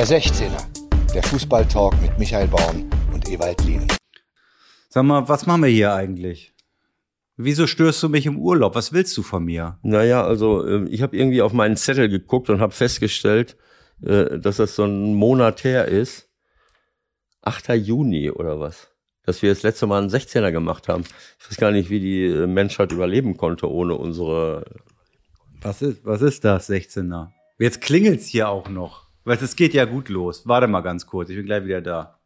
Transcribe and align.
Der 0.00 0.08
16er, 0.08 1.12
der 1.12 1.22
Fußballtalk 1.22 2.00
mit 2.00 2.18
Michael 2.18 2.48
Baum 2.48 2.88
und 3.12 3.28
Ewald 3.28 3.62
Lien. 3.64 3.86
Sag 4.88 5.02
mal, 5.02 5.28
was 5.28 5.44
machen 5.44 5.64
wir 5.64 5.68
hier 5.68 5.92
eigentlich? 5.92 6.54
Wieso 7.36 7.66
störst 7.66 8.02
du 8.02 8.08
mich 8.08 8.24
im 8.24 8.38
Urlaub? 8.38 8.74
Was 8.74 8.94
willst 8.94 9.14
du 9.18 9.22
von 9.22 9.44
mir? 9.44 9.78
Naja, 9.82 10.24
also 10.24 10.66
äh, 10.66 10.88
ich 10.88 11.02
habe 11.02 11.18
irgendwie 11.18 11.42
auf 11.42 11.52
meinen 11.52 11.76
Zettel 11.76 12.08
geguckt 12.08 12.48
und 12.48 12.62
habe 12.62 12.72
festgestellt, 12.72 13.58
äh, 14.02 14.38
dass 14.38 14.56
das 14.56 14.74
so 14.74 14.84
ein 14.84 15.12
Monat 15.12 15.64
her 15.64 15.84
ist. 15.84 16.30
8. 17.42 17.68
Juni 17.74 18.30
oder 18.30 18.58
was? 18.58 18.88
Dass 19.26 19.42
wir 19.42 19.50
das 19.50 19.62
letzte 19.62 19.86
Mal 19.86 20.00
einen 20.00 20.08
16er 20.08 20.50
gemacht 20.50 20.88
haben. 20.88 21.04
Ich 21.38 21.50
weiß 21.50 21.58
gar 21.58 21.72
nicht, 21.72 21.90
wie 21.90 22.00
die 22.00 22.24
äh, 22.24 22.46
Menschheit 22.46 22.90
überleben 22.90 23.36
konnte 23.36 23.70
ohne 23.70 23.96
unsere. 23.96 24.64
Was 25.60 25.82
ist, 25.82 26.06
was 26.06 26.22
ist 26.22 26.42
das, 26.46 26.70
16er? 26.70 27.32
Jetzt 27.58 27.82
klingelt's 27.82 28.28
hier 28.28 28.48
auch 28.48 28.70
noch. 28.70 29.09
Weil 29.24 29.38
es 29.38 29.56
geht 29.56 29.74
ja 29.74 29.84
gut 29.84 30.08
los. 30.08 30.46
Warte 30.46 30.66
mal 30.66 30.80
ganz 30.80 31.06
kurz, 31.06 31.30
ich 31.30 31.36
bin 31.36 31.46
gleich 31.46 31.64
wieder 31.64 31.80
da. 31.80 32.18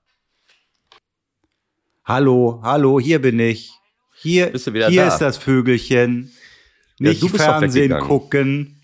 Hallo, 2.04 2.60
hallo, 2.62 3.00
hier 3.00 3.20
bin 3.20 3.40
ich. 3.40 3.72
Hier, 4.16 4.46
Bist 4.48 4.66
du 4.66 4.74
wieder 4.74 4.88
hier 4.88 5.06
da? 5.06 5.08
ist 5.08 5.18
das 5.18 5.36
Vögelchen. 5.38 6.30
Ja, 6.98 7.08
Nicht 7.10 7.22
doch 7.22 7.30
Fernsehen 7.30 7.98
gucken. 7.98 8.82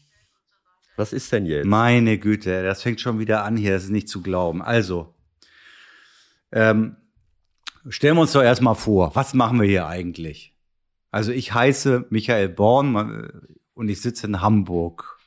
Was 0.96 1.12
ist 1.12 1.30
denn 1.32 1.46
jetzt? 1.46 1.66
Meine 1.66 2.18
Güte, 2.18 2.62
das 2.62 2.82
fängt 2.82 3.00
schon 3.00 3.18
wieder 3.18 3.44
an 3.44 3.56
hier, 3.56 3.72
das 3.72 3.84
ist 3.84 3.90
nicht 3.90 4.08
zu 4.08 4.22
glauben. 4.22 4.60
Also, 4.60 5.14
ähm, 6.52 6.96
stellen 7.88 8.16
wir 8.16 8.22
uns 8.22 8.32
doch 8.32 8.42
erstmal 8.42 8.74
vor, 8.74 9.14
was 9.14 9.32
machen 9.34 9.60
wir 9.60 9.68
hier 9.68 9.86
eigentlich? 9.86 10.54
Also 11.10 11.32
ich 11.32 11.54
heiße 11.54 12.06
Michael 12.10 12.48
Born 12.48 12.92
man- 12.92 13.46
und 13.74 13.88
ich 13.88 14.00
sitze 14.00 14.26
in 14.26 14.40
Hamburg. 14.40 15.19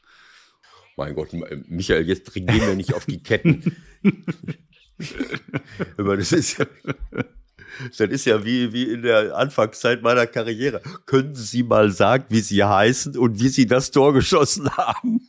Mein 0.95 1.15
Gott, 1.15 1.29
Michael, 1.67 2.07
jetzt 2.07 2.33
gehen 2.33 2.47
wir 2.47 2.75
nicht 2.75 2.93
auf 2.93 3.05
die 3.05 3.21
Ketten. 3.21 3.75
Aber 5.97 6.17
das 6.17 6.31
ist 6.31 6.59
ja, 6.59 6.65
das 7.97 8.09
ist 8.09 8.25
ja 8.25 8.45
wie, 8.45 8.73
wie 8.73 8.83
in 8.83 9.01
der 9.01 9.35
Anfangszeit 9.35 10.03
meiner 10.03 10.27
Karriere. 10.27 10.81
Können 11.05 11.33
Sie 11.35 11.63
mal 11.63 11.91
sagen, 11.91 12.25
wie 12.29 12.41
Sie 12.41 12.63
heißen 12.63 13.17
und 13.17 13.39
wie 13.39 13.49
Sie 13.49 13.65
das 13.65 13.91
Tor 13.91 14.13
geschossen 14.13 14.69
haben? 14.77 15.21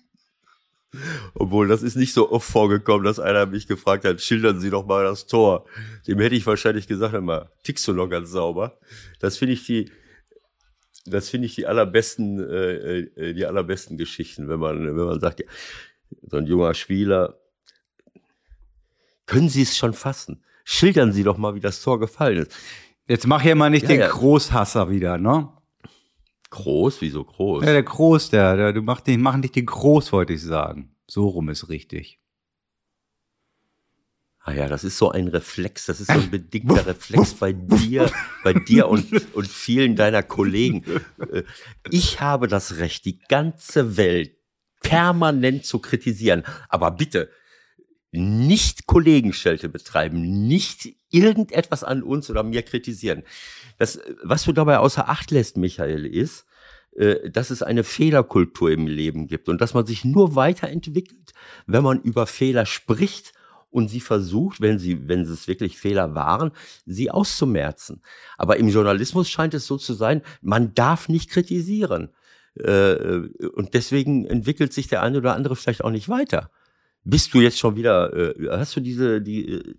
Obwohl, 1.34 1.66
das 1.66 1.83
ist 1.83 1.97
nicht 1.97 2.12
so 2.12 2.31
oft 2.31 2.48
vorgekommen, 2.48 3.05
dass 3.05 3.19
einer 3.19 3.47
mich 3.47 3.66
gefragt 3.66 4.05
hat, 4.05 4.20
schildern 4.20 4.60
Sie 4.60 4.70
doch 4.70 4.86
mal 4.86 5.05
das 5.05 5.27
Tor. 5.27 5.66
Dem 6.06 6.20
hätte 6.20 6.36
ich 6.36 6.47
wahrscheinlich 6.47 6.86
gesagt, 6.86 7.14
immer, 7.14 7.50
tickst 7.64 7.88
du 7.88 7.94
noch 7.94 8.08
ganz 8.08 8.31
sauber? 8.31 8.78
Das 9.19 9.38
finde 9.38 9.55
ich 9.55 9.66
die, 9.66 9.91
das 11.05 11.28
finde 11.28 11.47
ich 11.47 11.55
die 11.55 11.66
allerbesten, 11.66 12.38
äh, 12.41 12.98
äh, 13.00 13.34
die 13.34 13.47
allerbesten 13.47 13.97
Geschichten, 13.98 14.48
wenn 14.48 14.60
man, 14.60 14.84
wenn 14.97 15.06
man 15.06 15.20
sagt, 15.20 15.41
ja, 15.41 15.47
so 16.22 16.36
ein 16.36 16.47
junger 16.47 16.74
Spieler, 16.74 17.38
können 19.27 19.48
Sie 19.48 19.62
es 19.62 19.77
schon 19.77 19.94
fassen? 19.94 20.44
Schildern 20.64 21.12
Sie 21.12 21.25
doch 21.25 21.36
mal, 21.36 21.55
wie 21.55 21.60
das 21.60 21.82
Tor 21.82 21.98
gefallen 22.00 22.38
ist. 22.38 22.52
Jetzt 23.06 23.27
mach 23.27 23.42
hier 23.42 23.55
mal 23.55 23.70
nicht 23.70 23.82
Ja, 23.82 23.88
den 23.88 24.00
ja. 24.00 24.08
Großhasser 24.08 24.91
wieder, 24.91 25.19
ne? 25.19 25.50
Groß, 26.50 27.00
wieso 27.00 27.25
groß? 27.25 27.64
Ja, 27.64 27.72
der 27.72 27.82
Groß, 27.82 28.30
der, 28.30 28.56
der 28.56 28.72
du 28.72 28.80
machst 28.80 29.06
nicht, 29.06 29.19
mach 29.19 29.36
nicht 29.36 29.56
den 29.56 29.66
Groß, 29.66 30.12
wollte 30.12 30.34
ich 30.34 30.42
sagen. 30.42 30.94
So 31.06 31.27
rum 31.28 31.48
ist 31.48 31.69
richtig. 31.69 32.20
Ah 34.47 34.53
ja, 34.53 34.69
das 34.69 34.84
ist 34.84 34.98
so 34.98 35.11
ein 35.11 35.28
Reflex, 35.28 35.87
das 35.87 36.03
ist 36.03 36.09
so 36.09 36.19
ein 36.19 36.31
bedingter 36.31 36.87
Reflex 36.87 37.33
bei 37.33 37.55
dir, 37.55 38.11
bei 38.45 38.53
dir 38.53 38.89
und, 38.89 39.11
und 39.34 39.48
vielen 39.48 39.97
deiner 39.97 40.23
Kollegen. 40.23 40.84
Äh, 41.33 41.45
Ich 41.89 42.20
habe 42.20 42.47
das 42.47 42.77
Recht, 42.77 43.06
die 43.06 43.19
ganze 43.20 43.97
Welt 43.97 44.37
permanent 44.83 45.65
zu 45.65 45.78
kritisieren. 45.78 46.45
Aber 46.69 46.91
bitte, 46.91 47.31
nicht 48.12 48.84
Kollegenschelte 48.84 49.70
betreiben, 49.70 50.47
nicht 50.47 50.95
irgendetwas 51.11 51.83
an 51.83 52.03
uns 52.03 52.28
oder 52.28 52.42
mir 52.42 52.62
kritisieren. 52.62 53.22
Das, 53.78 53.98
was 54.22 54.45
du 54.45 54.53
dabei 54.53 54.78
außer 54.78 55.09
Acht 55.09 55.31
lässt, 55.31 55.56
Michael, 55.56 56.04
ist, 56.04 56.44
äh, 56.97 57.31
dass 57.31 57.49
es 57.49 57.62
eine 57.62 57.83
Fehlerkultur 57.83 58.71
im 58.71 58.88
Leben 58.88 59.27
gibt 59.27 59.49
und 59.49 59.62
dass 59.62 59.72
man 59.72 59.87
sich 59.87 60.04
nur 60.04 60.37
weiterentwickelt, 60.37 61.33
wenn 61.66 61.83
man 61.83 62.03
über 62.03 62.27
Fehler 62.27 62.66
spricht 62.66 63.33
und 63.74 63.88
sie 63.88 64.00
versucht, 64.00 64.60
wenn 64.60 64.78
sie, 64.78 65.08
wenn 65.08 65.22
es 65.22 65.48
wirklich 65.48 65.78
Fehler 65.78 66.14
waren, 66.14 66.52
sie 66.86 67.10
auszumerzen. 67.10 68.02
Aber 68.38 68.56
im 68.56 68.68
Journalismus 68.68 69.28
scheint 69.28 69.52
es 69.52 69.66
so 69.66 69.76
zu 69.76 69.94
sein, 69.94 70.22
man 70.40 70.74
darf 70.74 71.08
nicht 71.08 71.28
kritisieren. 71.28 72.10
Äh, 72.54 72.94
Und 73.56 73.74
deswegen 73.74 74.26
entwickelt 74.26 74.72
sich 74.72 74.86
der 74.86 75.02
eine 75.02 75.18
oder 75.18 75.34
andere 75.34 75.56
vielleicht 75.56 75.82
auch 75.82 75.90
nicht 75.90 76.08
weiter. 76.08 76.50
Bist 77.02 77.34
du 77.34 77.40
jetzt 77.40 77.58
schon 77.58 77.74
wieder, 77.74 78.12
äh, 78.14 78.48
hast 78.50 78.76
du 78.76 78.80
diese, 78.80 79.20
die, 79.20 79.48
äh, 79.48 79.74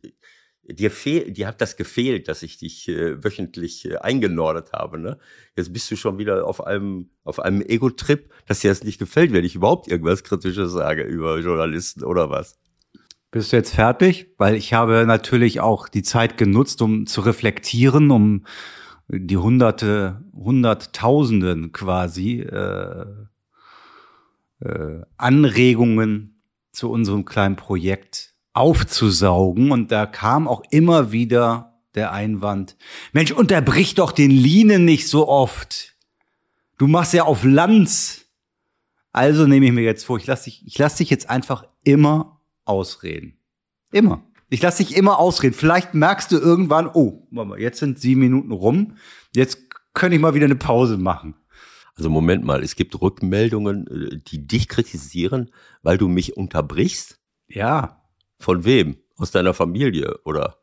dir 0.73 0.91
fehl, 0.91 1.31
dir 1.31 1.47
hat 1.47 1.62
das 1.62 1.77
gefehlt, 1.77 2.27
dass 2.27 2.44
ich 2.44 2.57
dich 2.57 2.89
äh, 2.89 3.23
wöchentlich 3.23 3.85
äh, 3.85 3.97
eingenordet 3.97 4.73
habe, 4.73 5.00
ne? 5.00 5.17
Jetzt 5.56 5.72
bist 5.72 5.89
du 5.89 5.95
schon 5.95 6.17
wieder 6.17 6.45
auf 6.45 6.59
einem, 6.66 7.12
auf 7.23 7.39
einem 7.39 7.62
Ego-Trip, 7.62 8.29
dass 8.47 8.59
dir 8.59 8.72
das 8.72 8.83
nicht 8.83 9.00
gefällt, 9.00 9.31
wenn 9.31 9.45
ich 9.45 9.56
überhaupt 9.56 9.88
irgendwas 9.88 10.23
Kritisches 10.23 10.73
sage 10.73 11.03
über 11.03 11.39
Journalisten 11.39 12.03
oder 12.03 12.29
was. 12.29 12.57
Bist 13.35 13.51
du 13.51 13.57
jetzt 13.57 13.75
fertig? 13.75 14.28
Weil 14.38 14.56
ich 14.56 14.73
habe 14.73 15.06
natürlich 15.06 15.59
auch 15.59 15.90
die 15.90 16.03
Zeit 16.03 16.38
genutzt, 16.38 16.81
um 16.81 17.06
zu 17.06 17.19
reflektieren, 17.19 18.09
um 18.09 18.46
die 19.09 19.35
Hunderte, 19.35 20.23
Hunderttausenden 20.34 21.74
quasi 21.74 22.40
äh, 22.40 23.06
äh, 24.62 25.01
Anregungen 25.18 26.41
zu 26.72 26.90
unserem 26.90 27.25
kleinen 27.25 27.57
Projekt 27.57 28.35
aufzusaugen. 28.53 29.74
Und 29.74 29.91
da 29.91 30.06
kam 30.06 30.47
auch 30.47 30.63
immer 30.69 31.12
wieder 31.12 31.74
der 31.94 32.13
Einwand, 32.13 32.78
Mensch, 33.12 33.34
unterbrich 33.34 33.95
doch 33.95 34.13
den 34.13 34.31
Linen 34.31 34.85
nicht 34.85 35.09
so 35.09 35.28
oft. 35.28 35.97
Du 36.78 36.88
machst 36.88 37.12
ja 37.12 37.25
auf 37.25 37.44
Lanz. 37.44 38.28
Also 39.12 39.45
nehme 39.45 39.66
ich 39.66 39.74
mir 39.74 39.84
jetzt 39.84 40.06
vor, 40.06 40.18
ich 40.19 40.25
lasse 40.25 40.45
dich, 40.45 40.66
ich 40.66 40.78
lass 40.78 40.95
dich 40.95 41.09
jetzt 41.09 41.29
einfach 41.29 41.66
immer 41.84 42.34
ausreden. 42.66 43.38
Immer. 43.92 44.24
Ich 44.50 44.62
lasse 44.62 44.84
dich 44.84 44.96
immer 44.96 45.18
ausreden. 45.20 45.53
Vielleicht 45.56 45.94
merkst 45.94 46.31
du 46.31 46.38
irgendwann, 46.38 46.88
oh, 46.94 47.28
Mama, 47.31 47.58
jetzt 47.58 47.80
sind 47.80 48.00
sieben 48.00 48.22
Minuten 48.22 48.52
rum. 48.52 48.98
Jetzt 49.36 49.58
könnte 49.94 50.16
ich 50.16 50.22
mal 50.22 50.34
wieder 50.34 50.46
eine 50.46 50.56
Pause 50.56 50.98
machen. 50.98 51.36
Also 51.96 52.09
Moment 52.09 52.44
mal, 52.44 52.62
es 52.62 52.75
gibt 52.75 53.00
Rückmeldungen, 53.02 53.88
äh, 53.88 54.20
die 54.28 54.46
dich 54.46 54.68
kritisieren, 54.68 55.52
weil 55.81 55.98
du 55.98 56.08
mich 56.08 56.36
unterbrichst? 56.38 57.20
Ja, 57.48 58.02
Von 58.38 58.66
wem? 58.66 58.98
Aus 59.18 59.31
deiner 59.31 59.54
Familie 59.54 60.20
oder? 60.25 60.58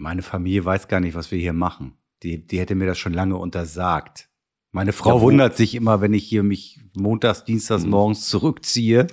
meine 0.00 0.22
Familie 0.22 0.64
weiß 0.64 0.86
gar 0.86 1.00
nicht, 1.00 1.16
was 1.16 1.32
wir 1.32 1.38
hier 1.40 1.52
machen. 1.52 1.98
Die, 2.22 2.46
die 2.46 2.60
hätte 2.60 2.76
mir 2.76 2.86
das 2.86 2.98
schon 2.98 3.12
lange 3.12 3.36
untersagt. 3.36 4.28
Meine 4.70 4.92
Frau 4.92 5.16
Ja, 5.16 5.20
wundert 5.20 5.56
sich 5.56 5.74
immer, 5.74 6.00
wenn 6.00 6.14
ich 6.14 6.22
hier 6.24 6.44
mich 6.44 6.78
montags, 6.96 7.42
dienstags 7.44 7.82
Mhm. 7.82 7.90
morgens 7.90 8.28
zurückziehe 8.28 9.08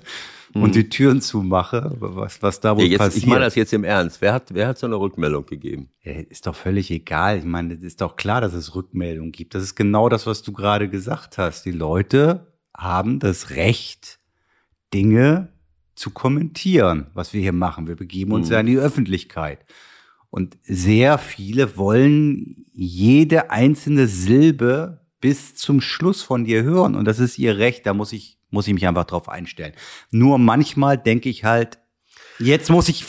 und 0.55 0.73
die 0.75 0.87
Türen 0.89 1.21
zumache, 1.21 1.95
was, 1.99 2.41
was 2.41 2.59
da 2.61 2.75
wohl 2.75 2.83
Ja, 2.85 2.91
jetzt, 2.91 2.97
passiert. 2.99 3.23
ich 3.23 3.29
meine 3.29 3.41
das 3.45 3.55
jetzt 3.55 3.73
im 3.73 3.83
Ernst. 3.83 4.21
Wer 4.21 4.33
hat, 4.33 4.53
wer 4.53 4.67
hat 4.69 4.77
so 4.77 4.87
eine 4.87 4.95
Rückmeldung 4.95 5.45
gegeben? 5.45 5.89
Ja, 6.01 6.13
ist 6.13 6.47
doch 6.47 6.55
völlig 6.55 6.89
egal. 6.91 7.37
Ich 7.39 7.43
meine, 7.45 7.73
es 7.73 7.83
ist 7.83 7.99
doch 8.01 8.15
klar, 8.15 8.39
dass 8.41 8.53
es 8.53 8.73
Rückmeldungen 8.73 9.31
gibt. 9.31 9.53
Das 9.53 9.63
ist 9.63 9.75
genau 9.75 10.07
das, 10.09 10.25
was 10.25 10.41
du 10.43 10.53
gerade 10.53 10.89
gesagt 10.89 11.37
hast. 11.37 11.65
Die 11.65 11.71
Leute 11.71 12.47
haben 12.75 13.19
das 13.19 13.51
Recht, 13.51 14.19
Dinge 14.93 15.49
zu 15.95 16.11
kommentieren, 16.11 17.07
was 17.13 17.33
wir 17.33 17.41
hier 17.41 17.53
machen. 17.53 17.87
Wir 17.87 17.95
begeben 17.95 18.31
uns 18.31 18.47
Mhm. 18.47 18.53
ja 18.53 18.59
in 18.61 18.65
die 18.67 18.77
Öffentlichkeit. 18.77 19.59
Und 20.29 20.57
sehr 20.63 21.17
viele 21.17 21.77
wollen 21.77 22.65
jede 22.73 23.51
einzelne 23.51 24.07
Silbe 24.07 25.04
bis 25.25 25.55
zum 25.55 25.81
Schluss 25.81 26.21
von 26.21 26.45
dir 26.45 26.61
hören. 26.61 26.93
Und 26.93 27.05
das 27.05 27.17
ist 27.17 27.39
ihr 27.39 27.57
Recht. 27.57 27.87
Da 27.87 27.95
muss 27.95 28.13
ich, 28.13 28.37
muss 28.51 28.67
ich 28.67 28.75
mich 28.75 28.87
einfach 28.87 29.05
drauf 29.05 29.27
einstellen. 29.27 29.73
Nur 30.11 30.37
manchmal 30.37 30.99
denke 30.99 31.29
ich 31.29 31.43
halt, 31.43 31.79
jetzt 32.37 32.69
muss 32.69 32.89
ich, 32.89 33.03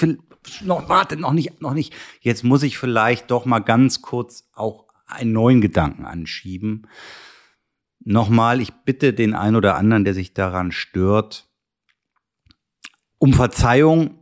noch, 0.65 0.89
warte, 0.89 1.19
noch 1.19 1.35
nicht, 1.35 1.61
noch 1.61 1.75
nicht. 1.75 1.95
Jetzt 2.23 2.43
muss 2.43 2.63
ich 2.63 2.79
vielleicht 2.79 3.31
doch 3.31 3.45
mal 3.45 3.59
ganz 3.59 4.01
kurz 4.01 4.49
auch 4.55 4.87
einen 5.05 5.33
neuen 5.33 5.61
Gedanken 5.61 6.07
anschieben. 6.07 6.87
Nochmal, 8.03 8.63
ich 8.63 8.73
bitte 8.73 9.13
den 9.13 9.35
einen 9.35 9.57
oder 9.57 9.77
anderen, 9.77 10.07
der 10.07 10.15
sich 10.15 10.33
daran 10.33 10.73
stört, 10.73 11.51
um 13.19 13.35
Verzeihung, 13.35 14.21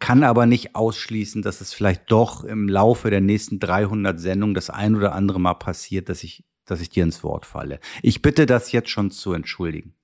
kann 0.00 0.24
aber 0.24 0.46
nicht 0.46 0.74
ausschließen, 0.74 1.42
dass 1.42 1.60
es 1.60 1.72
vielleicht 1.72 2.10
doch 2.10 2.42
im 2.42 2.68
Laufe 2.68 3.10
der 3.10 3.20
nächsten 3.20 3.60
300 3.60 4.18
Sendungen 4.18 4.54
das 4.54 4.70
ein 4.70 4.96
oder 4.96 5.14
andere 5.14 5.38
Mal 5.38 5.54
passiert, 5.54 6.08
dass 6.08 6.24
ich, 6.24 6.47
dass 6.70 6.80
ich 6.80 6.90
dir 6.90 7.02
ins 7.02 7.22
Wort 7.24 7.46
falle. 7.46 7.80
Ich 8.02 8.22
bitte 8.22 8.46
das 8.46 8.72
jetzt 8.72 8.90
schon 8.90 9.10
zu 9.10 9.32
entschuldigen. 9.32 9.94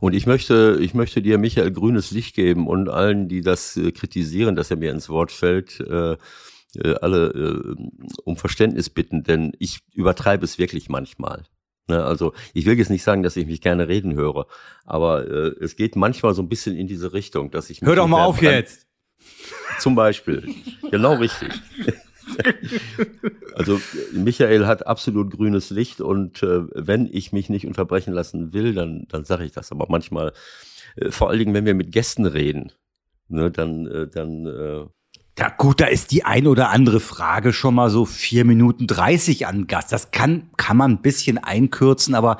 Und 0.00 0.14
ich 0.14 0.26
möchte, 0.26 0.78
ich 0.80 0.94
möchte 0.94 1.22
dir 1.22 1.38
Michael 1.38 1.72
grünes 1.72 2.10
Licht 2.10 2.34
geben 2.34 2.66
und 2.68 2.88
allen, 2.88 3.28
die 3.28 3.40
das 3.40 3.76
äh, 3.76 3.92
kritisieren, 3.92 4.54
dass 4.54 4.70
er 4.70 4.76
mir 4.76 4.92
ins 4.92 5.08
Wort 5.08 5.32
fällt, 5.32 5.80
äh, 5.80 6.16
äh, 6.76 6.94
alle 7.00 7.26
äh, 7.28 8.12
um 8.24 8.36
Verständnis 8.36 8.90
bitten, 8.90 9.24
denn 9.24 9.52
ich 9.58 9.80
übertreibe 9.92 10.44
es 10.44 10.58
wirklich 10.58 10.88
manchmal. 10.88 11.44
Ne, 11.88 12.04
also 12.04 12.32
ich 12.54 12.64
will 12.64 12.78
jetzt 12.78 12.90
nicht 12.90 13.02
sagen, 13.02 13.24
dass 13.24 13.36
ich 13.36 13.46
mich 13.46 13.60
gerne 13.60 13.88
reden 13.88 14.14
höre, 14.14 14.46
aber 14.84 15.26
äh, 15.26 15.54
es 15.60 15.74
geht 15.74 15.96
manchmal 15.96 16.32
so 16.32 16.42
ein 16.42 16.48
bisschen 16.48 16.76
in 16.76 16.86
diese 16.86 17.12
Richtung, 17.12 17.50
dass 17.50 17.70
ich 17.70 17.80
Hör 17.80 17.96
doch 17.96 18.06
mal 18.06 18.24
auf 18.24 18.40
jetzt. 18.40 18.86
Zum 19.80 19.94
Beispiel. 19.94 20.48
Genau 20.90 21.14
richtig. 21.14 21.50
also 23.54 23.80
Michael 24.12 24.66
hat 24.66 24.86
absolut 24.86 25.30
grünes 25.30 25.70
Licht 25.70 26.00
und 26.00 26.42
äh, 26.42 26.62
wenn 26.74 27.08
ich 27.10 27.32
mich 27.32 27.48
nicht 27.48 27.66
unterbrechen 27.66 28.12
lassen 28.12 28.52
will, 28.52 28.74
dann, 28.74 29.06
dann 29.08 29.24
sage 29.24 29.44
ich 29.44 29.52
das. 29.52 29.72
Aber 29.72 29.86
manchmal, 29.88 30.32
äh, 30.96 31.10
vor 31.10 31.28
allen 31.28 31.38
Dingen, 31.38 31.54
wenn 31.54 31.66
wir 31.66 31.74
mit 31.74 31.92
Gästen 31.92 32.26
reden, 32.26 32.72
ne, 33.28 33.50
dann, 33.50 33.86
äh, 33.86 34.08
dann 34.08 34.46
äh, 34.46 34.86
ja 35.38 35.48
gut, 35.48 35.80
da 35.80 35.86
ist 35.86 36.10
die 36.10 36.24
ein 36.24 36.46
oder 36.46 36.70
andere 36.70 37.00
Frage 37.00 37.52
schon 37.52 37.74
mal 37.74 37.88
so 37.88 38.04
vier 38.04 38.44
Minuten 38.44 38.86
dreißig 38.86 39.46
an 39.46 39.66
Gast. 39.66 39.90
Das 39.90 40.10
kann, 40.10 40.50
kann 40.58 40.76
man 40.76 40.92
ein 40.92 41.02
bisschen 41.02 41.38
einkürzen, 41.38 42.14
aber 42.14 42.36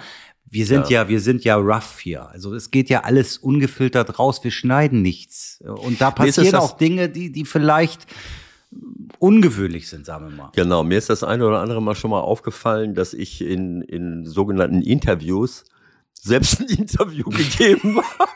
wir 0.53 0.67
sind 0.67 0.91
ja. 0.91 1.05
ja. 1.05 1.09
wir 1.09 1.21
sind 1.21 1.45
ja 1.45 1.57
rough 1.57 2.01
hier. 2.01 2.29
Also 2.29 2.55
es 2.55 2.71
geht 2.71 2.91
ja 2.91 3.05
alles 3.05 3.39
ungefiltert 3.39 4.19
raus. 4.19 4.45
Wir 4.45 4.51
schneiden 4.51 5.01
nichts. 5.01 5.63
Und 5.65 6.03
da 6.03 6.11
passieren 6.11 6.57
auch 6.57 6.77
Dinge, 6.77 7.09
die, 7.09 7.33
die 7.33 7.47
vielleicht 7.47 8.07
ungewöhnlich 9.19 9.89
sind, 9.89 10.07
sagen 10.07 10.31
wir 10.31 10.37
mal. 10.37 10.51
Genau, 10.55 10.83
mir 10.85 10.99
ist 10.99 11.11
das 11.11 11.23
eine 11.23 11.47
oder 11.47 11.61
andere 11.61 11.81
Mal 11.81 11.95
schon 11.95 12.11
mal 12.11 12.21
aufgefallen, 12.21 12.95
dass 12.95 13.15
ich 13.15 13.41
in, 13.41 13.83
in 13.83 14.27
sogenannten 14.27 14.83
Interviews 14.83 15.65
selbst 16.13 16.61
ein 16.61 16.67
Interview 16.67 17.25
gegeben 17.31 17.99
habe. 18.19 18.31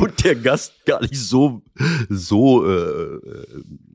und 0.00 0.24
der 0.24 0.36
Gast 0.36 0.84
gar 0.86 1.00
nicht 1.00 1.16
so 1.16 1.62
so 2.08 2.66
äh, 2.66 3.16
äh 3.16 3.46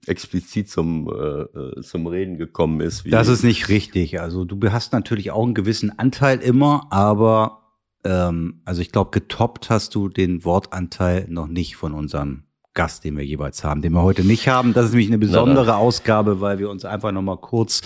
explizit 0.08 0.70
zum 0.70 1.08
äh, 1.08 1.82
zum 1.82 2.08
Reden 2.08 2.38
gekommen 2.38 2.82
ist. 2.82 3.04
das 3.06 3.28
ist 3.28 3.44
nicht 3.44 3.70
richtig. 3.70 4.20
Also 4.20 4.46
du 4.46 4.60
hast 4.72 4.94
natürlich 4.94 5.32
auch 5.32 5.44
einen 5.44 5.54
gewissen 5.54 5.98
Anteil 5.98 6.40
immer, 6.40 6.88
aber 6.90 7.62
ähm, 8.04 8.62
also 8.66 8.82
ich 8.82 8.92
glaube, 8.92 9.12
getoppt 9.12 9.70
hast 9.70 9.94
du 9.96 10.10
den 10.10 10.44
Wortanteil 10.44 11.28
noch 11.30 11.48
nicht 11.48 11.76
von 11.76 11.94
unserem 11.94 12.44
Gast, 12.74 13.04
den 13.04 13.18
wir 13.18 13.26
jeweils 13.26 13.64
haben, 13.64 13.82
den 13.82 13.94
wir 13.94 14.02
heute 14.02 14.24
nicht 14.24 14.48
haben. 14.48 14.74
Das 14.74 14.86
ist 14.86 14.92
nämlich 14.92 15.10
eine 15.10 15.18
besondere 15.18 15.66
na, 15.66 15.74
na. 15.74 15.78
Ausgabe, 15.78 16.42
weil 16.42 16.60
wir 16.60 16.70
uns 16.70 16.86
einfach 16.86 17.12
noch 17.12 17.22
mal 17.22 17.38
kurz 17.38 17.82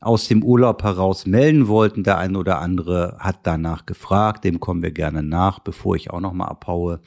aus 0.00 0.28
dem 0.28 0.42
Urlaub 0.42 0.82
heraus 0.82 1.26
melden 1.26 1.68
wollten. 1.68 2.04
Der 2.04 2.18
eine 2.18 2.38
oder 2.38 2.60
andere 2.60 3.16
hat 3.18 3.40
danach 3.42 3.86
gefragt, 3.86 4.44
dem 4.44 4.60
kommen 4.60 4.82
wir 4.82 4.92
gerne 4.92 5.22
nach, 5.22 5.58
bevor 5.58 5.96
ich 5.96 6.10
auch 6.10 6.20
noch 6.20 6.32
mal 6.32 6.46
abhaue. 6.46 7.00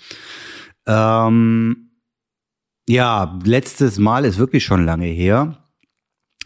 Ähm, 0.86 1.92
ja, 2.88 3.40
letztes 3.44 3.98
Mal 3.98 4.26
ist 4.26 4.38
wirklich 4.38 4.64
schon 4.64 4.86
lange 4.86 5.06
her. 5.06 5.63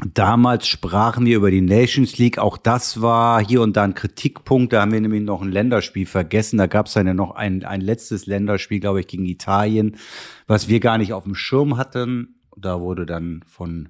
Damals 0.06 0.68
sprachen 0.68 1.26
wir 1.26 1.38
über 1.38 1.50
die 1.50 1.62
Nations 1.62 2.20
League. 2.20 2.38
Auch 2.38 2.58
das 2.58 3.02
war 3.02 3.44
hier 3.44 3.64
und 3.64 3.76
da 3.76 3.84
ein 3.84 3.96
Kritikpunkt. 3.96 4.72
Da 4.72 4.82
haben 4.82 4.92
wir 4.92 5.02
nämlich 5.02 5.24
noch 5.24 5.42
ein 5.42 5.52
Länderspiel 5.52 6.06
vergessen. 6.06 6.58
Da 6.58 6.68
gab 6.68 6.86
es 6.86 6.94
dann 6.94 7.08
ja 7.08 7.16
noch 7.16 7.32
ein, 7.32 7.66
ein 7.66 7.82
letztes 7.82 8.28
Länderspiel, 8.28 8.80
glaube 8.80 9.00
ich, 9.00 9.08
gegen 9.08 9.26
Italien, 9.26 9.98
was 10.46 10.68
wir 10.68 10.80
gar 10.80 11.00
nicht 11.00 11.14
auf 11.14 11.24
dem 11.24 11.34
Schirm 11.34 11.78
hatten. 11.78 12.36
Da 12.56 12.80
wurde 12.80 13.08
dann 13.08 13.44
von 13.48 13.90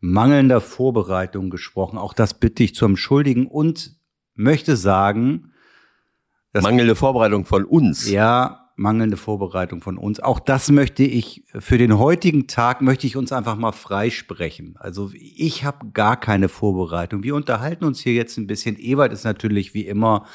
mangelnder 0.00 0.60
Vorbereitung 0.60 1.50
gesprochen. 1.50 1.98
Auch 1.98 2.12
das 2.12 2.34
bitte 2.34 2.62
ich 2.62 2.76
zu 2.76 2.84
entschuldigen 2.84 3.48
und 3.48 3.96
möchte 4.34 4.76
sagen, 4.76 5.52
mangelnde 6.52 6.94
Vorbereitung 6.94 7.44
von 7.44 7.64
uns. 7.64 8.08
Ja, 8.08 8.67
mangelnde 8.78 9.16
Vorbereitung 9.16 9.82
von 9.82 9.98
uns. 9.98 10.20
Auch 10.20 10.38
das 10.38 10.70
möchte 10.70 11.02
ich 11.02 11.42
für 11.58 11.78
den 11.78 11.98
heutigen 11.98 12.46
Tag 12.46 12.80
möchte 12.80 13.06
ich 13.06 13.16
uns 13.16 13.32
einfach 13.32 13.56
mal 13.56 13.72
freisprechen. 13.72 14.76
Also 14.78 15.10
ich 15.14 15.64
habe 15.64 15.90
gar 15.92 16.18
keine 16.18 16.48
Vorbereitung. 16.48 17.22
Wir 17.22 17.34
unterhalten 17.34 17.84
uns 17.84 18.00
hier 18.00 18.14
jetzt 18.14 18.38
ein 18.38 18.46
bisschen. 18.46 18.78
Ewald 18.78 19.12
ist 19.12 19.24
natürlich 19.24 19.74
wie 19.74 19.86
immer 19.86 20.26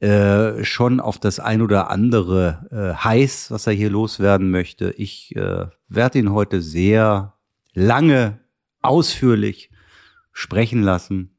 äh, 0.00 0.64
schon 0.64 1.00
auf 1.00 1.18
das 1.18 1.40
ein 1.40 1.60
oder 1.60 1.90
andere 1.90 2.68
äh, 2.70 3.04
heiß, 3.04 3.50
was 3.50 3.66
er 3.66 3.72
hier 3.72 3.90
loswerden 3.90 4.50
möchte. 4.50 4.92
Ich 4.96 5.34
äh, 5.36 5.66
werde 5.88 6.18
ihn 6.18 6.32
heute 6.32 6.62
sehr 6.62 7.34
lange 7.74 8.38
ausführlich 8.80 9.70
sprechen 10.32 10.82
lassen. 10.82 11.36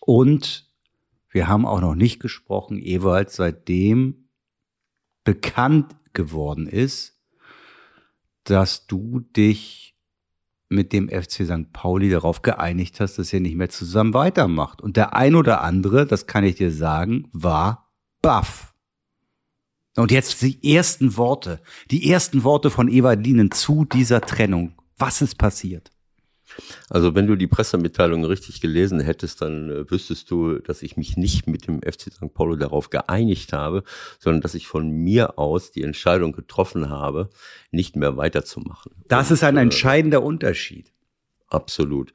Und 0.00 0.70
wir 1.30 1.46
haben 1.46 1.66
auch 1.66 1.80
noch 1.80 1.94
nicht 1.94 2.20
gesprochen, 2.20 2.78
Ewald, 2.78 3.30
seitdem 3.30 4.27
bekannt 5.28 5.94
geworden 6.14 6.66
ist, 6.66 7.20
dass 8.44 8.86
du 8.86 9.20
dich 9.20 9.94
mit 10.70 10.94
dem 10.94 11.10
FC 11.10 11.44
St. 11.44 11.70
Pauli 11.74 12.08
darauf 12.08 12.40
geeinigt 12.40 12.98
hast, 12.98 13.18
dass 13.18 13.30
ihr 13.34 13.40
nicht 13.40 13.56
mehr 13.56 13.68
zusammen 13.68 14.14
weitermacht. 14.14 14.80
Und 14.80 14.96
der 14.96 15.14
ein 15.14 15.34
oder 15.34 15.60
andere, 15.60 16.06
das 16.06 16.26
kann 16.26 16.44
ich 16.44 16.54
dir 16.54 16.72
sagen, 16.72 17.28
war 17.32 17.92
baff. 18.22 18.72
Und 19.96 20.10
jetzt 20.12 20.40
die 20.40 20.74
ersten 20.74 21.18
Worte, 21.18 21.60
die 21.90 22.10
ersten 22.10 22.42
Worte 22.42 22.70
von 22.70 22.88
Ewald 22.88 23.22
Lienen 23.22 23.50
zu 23.50 23.84
dieser 23.84 24.22
Trennung. 24.22 24.72
Was 24.96 25.20
ist 25.20 25.36
passiert? 25.36 25.92
Also 26.88 27.14
wenn 27.14 27.26
du 27.26 27.36
die 27.36 27.46
Pressemitteilung 27.46 28.24
richtig 28.24 28.60
gelesen 28.60 29.00
hättest, 29.00 29.42
dann 29.42 29.70
äh, 29.70 29.90
wüsstest 29.90 30.30
du, 30.30 30.58
dass 30.58 30.82
ich 30.82 30.96
mich 30.96 31.16
nicht 31.16 31.46
mit 31.46 31.66
dem 31.66 31.80
FC 31.82 32.12
St. 32.12 32.32
Paulo 32.34 32.56
darauf 32.56 32.90
geeinigt 32.90 33.52
habe, 33.52 33.84
sondern 34.18 34.40
dass 34.40 34.54
ich 34.54 34.66
von 34.66 34.90
mir 34.90 35.38
aus 35.38 35.70
die 35.70 35.82
Entscheidung 35.82 36.32
getroffen 36.32 36.88
habe, 36.88 37.30
nicht 37.70 37.96
mehr 37.96 38.16
weiterzumachen. 38.16 38.92
Das 39.08 39.30
Und, 39.30 39.34
ist 39.34 39.44
ein 39.44 39.56
äh, 39.56 39.62
entscheidender 39.62 40.22
Unterschied. 40.22 40.92
Absolut. 41.48 42.12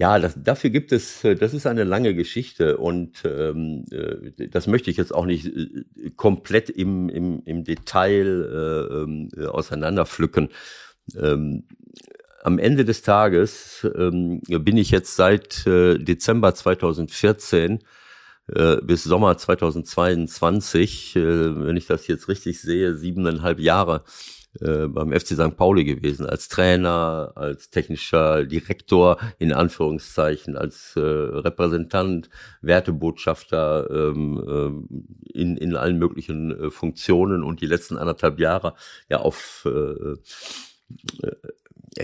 Ja, 0.00 0.20
das, 0.20 0.40
dafür 0.40 0.70
gibt 0.70 0.92
es, 0.92 1.24
äh, 1.24 1.34
das 1.34 1.54
ist 1.54 1.66
eine 1.66 1.82
lange 1.82 2.14
Geschichte 2.14 2.76
und 2.76 3.24
ähm, 3.24 3.84
äh, 3.90 4.48
das 4.48 4.68
möchte 4.68 4.90
ich 4.90 4.96
jetzt 4.96 5.12
auch 5.12 5.26
nicht 5.26 5.50
komplett 6.16 6.70
im, 6.70 7.08
im, 7.08 7.42
im 7.44 7.64
Detail 7.64 8.24
äh, 8.24 8.94
ähm, 8.94 9.28
äh, 9.36 9.46
auseinanderpflücken. 9.46 10.50
Ähm, 11.16 11.64
am 12.42 12.58
Ende 12.58 12.84
des 12.84 13.02
Tages 13.02 13.86
ähm, 13.96 14.40
bin 14.46 14.76
ich 14.76 14.90
jetzt 14.90 15.16
seit 15.16 15.66
äh, 15.66 15.98
Dezember 15.98 16.54
2014 16.54 17.80
äh, 18.48 18.76
bis 18.82 19.04
Sommer 19.04 19.36
2022, 19.36 21.16
äh, 21.16 21.66
wenn 21.66 21.76
ich 21.76 21.86
das 21.86 22.06
jetzt 22.06 22.28
richtig 22.28 22.60
sehe, 22.60 22.94
siebeneinhalb 22.94 23.58
Jahre 23.58 24.04
äh, 24.60 24.86
beim 24.86 25.12
FC 25.12 25.34
St. 25.34 25.56
Pauli 25.56 25.84
gewesen, 25.84 26.26
als 26.26 26.48
Trainer, 26.48 27.32
als 27.34 27.70
technischer 27.70 28.44
Direktor 28.44 29.18
in 29.38 29.52
Anführungszeichen, 29.52 30.56
als 30.56 30.96
äh, 30.96 31.00
Repräsentant, 31.00 32.30
Wertebotschafter 32.62 33.88
ähm, 33.90 34.88
äh, 35.34 35.38
in, 35.38 35.56
in 35.56 35.76
allen 35.76 35.98
möglichen 35.98 36.50
äh, 36.50 36.70
Funktionen 36.70 37.44
und 37.44 37.60
die 37.60 37.66
letzten 37.66 37.98
anderthalb 37.98 38.38
Jahre 38.40 38.74
ja 39.10 39.18
auf 39.18 39.66
äh, 39.66 40.16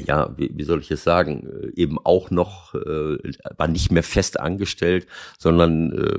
ja, 0.01 0.35
wie, 0.37 0.51
wie 0.55 0.65
soll 0.65 0.81
ich 0.81 0.91
es 0.91 1.05
sagen, 1.05 1.47
äh, 1.47 1.81
eben 1.81 1.99
auch 2.05 2.31
noch, 2.31 2.75
äh, 2.75 3.19
war 3.57 3.69
nicht 3.69 3.91
mehr 3.93 4.03
fest 4.03 4.41
angestellt, 4.41 5.07
sondern 5.39 5.93
äh, 5.93 6.19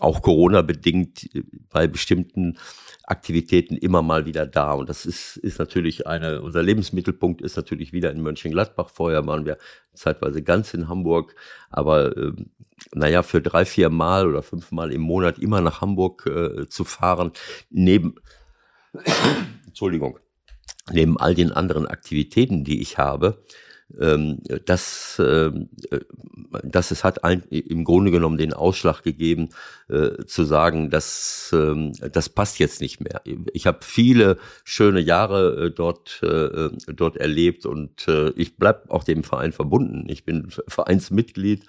auch 0.00 0.22
Corona-bedingt 0.22 1.34
äh, 1.34 1.42
bei 1.70 1.86
bestimmten 1.86 2.58
Aktivitäten 3.04 3.76
immer 3.76 4.02
mal 4.02 4.24
wieder 4.24 4.46
da. 4.46 4.72
Und 4.72 4.88
das 4.88 5.04
ist, 5.04 5.36
ist 5.36 5.58
natürlich 5.58 6.06
eine, 6.06 6.42
unser 6.42 6.62
Lebensmittelpunkt 6.62 7.42
ist 7.42 7.56
natürlich 7.56 7.92
wieder 7.92 8.12
in 8.12 8.22
Mönchengladbach. 8.22 8.90
Vorher 8.90 9.26
waren 9.26 9.44
wir 9.44 9.58
zeitweise 9.94 10.42
ganz 10.42 10.74
in 10.74 10.88
Hamburg. 10.88 11.34
Aber 11.70 12.16
äh, 12.16 12.32
naja, 12.94 13.22
für 13.22 13.40
drei, 13.40 13.64
vier 13.64 13.90
Mal 13.90 14.28
oder 14.28 14.42
fünf 14.42 14.70
Mal 14.70 14.92
im 14.92 15.00
Monat 15.00 15.38
immer 15.38 15.60
nach 15.60 15.80
Hamburg 15.80 16.26
äh, 16.26 16.68
zu 16.68 16.84
fahren, 16.84 17.32
neben, 17.68 18.14
Entschuldigung, 19.66 20.18
neben 20.92 21.18
all 21.18 21.34
den 21.34 21.52
anderen 21.52 21.86
Aktivitäten, 21.86 22.64
die 22.64 22.80
ich 22.80 22.98
habe, 22.98 23.42
ähm, 23.98 24.38
das, 24.66 25.20
ähm, 25.24 25.68
äh, 25.90 26.00
das 26.62 26.90
es 26.90 27.04
hat 27.04 27.24
ein, 27.24 27.42
im 27.50 27.84
Grunde 27.84 28.10
genommen 28.10 28.38
den 28.38 28.52
Ausschlag 28.52 29.02
gegeben, 29.02 29.50
äh, 29.88 30.24
zu 30.26 30.44
sagen, 30.44 30.90
dass 30.90 31.52
äh, 31.52 31.92
das 32.10 32.28
passt 32.28 32.58
jetzt 32.58 32.80
nicht 32.80 33.00
mehr. 33.00 33.22
Ich 33.52 33.66
habe 33.66 33.78
viele 33.82 34.38
schöne 34.64 35.00
Jahre 35.00 35.66
äh, 35.66 35.70
dort, 35.70 36.22
äh, 36.22 36.70
dort 36.92 37.16
erlebt 37.16 37.66
und 37.66 38.06
äh, 38.08 38.30
ich 38.30 38.56
bleib 38.56 38.90
auch 38.90 39.04
dem 39.04 39.24
Verein 39.24 39.52
verbunden. 39.52 40.06
Ich 40.08 40.24
bin 40.24 40.48
Vereinsmitglied 40.68 41.64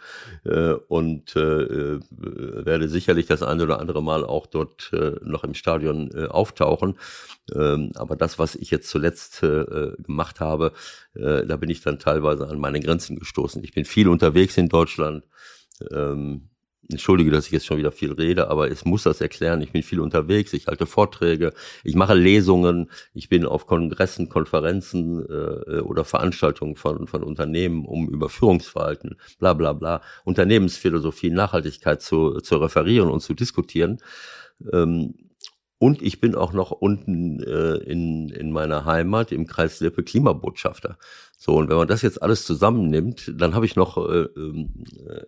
äh, 0.46 0.74
und 0.88 1.36
äh, 1.36 2.00
werde 2.10 2.90
sicherlich 2.90 3.26
das 3.26 3.44
eine 3.44 3.64
oder 3.64 3.80
andere 3.80 4.04
Mal 4.04 4.24
auch 4.24 4.46
dort 4.48 4.92
äh, 4.94 5.16
noch 5.24 5.44
im 5.44 5.54
Stadion 5.54 6.12
äh, 6.14 6.28
auftauchen. 6.28 6.98
Ähm, 7.56 7.92
aber 7.96 8.16
das, 8.16 8.40
was 8.40 8.56
ich 8.56 8.72
jetzt 8.72 8.90
zuletzt 8.90 9.44
äh, 9.44 9.94
gemacht 10.04 10.40
habe, 10.40 10.74
äh, 11.16 11.46
da 11.46 11.58
bin 11.58 11.70
ich 11.70 11.82
dann 11.82 12.00
teilweise 12.00 12.11
an 12.20 12.60
meine 12.60 12.80
Grenzen 12.80 13.18
gestoßen. 13.18 13.64
Ich 13.64 13.74
bin 13.74 13.86
viel 13.86 14.08
unterwegs 14.08 14.58
in 14.58 14.70
Deutschland. 14.70 15.24
Ähm, 15.92 16.50
entschuldige, 16.90 17.32
dass 17.32 17.46
ich 17.46 17.52
jetzt 17.52 17.66
schon 17.66 17.78
wieder 17.78 17.92
viel 17.92 18.12
rede, 18.12 18.50
aber 18.50 18.70
es 18.70 18.86
muss 18.86 19.04
das 19.04 19.22
erklären. 19.22 19.62
Ich 19.62 19.72
bin 19.72 19.84
viel 19.84 20.00
unterwegs, 20.00 20.54
ich 20.54 20.68
halte 20.68 20.86
Vorträge, 20.86 21.54
ich 21.84 21.96
mache 21.96 22.14
Lesungen, 22.14 22.90
ich 23.14 23.30
bin 23.30 23.46
auf 23.46 23.68
Kongressen, 23.68 24.30
Konferenzen 24.30 25.26
äh, 25.28 25.80
oder 25.80 26.04
Veranstaltungen 26.06 26.76
von, 26.76 27.08
von 27.08 27.24
Unternehmen, 27.24 27.86
um 27.86 28.10
über 28.10 28.30
Führungsverhalten, 28.30 29.16
bla 29.40 29.54
bla 29.54 29.74
bla, 29.74 30.02
Unternehmensphilosophie, 30.24 31.30
Nachhaltigkeit 31.30 32.02
zu, 32.02 32.40
zu 32.42 32.58
referieren 32.58 33.10
und 33.10 33.22
zu 33.22 33.34
diskutieren. 33.34 34.00
Ähm, 34.72 35.31
und 35.82 36.04
ich 36.04 36.22
bin 36.22 36.36
auch 36.36 36.54
noch 36.54 36.70
unten 36.70 37.42
äh, 37.42 37.78
in, 37.78 38.30
in 38.30 38.52
meiner 38.52 38.86
Heimat 38.86 39.32
im 39.32 39.48
Kreis 39.48 39.80
Lippe 39.80 40.04
Klimabotschafter. 40.04 41.00
So, 41.40 41.56
und 41.56 41.70
wenn 41.70 41.76
man 41.78 41.88
das 41.88 42.04
jetzt 42.04 42.22
alles 42.22 42.46
zusammennimmt, 42.46 43.34
dann 43.36 43.56
habe 43.56 43.66
ich 43.66 43.76
noch 43.76 43.98
äh, 43.98 44.26
äh, 44.26 44.68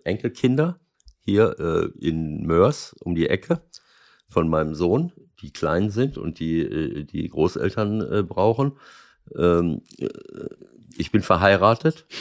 Enkelkinder 0.04 0.78
hier 1.18 1.56
äh, 1.58 1.98
in 1.98 2.46
Mörs 2.46 2.94
um 3.00 3.16
die 3.16 3.28
Ecke 3.28 3.62
von 4.28 4.48
meinem 4.48 4.76
Sohn, 4.76 5.10
die 5.42 5.52
klein 5.52 5.90
sind 5.90 6.18
und 6.18 6.38
die 6.38 6.60
äh, 6.60 7.02
die 7.02 7.28
Großeltern 7.28 8.00
äh, 8.12 8.22
brauchen. 8.22 8.74
Ähm, 9.36 9.82
äh, 9.98 10.08
ich 10.96 11.10
bin 11.10 11.22
verheiratet. 11.22 12.06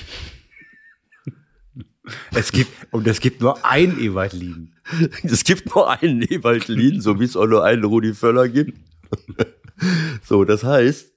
Es 2.36 2.52
gibt, 2.52 2.70
und 2.92 3.08
es 3.08 3.22
gibt 3.22 3.40
nur 3.40 3.66
ein 3.66 3.98
Ewald 3.98 4.34
Lien. 4.34 4.73
Es 5.24 5.44
gibt 5.44 5.74
nur 5.74 5.90
einen 5.90 6.22
Ewald 6.22 6.68
Lien, 6.68 7.02
so 7.02 7.20
wie 7.20 7.26
es 7.26 7.36
auch 7.36 7.48
nur 7.48 7.64
einen 7.64 7.84
Rudi 7.84 8.14
Völler 8.14 8.48
gibt. 8.48 8.78
So, 10.24 10.46
das 10.46 10.64
heißt, 10.64 11.14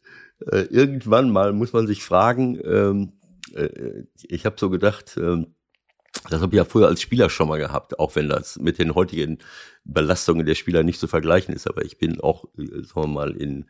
äh, 0.51 0.63
irgendwann 0.63 1.31
mal 1.31 1.53
muss 1.53 1.75
man 1.75 1.87
sich 1.87 2.03
fragen, 2.03 2.59
ähm, 2.65 3.13
äh, 3.55 4.05
ich 4.23 4.47
habe 4.47 4.57
so 4.59 4.71
gedacht, 4.71 5.17
ähm, 5.19 5.55
das 6.31 6.41
habe 6.41 6.55
ich 6.55 6.59
ja 6.59 6.65
früher 6.65 6.89
als 6.89 7.03
Spieler 7.03 7.29
schon 7.31 7.49
mal 7.49 7.59
gehabt, 7.59 7.99
auch 7.99 8.17
wenn 8.17 8.29
das 8.29 8.59
mit 8.59 8.79
den 8.79 8.95
heutigen 8.95 9.39
Belastungen 9.85 10.47
der 10.47 10.55
Spieler 10.55 10.83
nicht 10.83 10.99
zu 10.99 11.07
vergleichen 11.07 11.55
ist. 11.55 11.69
Aber 11.69 11.85
ich 11.85 11.99
bin 11.99 12.21
auch, 12.21 12.47
äh, 12.59 12.83
sagen 12.83 13.03
wir 13.03 13.07
mal, 13.07 13.37
in, 13.37 13.67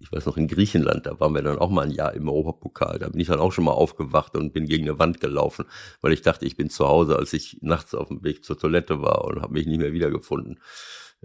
ich 0.00 0.10
weiß 0.10 0.26
noch, 0.26 0.36
in 0.36 0.48
Griechenland, 0.48 1.06
da 1.06 1.18
waren 1.20 1.34
wir 1.34 1.42
dann 1.42 1.58
auch 1.58 1.70
mal 1.70 1.82
ein 1.82 1.90
Jahr 1.90 2.14
im 2.14 2.28
Europapokal. 2.28 2.98
Da 2.98 3.08
bin 3.08 3.20
ich 3.20 3.28
dann 3.28 3.40
auch 3.40 3.52
schon 3.52 3.64
mal 3.64 3.72
aufgewacht 3.72 4.36
und 4.36 4.52
bin 4.52 4.66
gegen 4.66 4.84
eine 4.88 4.98
Wand 4.98 5.20
gelaufen, 5.20 5.66
weil 6.00 6.12
ich 6.12 6.22
dachte, 6.22 6.46
ich 6.46 6.56
bin 6.56 6.70
zu 6.70 6.86
Hause, 6.86 7.16
als 7.16 7.32
ich 7.32 7.58
nachts 7.60 7.94
auf 7.94 8.08
dem 8.08 8.24
Weg 8.24 8.44
zur 8.44 8.58
Toilette 8.58 9.02
war 9.02 9.24
und 9.24 9.42
habe 9.42 9.52
mich 9.52 9.66
nicht 9.66 9.78
mehr 9.78 9.92
wiedergefunden. 9.92 10.60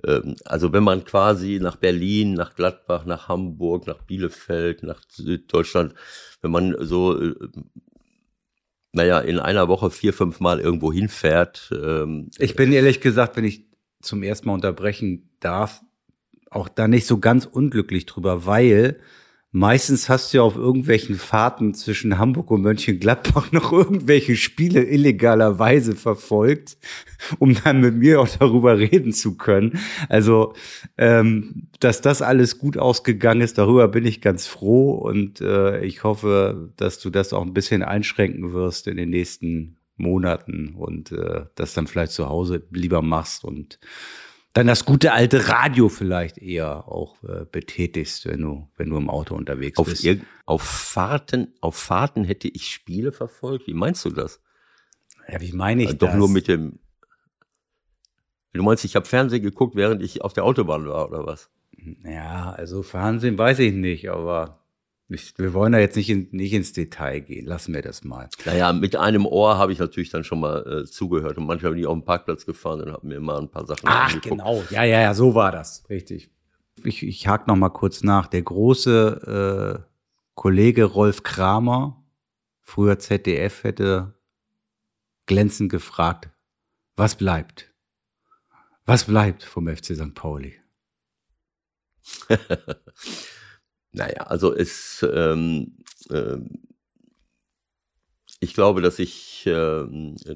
Ähm, 0.05 0.35
also 0.45 0.73
wenn 0.73 0.83
man 0.83 1.05
quasi 1.05 1.59
nach 1.61 1.77
Berlin, 1.77 2.33
nach 2.33 2.55
Gladbach, 2.55 3.05
nach 3.05 3.27
Hamburg, 3.27 3.87
nach 3.87 4.01
Bielefeld, 4.03 4.83
nach 4.83 5.01
Süddeutschland, 5.07 5.93
wenn 6.41 6.51
man 6.51 6.75
so 6.79 7.19
äh, 7.21 7.35
naja, 8.91 9.19
in 9.19 9.39
einer 9.39 9.67
Woche 9.67 9.91
vier, 9.91 10.13
fünf 10.13 10.39
Mal 10.39 10.59
irgendwo 10.59 10.91
hinfährt. 10.91 11.71
Ähm, 11.71 12.31
ich 12.39 12.55
bin 12.55 12.73
ehrlich 12.73 13.01
gesagt, 13.01 13.37
wenn 13.37 13.45
ich 13.45 13.67
zum 14.01 14.23
ersten 14.23 14.47
Mal 14.47 14.55
unterbrechen 14.55 15.29
darf, 15.39 15.81
auch 16.51 16.67
da 16.67 16.87
nicht 16.87 17.05
so 17.05 17.19
ganz 17.19 17.45
unglücklich 17.45 18.05
drüber, 18.05 18.45
weil 18.45 18.99
Meistens 19.51 20.09
hast 20.09 20.31
du 20.31 20.37
ja 20.37 20.43
auf 20.43 20.55
irgendwelchen 20.55 21.15
Fahrten 21.15 21.73
zwischen 21.73 22.19
Hamburg 22.19 22.51
und 22.51 22.61
Mönchengladbach 22.61 23.51
noch 23.51 23.71
irgendwelche 23.71 24.35
Spiele 24.35 24.83
illegalerweise 24.83 25.95
verfolgt, 25.95 26.77
um 27.39 27.55
dann 27.55 27.81
mit 27.81 27.95
mir 27.95 28.21
auch 28.21 28.27
darüber 28.27 28.77
reden 28.77 29.11
zu 29.11 29.37
können. 29.37 29.79
Also, 30.07 30.53
ähm, 30.99 31.67
dass 31.79 32.01
das 32.01 32.21
alles 32.21 32.59
gut 32.59 32.77
ausgegangen 32.77 33.41
ist, 33.41 33.57
darüber 33.57 33.87
bin 33.87 34.05
ich 34.05 34.21
ganz 34.21 34.45
froh 34.45 34.91
und 34.91 35.41
äh, 35.41 35.83
ich 35.83 36.03
hoffe, 36.03 36.71
dass 36.77 36.99
du 36.99 37.09
das 37.09 37.33
auch 37.33 37.41
ein 37.43 37.55
bisschen 37.55 37.81
einschränken 37.81 38.53
wirst 38.53 38.85
in 38.85 38.97
den 38.97 39.09
nächsten 39.09 39.77
Monaten 39.97 40.75
und 40.75 41.11
äh, 41.11 41.45
das 41.55 41.73
dann 41.73 41.87
vielleicht 41.87 42.11
zu 42.11 42.29
Hause 42.29 42.61
lieber 42.69 43.01
machst 43.01 43.43
und 43.43 43.79
dann 44.53 44.67
das 44.67 44.85
gute 44.85 45.13
alte 45.13 45.47
Radio 45.47 45.89
vielleicht 45.89 46.37
eher 46.37 46.87
auch 46.87 47.21
äh, 47.23 47.45
betätigst, 47.45 48.25
wenn 48.25 48.41
du, 48.41 48.67
wenn 48.77 48.89
du 48.89 48.97
im 48.97 49.09
Auto 49.09 49.35
unterwegs 49.35 49.77
auf 49.77 49.87
bist. 49.87 50.07
Auf 50.45 50.63
Fahrten, 50.63 51.53
auf 51.61 51.75
Fahrten 51.75 52.23
hätte 52.23 52.47
ich 52.47 52.67
Spiele 52.67 53.11
verfolgt. 53.11 53.67
Wie 53.67 53.73
meinst 53.73 54.03
du 54.05 54.09
das? 54.09 54.41
Ja, 55.27 55.39
wie 55.39 55.51
meine 55.51 55.83
ich 55.83 55.89
also 55.89 55.97
das? 55.99 56.09
Doch 56.09 56.17
nur 56.17 56.29
mit 56.29 56.47
dem. 56.47 56.79
Du 58.53 58.63
meinst, 58.63 58.83
ich 58.83 58.95
habe 58.95 59.05
Fernsehen 59.05 59.43
geguckt, 59.43 59.75
während 59.75 60.01
ich 60.01 60.23
auf 60.23 60.33
der 60.33 60.43
Autobahn 60.43 60.87
war, 60.87 61.07
oder 61.07 61.25
was? 61.27 61.51
Ja, 62.03 62.51
also 62.51 62.81
Fernsehen 62.81 63.37
weiß 63.37 63.59
ich 63.59 63.73
nicht, 63.73 64.09
aber 64.09 64.58
ich, 65.09 65.33
wir 65.37 65.53
wollen 65.53 65.71
da 65.71 65.79
jetzt 65.79 65.95
nicht, 65.95 66.09
in, 66.09 66.27
nicht 66.31 66.53
ins 66.53 66.71
Detail 66.71 67.21
gehen. 67.21 67.47
Lassen 67.47 67.73
wir 67.73 67.81
das 67.81 68.03
mal. 68.03 68.29
Naja, 68.45 68.71
mit 68.73 68.95
einem 68.95 69.25
Ohr 69.25 69.57
habe 69.57 69.71
ich 69.71 69.79
natürlich 69.79 70.11
dann 70.11 70.23
schon 70.23 70.39
mal 70.39 70.83
äh, 70.83 70.85
zugehört 70.85 71.37
und 71.37 71.47
manchmal 71.47 71.71
bin 71.71 71.81
ich 71.81 71.87
auf 71.87 71.97
den 71.97 72.05
Parkplatz 72.05 72.45
gefahren 72.45 72.81
und 72.81 72.91
habe 72.91 73.07
mir 73.07 73.19
mal 73.19 73.39
ein 73.39 73.49
paar 73.49 73.65
Sachen 73.65 73.85
Ach, 73.85 74.07
angeguckt. 74.07 74.29
genau. 74.29 74.63
Ja, 74.69 74.83
ja, 74.83 75.01
ja, 75.01 75.13
so 75.15 75.33
war 75.33 75.51
das. 75.51 75.83
Richtig. 75.89 76.29
Ich, 76.83 77.01
ich 77.03 77.27
hake 77.27 77.49
noch 77.49 77.55
mal 77.55 77.69
kurz 77.69 78.03
nach. 78.03 78.27
Der 78.27 78.43
große 78.43 79.81
äh, 79.81 79.89
Kollege 80.35 80.85
Rolf 80.85 81.23
Kramer, 81.23 82.05
früher 82.61 82.99
ZDF, 82.99 83.63
hätte 83.63 84.13
glänzend 85.25 85.71
gefragt, 85.71 86.29
was 86.95 87.15
bleibt? 87.15 87.73
Was 88.85 89.05
bleibt 89.05 89.43
vom 89.43 89.67
FC 89.67 89.95
St. 89.95 90.13
Pauli? 90.13 90.53
Naja, 93.91 94.23
also 94.23 94.53
es, 94.55 95.05
ähm, 95.11 95.77
äh, 96.09 96.37
ich 98.39 98.53
glaube, 98.53 98.81
dass 98.81 98.99
ich, 98.99 99.45
äh, 99.47 99.85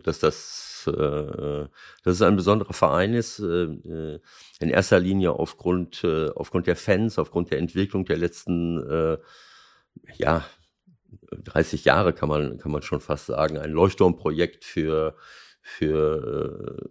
dass 0.03 0.19
das, 0.19 0.85
äh, 0.87 1.67
dass 2.03 2.15
es 2.15 2.21
ein 2.21 2.35
besonderer 2.35 2.73
Verein 2.73 3.13
ist, 3.13 3.39
äh, 3.39 4.19
in 4.59 4.69
erster 4.69 4.99
Linie 4.99 5.33
aufgrund, 5.33 6.03
äh, 6.03 6.29
aufgrund 6.29 6.67
der 6.67 6.75
Fans, 6.75 7.17
aufgrund 7.19 7.51
der 7.51 7.59
Entwicklung 7.59 8.05
der 8.05 8.17
letzten, 8.17 8.79
äh, 8.89 9.17
ja, 10.15 10.45
30 11.31 11.85
Jahre 11.85 12.13
kann 12.13 12.29
man, 12.29 12.57
kann 12.57 12.71
man 12.71 12.81
schon 12.81 12.99
fast 12.99 13.27
sagen, 13.27 13.57
ein 13.57 13.71
Leuchtturmprojekt 13.71 14.65
für, 14.65 15.15
für 15.61 16.89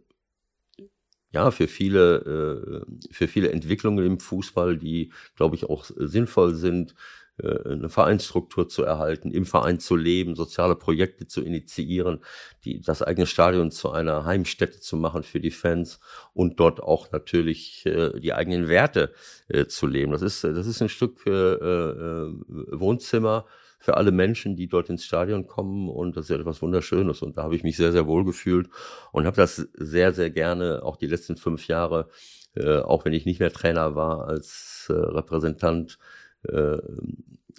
ja, 1.33 1.51
für 1.51 1.69
viele, 1.69 2.85
äh, 2.87 3.13
für 3.13 3.29
viele 3.29 3.53
Entwicklungen 3.53 4.05
im 4.05 4.21
Fußball, 4.21 4.77
die, 4.77 5.11
glaube 5.37 5.57
ich, 5.57 5.65
auch 5.65 5.85
sinnvoll 5.97 6.55
sind, 6.55 6.93
äh, 6.93 6.95
eine 7.43 7.89
Vereinsstruktur 7.89 8.69
zu 8.69 8.85
erhalten, 8.85 9.31
im 9.31 9.47
Verein 9.47 9.81
zu 9.81 9.97
leben, 9.97 10.37
soziale 10.37 10.77
Projekte 10.77 11.27
zu 11.27 11.43
initiieren, 11.43 12.21
die, 12.65 12.81
das 12.81 13.03
eigene 13.03 13.27
Stadion 13.27 13.71
zu 13.71 13.91
einer 13.91 14.25
Heimstätte 14.25 14.81
zu 14.81 14.97
machen 14.97 15.23
für 15.23 15.41
die 15.41 15.51
Fans 15.51 15.99
und 16.35 16.61
dort 16.61 16.81
auch 16.81 17.11
natürlich 17.11 17.87
äh, 17.87 18.21
die 18.21 18.35
eigenen 18.35 18.69
Werte 18.69 19.13
äh, 19.49 19.67
zu 19.67 19.87
leben. 19.87 20.13
Das 20.13 20.23
ist, 20.23 20.45
das 20.45 20.67
ist 20.67 20.83
ein 20.83 20.89
Stück 20.89 21.27
äh, 21.27 21.31
äh, 21.31 22.33
Wohnzimmer 22.73 23.47
für 23.79 23.97
alle 23.97 24.13
Menschen, 24.13 24.55
die 24.55 24.69
dort 24.69 24.91
ins 24.91 25.05
Stadion 25.05 25.47
kommen 25.47 25.89
und 25.89 26.17
das 26.17 26.27
ist 26.27 26.39
etwas 26.39 26.63
Wunderschönes 26.63 27.23
und 27.23 27.37
da 27.37 27.45
habe 27.45 27.57
ich 27.57 27.65
mich 27.65 27.77
sehr, 27.77 27.93
sehr 27.93 28.07
wohl 28.07 28.25
gefühlt 28.25 28.69
und 29.11 29.27
habe 29.27 29.37
das 29.37 29.57
sehr, 29.75 30.13
sehr 30.13 30.31
gerne 30.31 30.83
auch 30.85 30.97
die 30.97 31.09
letzten 31.09 31.37
fünf 31.37 31.67
Jahre, 31.67 32.09
äh, 32.55 32.79
auch 32.79 33.05
wenn 33.05 33.13
ich 33.13 33.27
nicht 33.27 33.41
mehr 33.41 33.53
Trainer 33.53 33.97
war, 33.97 34.29
als 34.29 34.87
äh, 34.89 34.93
Repräsentant, 34.93 35.99
äh, 35.99 36.22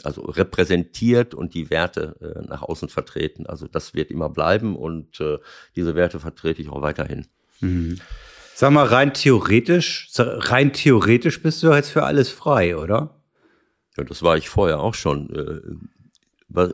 also 0.03 0.21
repräsentiert 0.23 1.33
und 1.33 1.53
die 1.53 1.69
Werte 1.69 2.15
äh, 2.19 2.47
nach 2.47 2.63
außen 2.63 2.89
vertreten. 2.89 3.45
Also 3.45 3.67
das 3.67 3.93
wird 3.93 4.09
immer 4.09 4.29
bleiben 4.29 4.75
und 4.75 5.19
äh, 5.21 5.37
diese 5.75 5.95
Werte 5.95 6.19
vertrete 6.19 6.61
ich 6.61 6.69
auch 6.69 6.81
weiterhin. 6.81 7.27
Mhm. 7.61 7.99
Sag 8.55 8.71
mal, 8.71 8.85
rein 8.85 9.13
theoretisch, 9.13 10.09
rein 10.17 10.73
theoretisch 10.73 11.41
bist 11.41 11.63
du 11.63 11.71
jetzt 11.71 11.89
für 11.89 12.03
alles 12.03 12.29
frei, 12.29 12.77
oder? 12.77 13.21
Ja, 13.97 14.03
das 14.03 14.23
war 14.23 14.37
ich 14.37 14.49
vorher 14.49 14.79
auch 14.79 14.93
schon. 14.93 15.29
Äh, 16.55 16.67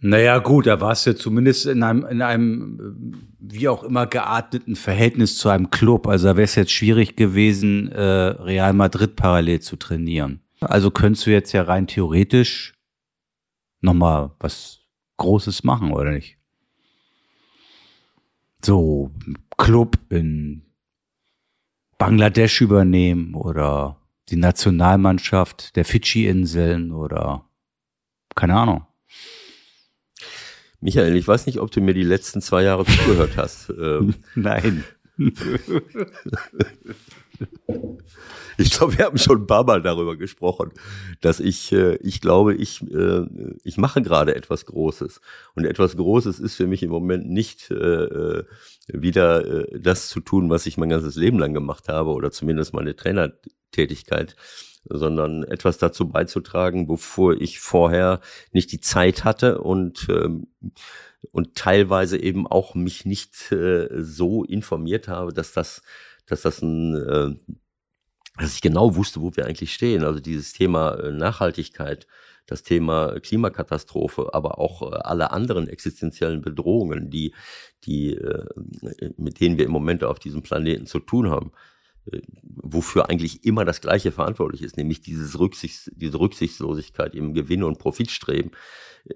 naja, 0.00 0.38
gut, 0.38 0.66
da 0.66 0.80
warst 0.80 1.06
du 1.06 1.14
zumindest 1.14 1.66
in 1.66 1.82
einem, 1.82 2.04
in 2.04 2.20
einem, 2.20 3.32
wie 3.38 3.68
auch 3.68 3.82
immer 3.82 4.06
gearteten 4.06 4.76
Verhältnis 4.76 5.38
zu 5.38 5.48
einem 5.48 5.70
Club. 5.70 6.06
Also 6.06 6.28
da 6.28 6.36
wäre 6.36 6.44
es 6.44 6.54
jetzt 6.54 6.72
schwierig 6.72 7.16
gewesen, 7.16 7.90
äh, 7.90 8.02
Real 8.02 8.74
Madrid 8.74 9.16
parallel 9.16 9.60
zu 9.60 9.76
trainieren. 9.76 10.40
Also 10.60 10.90
könntest 10.90 11.26
du 11.26 11.30
jetzt 11.30 11.52
ja 11.52 11.62
rein 11.62 11.86
theoretisch 11.86 12.74
nochmal 13.80 14.30
was 14.38 14.80
Großes 15.18 15.64
machen, 15.64 15.92
oder 15.92 16.10
nicht? 16.10 16.38
So, 18.64 19.10
Club 19.56 19.98
in 20.10 20.62
Bangladesch 21.98 22.60
übernehmen 22.60 23.34
oder 23.34 24.00
die 24.28 24.36
Nationalmannschaft 24.36 25.76
der 25.76 25.84
Fidschi-Inseln 25.84 26.92
oder 26.92 27.48
keine 28.34 28.56
Ahnung. 28.56 28.86
Michael, 30.80 31.16
ich 31.16 31.26
weiß 31.26 31.46
nicht, 31.46 31.58
ob 31.58 31.70
du 31.70 31.80
mir 31.80 31.94
die 31.94 32.02
letzten 32.02 32.42
zwei 32.42 32.62
Jahre 32.62 32.84
zugehört 32.84 33.36
hast. 33.36 33.70
Ähm, 33.78 34.14
Nein. 34.34 34.84
ich 38.58 38.70
glaube, 38.70 38.96
wir 38.96 39.04
haben 39.04 39.18
schon 39.18 39.42
ein 39.42 39.46
paar 39.46 39.64
Mal 39.64 39.82
darüber 39.82 40.16
gesprochen, 40.16 40.72
dass 41.20 41.40
ich, 41.40 41.72
äh, 41.72 41.96
ich 41.96 42.20
glaube, 42.20 42.54
ich, 42.54 42.82
äh, 42.90 43.26
ich 43.64 43.76
mache 43.76 44.02
gerade 44.02 44.34
etwas 44.34 44.66
Großes. 44.66 45.20
Und 45.54 45.66
etwas 45.66 45.96
Großes 45.96 46.40
ist 46.40 46.56
für 46.56 46.66
mich 46.66 46.82
im 46.82 46.90
Moment 46.90 47.28
nicht 47.28 47.70
äh, 47.70 48.44
wieder 48.88 49.64
das 49.78 50.08
zu 50.08 50.20
tun, 50.20 50.48
was 50.48 50.66
ich 50.66 50.76
mein 50.76 50.88
ganzes 50.88 51.16
Leben 51.16 51.38
lang 51.38 51.54
gemacht 51.54 51.88
habe 51.88 52.10
oder 52.10 52.30
zumindest 52.30 52.72
meine 52.72 52.94
Trainertätigkeit, 52.94 54.36
sondern 54.84 55.42
etwas 55.42 55.78
dazu 55.78 56.08
beizutragen, 56.08 56.88
wovor 56.88 57.34
ich 57.34 57.58
vorher 57.58 58.20
nicht 58.52 58.70
die 58.70 58.80
Zeit 58.80 59.24
hatte 59.24 59.60
und 59.60 60.06
ähm, 60.08 60.46
und 61.32 61.56
teilweise 61.56 62.18
eben 62.18 62.46
auch 62.46 62.76
mich 62.76 63.04
nicht 63.04 63.34
so 63.34 64.44
informiert 64.44 65.08
habe, 65.08 65.32
dass 65.32 65.52
das 65.52 65.82
dass 66.26 66.42
das 66.42 66.62
ein 66.62 66.94
äh, 66.94 67.34
dass 68.38 68.54
ich 68.54 68.60
genau 68.60 68.96
wusste, 68.96 69.22
wo 69.22 69.34
wir 69.34 69.46
eigentlich 69.46 69.72
stehen. 69.72 70.04
Also 70.04 70.20
dieses 70.20 70.52
Thema 70.52 70.94
äh, 70.94 71.10
Nachhaltigkeit, 71.10 72.06
das 72.46 72.62
Thema 72.62 73.18
Klimakatastrophe, 73.20 74.34
aber 74.34 74.58
auch 74.58 74.82
äh, 74.82 74.96
alle 74.96 75.30
anderen 75.30 75.68
existenziellen 75.68 76.42
Bedrohungen, 76.42 77.10
die, 77.10 77.34
die, 77.84 78.14
äh, 78.14 78.44
mit 79.16 79.40
denen 79.40 79.56
wir 79.56 79.64
im 79.64 79.72
Moment 79.72 80.04
auf 80.04 80.18
diesem 80.18 80.42
Planeten 80.42 80.86
zu 80.86 81.00
tun 81.00 81.30
haben 81.30 81.52
wofür 82.42 83.08
eigentlich 83.08 83.44
immer 83.44 83.64
das 83.64 83.80
Gleiche 83.80 84.12
verantwortlich 84.12 84.62
ist, 84.62 84.76
nämlich 84.76 85.00
dieses 85.00 85.38
Rücksichts, 85.38 85.90
diese 85.94 86.20
Rücksichtslosigkeit 86.20 87.14
im 87.14 87.34
Gewinn- 87.34 87.64
und 87.64 87.78
Profitstreben 87.78 88.52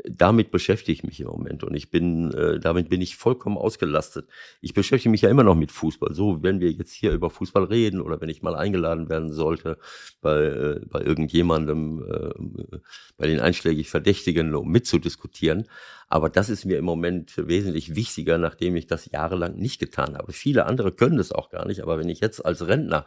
damit 0.08 0.50
beschäftige 0.50 0.92
ich 0.92 1.04
mich 1.04 1.20
im 1.20 1.26
Moment 1.26 1.64
und 1.64 1.74
ich 1.74 1.90
bin, 1.90 2.32
äh, 2.32 2.60
damit 2.60 2.88
bin 2.88 3.00
ich 3.00 3.16
vollkommen 3.16 3.56
ausgelastet. 3.56 4.28
Ich 4.60 4.74
beschäftige 4.74 5.10
mich 5.10 5.22
ja 5.22 5.30
immer 5.30 5.42
noch 5.42 5.56
mit 5.56 5.72
Fußball. 5.72 6.14
So, 6.14 6.42
wenn 6.42 6.60
wir 6.60 6.70
jetzt 6.70 6.92
hier 6.92 7.12
über 7.12 7.30
Fußball 7.30 7.64
reden 7.64 8.00
oder 8.00 8.20
wenn 8.20 8.28
ich 8.28 8.42
mal 8.42 8.54
eingeladen 8.54 9.08
werden 9.08 9.32
sollte 9.32 9.78
bei, 10.20 10.36
äh, 10.36 10.80
bei 10.86 11.00
irgendjemandem, 11.00 12.04
äh, 12.08 12.78
bei 13.16 13.26
den 13.26 13.40
einschlägig 13.40 13.90
Verdächtigen, 13.90 14.54
um 14.54 14.70
mitzudiskutieren. 14.70 15.66
Aber 16.08 16.28
das 16.28 16.50
ist 16.50 16.64
mir 16.64 16.76
im 16.76 16.84
Moment 16.84 17.34
wesentlich 17.36 17.94
wichtiger, 17.94 18.36
nachdem 18.36 18.74
ich 18.74 18.88
das 18.88 19.10
jahrelang 19.12 19.56
nicht 19.56 19.78
getan 19.78 20.16
habe. 20.18 20.32
Viele 20.32 20.66
andere 20.66 20.90
können 20.90 21.16
das 21.16 21.30
auch 21.30 21.50
gar 21.50 21.66
nicht, 21.66 21.82
aber 21.82 21.98
wenn 21.98 22.08
ich 22.08 22.18
jetzt 22.18 22.44
als 22.44 22.66
Rentner 22.66 23.06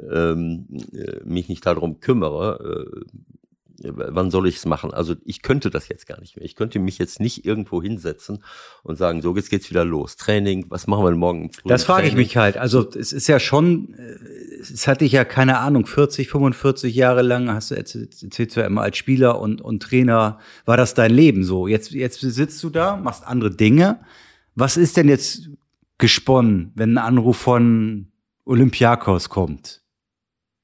ähm, 0.00 0.66
äh, 0.92 1.24
mich 1.24 1.48
nicht 1.48 1.66
darum 1.66 1.98
kümmere, 1.98 2.86
äh, 2.86 3.20
wann 3.82 4.30
soll 4.30 4.48
ich 4.48 4.56
es 4.56 4.66
machen? 4.66 4.92
Also 4.92 5.14
ich 5.24 5.42
könnte 5.42 5.70
das 5.70 5.88
jetzt 5.88 6.06
gar 6.06 6.20
nicht 6.20 6.36
mehr. 6.36 6.44
Ich 6.44 6.56
könnte 6.56 6.78
mich 6.78 6.98
jetzt 6.98 7.20
nicht 7.20 7.44
irgendwo 7.44 7.82
hinsetzen 7.82 8.42
und 8.82 8.96
sagen, 8.96 9.22
so 9.22 9.34
jetzt 9.36 9.50
geht's 9.50 9.68
wieder 9.70 9.84
los. 9.84 10.16
Training, 10.16 10.66
was 10.68 10.86
machen 10.86 11.04
wir 11.04 11.10
morgen? 11.12 11.50
Das 11.64 11.84
frage 11.84 12.08
ich 12.08 12.14
mich 12.14 12.36
halt. 12.36 12.56
Also 12.56 12.88
es 12.90 13.12
ist 13.12 13.26
ja 13.26 13.38
schon, 13.38 13.94
äh, 13.94 14.60
es 14.60 14.86
hatte 14.88 15.04
ich 15.04 15.12
ja 15.12 15.24
keine 15.24 15.58
Ahnung, 15.58 15.86
40, 15.86 16.28
45 16.28 16.94
Jahre 16.94 17.22
lang 17.22 17.50
hast 17.50 17.70
du 17.70 17.74
erzählt 17.74 18.54
ja 18.56 18.64
immer 18.64 18.82
als 18.82 18.96
Spieler 18.96 19.40
und, 19.40 19.60
und 19.60 19.82
Trainer, 19.82 20.38
war 20.64 20.76
das 20.76 20.94
dein 20.94 21.12
Leben 21.12 21.44
so. 21.44 21.66
Jetzt, 21.66 21.92
jetzt 21.92 22.20
sitzt 22.20 22.62
du 22.62 22.70
da, 22.70 22.96
machst 22.96 23.26
andere 23.26 23.50
Dinge. 23.50 24.00
Was 24.54 24.76
ist 24.76 24.96
denn 24.96 25.08
jetzt 25.08 25.50
gesponnen, 25.98 26.72
wenn 26.74 26.94
ein 26.94 26.98
Anruf 26.98 27.36
von 27.36 28.08
Olympiakos 28.44 29.28
kommt? 29.28 29.82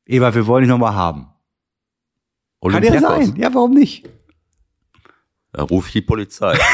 Eva, 0.07 0.35
wir 0.35 0.47
wollen 0.47 0.63
dich 0.63 0.71
nochmal 0.71 0.95
haben. 0.95 1.32
Kann 2.71 2.83
ja 2.83 3.01
sein. 3.01 3.35
Ja, 3.37 3.53
warum 3.55 3.73
nicht? 3.73 4.09
Dann 5.53 5.67
ruf 5.67 5.89
ich 5.89 5.93
die 5.93 6.03
Polizei. 6.03 6.59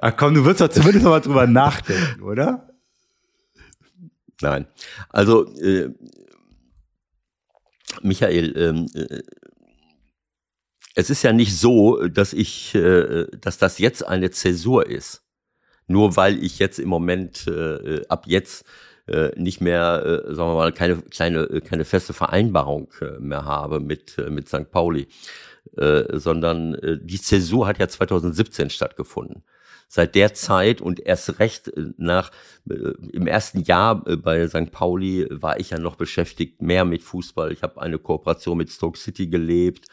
Ach 0.00 0.16
komm, 0.16 0.34
du 0.34 0.44
wirst 0.44 0.60
doch 0.60 0.68
zumindest 0.68 1.04
noch 1.04 1.10
mal 1.12 1.20
drüber 1.20 1.46
nachdenken, 1.46 2.22
oder? 2.22 2.68
Nein. 4.40 4.66
Also, 5.08 5.52
äh, 5.56 5.90
Michael, 8.02 8.56
ähm, 8.56 8.86
äh, 8.94 9.22
es 10.94 11.10
ist 11.10 11.22
ja 11.22 11.32
nicht 11.32 11.56
so, 11.56 12.06
dass 12.08 12.32
ich, 12.32 12.74
äh, 12.74 13.26
dass 13.40 13.58
das 13.58 13.78
jetzt 13.78 14.06
eine 14.06 14.30
Zäsur 14.30 14.86
ist 14.86 15.27
nur 15.88 16.16
weil 16.16 16.42
ich 16.42 16.58
jetzt 16.58 16.78
im 16.78 16.88
Moment 16.88 17.46
äh, 17.48 18.06
ab 18.08 18.24
jetzt 18.26 18.64
äh, 19.08 19.30
nicht 19.36 19.60
mehr, 19.60 20.24
äh, 20.28 20.34
sagen 20.34 20.50
wir 20.50 20.56
mal, 20.56 20.72
keine 20.72 20.96
kleine, 21.02 21.40
äh, 21.44 21.60
keine 21.60 21.84
feste 21.84 22.12
Vereinbarung 22.12 22.92
äh, 23.00 23.18
mehr 23.18 23.44
habe 23.44 23.80
mit 23.80 24.18
äh, 24.18 24.30
mit 24.30 24.48
St. 24.48 24.70
Pauli, 24.70 25.08
äh, 25.76 26.18
sondern 26.18 26.74
äh, 26.74 26.98
die 27.02 27.20
Zäsur 27.20 27.66
hat 27.66 27.78
ja 27.78 27.88
2017 27.88 28.70
stattgefunden 28.70 29.42
seit 29.88 30.14
der 30.14 30.34
Zeit 30.34 30.80
und 30.80 31.00
erst 31.00 31.40
recht 31.40 31.68
äh, 31.68 31.86
nach 31.96 32.30
äh, 32.68 32.92
im 33.12 33.26
ersten 33.26 33.62
Jahr 33.62 34.06
äh, 34.06 34.16
bei 34.16 34.46
St. 34.46 34.70
Pauli 34.70 35.26
war 35.30 35.58
ich 35.58 35.70
ja 35.70 35.78
noch 35.78 35.96
beschäftigt 35.96 36.60
mehr 36.62 36.84
mit 36.84 37.02
Fußball. 37.02 37.50
Ich 37.52 37.62
habe 37.62 37.80
eine 37.80 37.98
Kooperation 37.98 38.58
mit 38.58 38.70
Stoke 38.70 38.98
City 38.98 39.28
gelebt. 39.28 39.86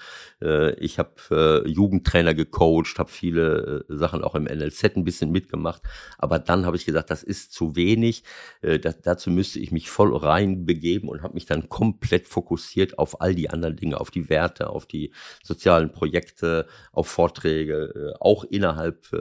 Äh, 0.46 0.76
ich 0.76 1.00
habe 1.00 1.64
äh, 1.66 1.70
Jugendtrainer 1.70 2.34
gecoacht, 2.34 3.00
habe 3.00 3.10
viele 3.10 3.86
äh, 3.90 3.98
Sachen 3.98 4.24
auch 4.24 4.36
im 4.36 4.44
NLZ 4.44 4.96
ein 4.96 5.04
bisschen 5.04 5.32
mitgemacht. 5.32 5.82
Aber 6.18 6.40
dann 6.40 6.66
habe 6.66 6.78
ich 6.78 6.86
gesagt, 6.86 7.10
das 7.10 7.24
ist 7.24 7.52
zu 7.52 7.76
wenig. 7.76 8.24
Das, 8.62 9.02
dazu 9.02 9.30
müsste 9.32 9.60
ich 9.60 9.72
mich 9.72 9.90
voll 9.90 10.16
rein 10.16 10.66
begeben 10.66 11.10
und 11.10 11.24
habe 11.24 11.34
mich 11.34 11.46
dann 11.46 11.70
komplett 11.70 12.28
fokussiert 12.28 13.00
auf 13.00 13.22
all 13.22 13.34
die 13.36 13.50
anderen 13.50 13.76
Dinge, 13.76 14.00
auf 14.00 14.12
die 14.12 14.30
Werte, 14.30 14.70
auf 14.70 14.86
die 14.86 15.12
sozialen 15.44 15.92
Projekte, 15.92 16.68
auf 16.92 17.08
Vorträge, 17.08 18.16
auch 18.20 18.44
innerhalb 18.44 19.12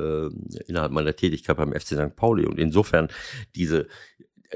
innerhalb 0.66 0.92
meiner 0.92 1.16
Tätigkeit 1.16 1.56
beim 1.56 1.72
FC 1.72 1.88
St. 1.88 2.16
Pauli. 2.16 2.46
Und 2.46 2.58
insofern 2.58 3.08
diese, 3.54 3.86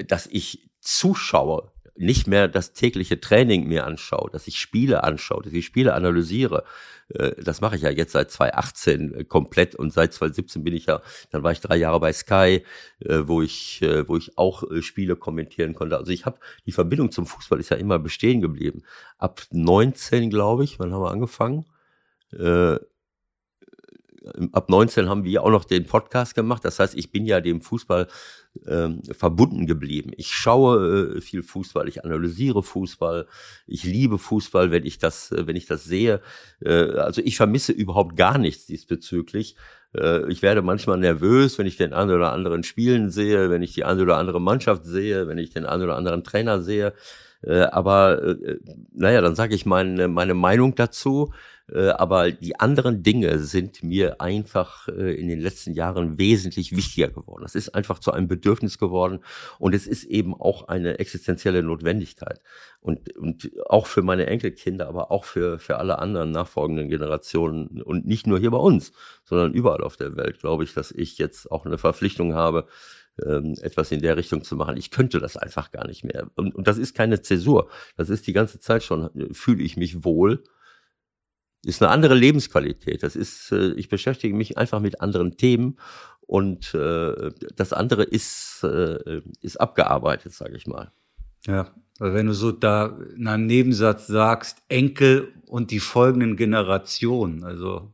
dass 0.07 0.27
ich 0.27 0.69
zuschaue, 0.81 1.71
nicht 1.99 2.27
mehr 2.27 2.47
das 2.47 2.73
tägliche 2.73 3.19
Training 3.19 3.67
mir 3.67 3.85
anschaue, 3.85 4.29
dass 4.31 4.47
ich 4.47 4.57
Spiele 4.57 5.03
anschaue, 5.03 5.43
dass 5.43 5.53
ich 5.53 5.65
Spiele 5.65 5.93
analysiere. 5.93 6.63
Äh, 7.09 7.31
das 7.43 7.61
mache 7.61 7.75
ich 7.75 7.81
ja 7.81 7.89
jetzt 7.89 8.13
seit 8.13 8.31
2018 8.31 9.13
äh, 9.13 9.23
komplett 9.25 9.75
und 9.75 9.91
seit 9.91 10.13
2017 10.13 10.63
bin 10.63 10.73
ich 10.73 10.85
ja, 10.85 11.01
dann 11.31 11.43
war 11.43 11.51
ich 11.51 11.59
drei 11.59 11.75
Jahre 11.75 11.99
bei 11.99 12.13
Sky, 12.13 12.63
äh, 12.99 13.19
wo 13.25 13.41
ich, 13.41 13.81
wo 14.07 14.17
ich 14.17 14.37
auch 14.37 14.63
Spiele 14.81 15.15
kommentieren 15.15 15.73
konnte. 15.73 15.97
Also 15.97 16.11
ich 16.11 16.25
habe 16.25 16.39
die 16.65 16.71
Verbindung 16.71 17.11
zum 17.11 17.25
Fußball 17.25 17.59
ist 17.59 17.69
ja 17.69 17.77
immer 17.77 17.99
bestehen 17.99 18.41
geblieben. 18.41 18.83
Ab 19.17 19.41
19, 19.51 20.29
glaube 20.29 20.63
ich, 20.63 20.79
wann 20.79 20.93
haben 20.93 21.01
wir 21.01 21.11
angefangen? 21.11 21.65
Ab 24.51 24.69
19 24.69 25.09
haben 25.09 25.23
wir 25.23 25.43
auch 25.43 25.49
noch 25.49 25.65
den 25.65 25.85
Podcast 25.85 26.35
gemacht. 26.35 26.65
Das 26.65 26.79
heißt, 26.79 26.95
ich 26.95 27.11
bin 27.11 27.25
ja 27.25 27.41
dem 27.41 27.61
Fußball 27.61 28.07
ähm, 28.67 29.01
verbunden 29.03 29.65
geblieben. 29.65 30.11
Ich 30.17 30.33
schaue 30.33 31.15
äh, 31.17 31.21
viel 31.21 31.43
Fußball, 31.43 31.87
ich 31.87 32.03
analysiere 32.03 32.63
Fußball, 32.63 33.27
ich 33.67 33.83
liebe 33.83 34.17
Fußball, 34.17 34.71
wenn 34.71 34.85
ich 34.85 34.97
das, 34.97 35.31
äh, 35.31 35.47
wenn 35.47 35.55
ich 35.55 35.65
das 35.65 35.83
sehe. 35.83 36.21
Äh, 36.63 36.91
also 36.91 37.21
ich 37.23 37.37
vermisse 37.37 37.71
überhaupt 37.71 38.15
gar 38.15 38.37
nichts 38.37 38.65
diesbezüglich. 38.65 39.55
Äh, 39.95 40.29
ich 40.31 40.41
werde 40.41 40.61
manchmal 40.61 40.97
nervös, 40.97 41.57
wenn 41.57 41.67
ich 41.67 41.77
den 41.77 41.93
einen 41.93 42.11
oder 42.11 42.31
anderen 42.31 42.63
spielen 42.63 43.09
sehe, 43.09 43.49
wenn 43.49 43.61
ich 43.61 43.73
die 43.73 43.85
eine 43.85 44.01
oder 44.01 44.17
andere 44.17 44.41
Mannschaft 44.41 44.85
sehe, 44.85 45.27
wenn 45.27 45.37
ich 45.37 45.51
den 45.51 45.65
einen 45.65 45.83
oder 45.83 45.95
anderen 45.95 46.23
Trainer 46.23 46.61
sehe. 46.61 46.93
Äh, 47.41 47.61
aber 47.61 48.23
äh, 48.23 48.59
naja, 48.93 49.21
dann 49.21 49.35
sage 49.35 49.55
ich 49.55 49.65
meine, 49.65 50.07
meine 50.07 50.33
Meinung 50.33 50.75
dazu. 50.75 51.31
Äh, 51.71 51.89
aber 51.89 52.31
die 52.31 52.59
anderen 52.59 53.03
Dinge 53.03 53.39
sind 53.39 53.83
mir 53.83 54.21
einfach 54.21 54.87
äh, 54.87 55.13
in 55.13 55.27
den 55.27 55.39
letzten 55.39 55.73
Jahren 55.73 56.17
wesentlich 56.17 56.75
wichtiger 56.75 57.09
geworden. 57.09 57.43
Das 57.43 57.55
ist 57.55 57.75
einfach 57.75 57.99
zu 57.99 58.11
einem 58.11 58.27
Bedürfnis 58.27 58.77
geworden 58.77 59.19
und 59.59 59.75
es 59.75 59.85
ist 59.85 60.05
eben 60.05 60.33
auch 60.33 60.67
eine 60.67 60.99
existenzielle 60.99 61.61
Notwendigkeit. 61.63 62.41
Und, 62.81 63.15
und 63.17 63.51
auch 63.67 63.87
für 63.87 64.01
meine 64.01 64.27
Enkelkinder, 64.27 64.87
aber 64.87 65.11
auch 65.11 65.25
für, 65.25 65.59
für 65.59 65.77
alle 65.77 65.99
anderen 65.99 66.31
nachfolgenden 66.31 66.89
Generationen 66.89 67.81
und 67.81 68.05
nicht 68.05 68.25
nur 68.25 68.39
hier 68.39 68.51
bei 68.51 68.57
uns, 68.57 68.93
sondern 69.25 69.53
überall 69.53 69.83
auf 69.83 69.97
der 69.97 70.15
Welt, 70.15 70.39
glaube 70.39 70.63
ich, 70.63 70.73
dass 70.73 70.91
ich 70.91 71.17
jetzt 71.17 71.51
auch 71.51 71.65
eine 71.65 71.77
Verpflichtung 71.77 72.33
habe, 72.33 72.67
ähm, 73.25 73.55
etwas 73.61 73.91
in 73.91 74.01
der 74.01 74.17
Richtung 74.17 74.43
zu 74.43 74.55
machen. 74.55 74.77
Ich 74.77 74.91
könnte 74.91 75.19
das 75.19 75.37
einfach 75.37 75.71
gar 75.71 75.87
nicht 75.87 76.03
mehr. 76.03 76.29
Und, 76.35 76.55
und 76.55 76.67
das 76.67 76.77
ist 76.77 76.95
keine 76.95 77.21
Zäsur. 77.21 77.69
Das 77.95 78.09
ist 78.09 78.27
die 78.27 78.33
ganze 78.33 78.59
Zeit 78.59 78.83
schon, 78.83 79.09
äh, 79.15 79.33
fühle 79.33 79.63
ich 79.63 79.77
mich 79.77 80.03
wohl 80.03 80.43
ist 81.65 81.81
eine 81.81 81.91
andere 81.91 82.15
Lebensqualität. 82.15 83.03
Das 83.03 83.15
ist, 83.15 83.51
äh, 83.51 83.71
ich 83.73 83.89
beschäftige 83.89 84.33
mich 84.33 84.57
einfach 84.57 84.79
mit 84.79 85.01
anderen 85.01 85.37
Themen 85.37 85.77
und 86.21 86.73
äh, 86.73 87.31
das 87.55 87.73
andere 87.73 88.03
ist, 88.03 88.63
äh, 88.63 89.21
ist 89.41 89.59
abgearbeitet, 89.59 90.33
sage 90.33 90.55
ich 90.55 90.67
mal. 90.67 90.91
Ja, 91.45 91.73
wenn 91.99 92.27
du 92.27 92.33
so 92.33 92.51
da 92.51 92.97
in 93.15 93.27
einem 93.27 93.45
Nebensatz 93.47 94.07
sagst, 94.07 94.61
Enkel 94.69 95.33
und 95.47 95.71
die 95.71 95.79
folgenden 95.79 96.37
Generationen, 96.37 97.43
also 97.43 97.91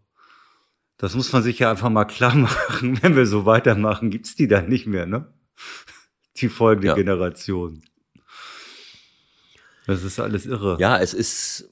das 1.06 1.14
muss 1.14 1.32
man 1.32 1.44
sich 1.44 1.60
ja 1.60 1.70
einfach 1.70 1.92
mal 1.92 2.06
klar 2.06 2.34
machen. 2.36 3.02
Wenn 3.04 3.16
wir 3.16 3.28
so 3.28 3.46
weitermachen, 3.46 4.10
gibt's 4.10 4.36
die 4.36 4.48
dann 4.48 4.68
nicht 4.68 4.88
mehr, 4.88 5.06
ne? 5.06 5.32
Die 6.38 6.50
folgende 6.50 6.88
ja. 6.88 6.96
Generation. 6.96 7.84
Das 9.86 10.04
ist 10.04 10.20
alles 10.20 10.48
irre. 10.48 10.78
Ja, 10.80 10.98
es 10.98 11.14
ist, 11.14 11.70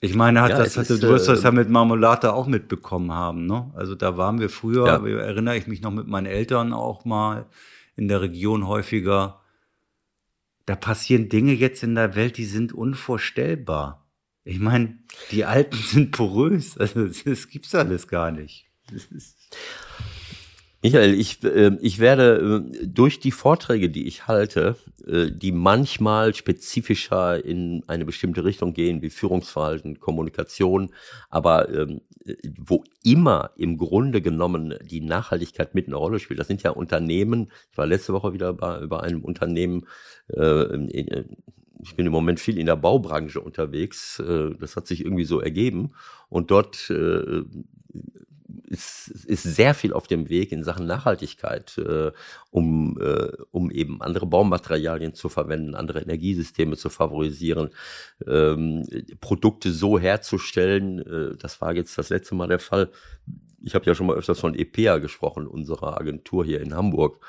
ich 0.00 0.14
meine, 0.14 0.40
hat 0.40 0.52
ja, 0.52 0.56
das, 0.56 0.74
ist, 0.74 1.02
du 1.02 1.08
wirst 1.08 1.28
das 1.28 1.42
ja 1.42 1.50
äh, 1.50 1.52
mit 1.52 1.68
Marmelade 1.68 2.32
auch 2.32 2.46
mitbekommen 2.46 3.12
haben, 3.12 3.44
ne? 3.44 3.70
Also 3.74 3.94
da 3.94 4.16
waren 4.16 4.40
wir 4.40 4.48
früher, 4.48 4.86
ja. 4.86 5.06
erinnere 5.06 5.58
ich 5.58 5.66
mich 5.66 5.82
noch 5.82 5.90
mit 5.90 6.06
meinen 6.06 6.26
Eltern 6.26 6.72
auch 6.72 7.04
mal 7.04 7.44
in 7.94 8.08
der 8.08 8.22
Region 8.22 8.66
häufiger. 8.66 9.42
Da 10.64 10.76
passieren 10.76 11.28
Dinge 11.28 11.52
jetzt 11.52 11.82
in 11.82 11.94
der 11.94 12.14
Welt, 12.16 12.38
die 12.38 12.46
sind 12.46 12.72
unvorstellbar. 12.72 14.05
Ich 14.46 14.60
meine, 14.60 14.96
die 15.32 15.44
Alpen 15.44 15.78
sind 15.82 16.12
porös, 16.12 16.78
also 16.78 17.08
das 17.08 17.48
gibt's 17.48 17.74
alles 17.74 18.06
gar 18.06 18.30
nicht. 18.30 18.66
Michael, 20.82 21.14
ich, 21.14 21.42
äh, 21.42 21.76
ich 21.80 21.98
werde 21.98 22.62
äh, 22.72 22.86
durch 22.86 23.18
die 23.18 23.32
Vorträge, 23.32 23.90
die 23.90 24.06
ich 24.06 24.28
halte, 24.28 24.76
äh, 25.04 25.32
die 25.32 25.50
manchmal 25.50 26.32
spezifischer 26.32 27.44
in 27.44 27.82
eine 27.88 28.04
bestimmte 28.04 28.44
Richtung 28.44 28.72
gehen, 28.72 29.02
wie 29.02 29.10
Führungsverhalten, 29.10 29.98
Kommunikation, 29.98 30.90
aber 31.28 31.68
ähm, 31.68 32.02
wo 32.56 32.84
immer 33.02 33.50
im 33.56 33.78
Grunde 33.78 34.22
genommen 34.22 34.76
die 34.84 35.00
Nachhaltigkeit 35.00 35.74
mit 35.74 35.88
eine 35.88 35.96
Rolle 35.96 36.20
spielt. 36.20 36.38
Das 36.38 36.46
sind 36.46 36.62
ja 36.62 36.70
Unternehmen, 36.70 37.50
ich 37.72 37.78
war 37.78 37.86
letzte 37.86 38.12
Woche 38.12 38.32
wieder 38.32 38.52
bei, 38.52 38.86
bei 38.86 39.00
einem 39.00 39.24
Unternehmen, 39.24 39.86
äh, 40.28 41.24
ich 41.82 41.94
bin 41.94 42.06
im 42.06 42.12
Moment 42.12 42.40
viel 42.40 42.58
in 42.58 42.66
der 42.66 42.76
Baubranche 42.76 43.40
unterwegs, 43.40 44.18
äh, 44.20 44.50
das 44.58 44.76
hat 44.76 44.86
sich 44.86 45.04
irgendwie 45.04 45.24
so 45.24 45.40
ergeben 45.40 45.92
und 46.28 46.50
dort 46.50 46.90
äh, 46.90 47.42
ist, 48.68 49.08
ist 49.26 49.42
sehr 49.42 49.74
viel 49.74 49.92
auf 49.92 50.06
dem 50.06 50.28
Weg 50.28 50.50
in 50.50 50.64
Sachen 50.64 50.86
Nachhaltigkeit, 50.86 51.78
äh, 51.78 52.10
um, 52.50 52.98
um 53.52 53.70
eben 53.70 54.02
andere 54.02 54.26
Baumaterialien 54.26 55.14
zu 55.14 55.28
verwenden, 55.28 55.74
andere 55.74 56.00
Energiesysteme 56.00 56.76
zu 56.76 56.88
favorisieren, 56.88 57.70
ähm, 58.26 58.84
Produkte 59.20 59.70
so 59.70 59.98
herzustellen. 59.98 61.36
Das 61.38 61.60
war 61.60 61.74
jetzt 61.74 61.96
das 61.98 62.08
letzte 62.08 62.34
Mal 62.34 62.48
der 62.48 62.58
Fall. 62.58 62.90
Ich 63.62 63.74
habe 63.74 63.84
ja 63.84 63.94
schon 63.94 64.06
mal 64.06 64.16
öfters 64.16 64.40
von 64.40 64.54
EPA 64.54 64.98
gesprochen, 64.98 65.46
unserer 65.46 66.00
Agentur 66.00 66.44
hier 66.44 66.60
in 66.60 66.74
Hamburg 66.74 67.20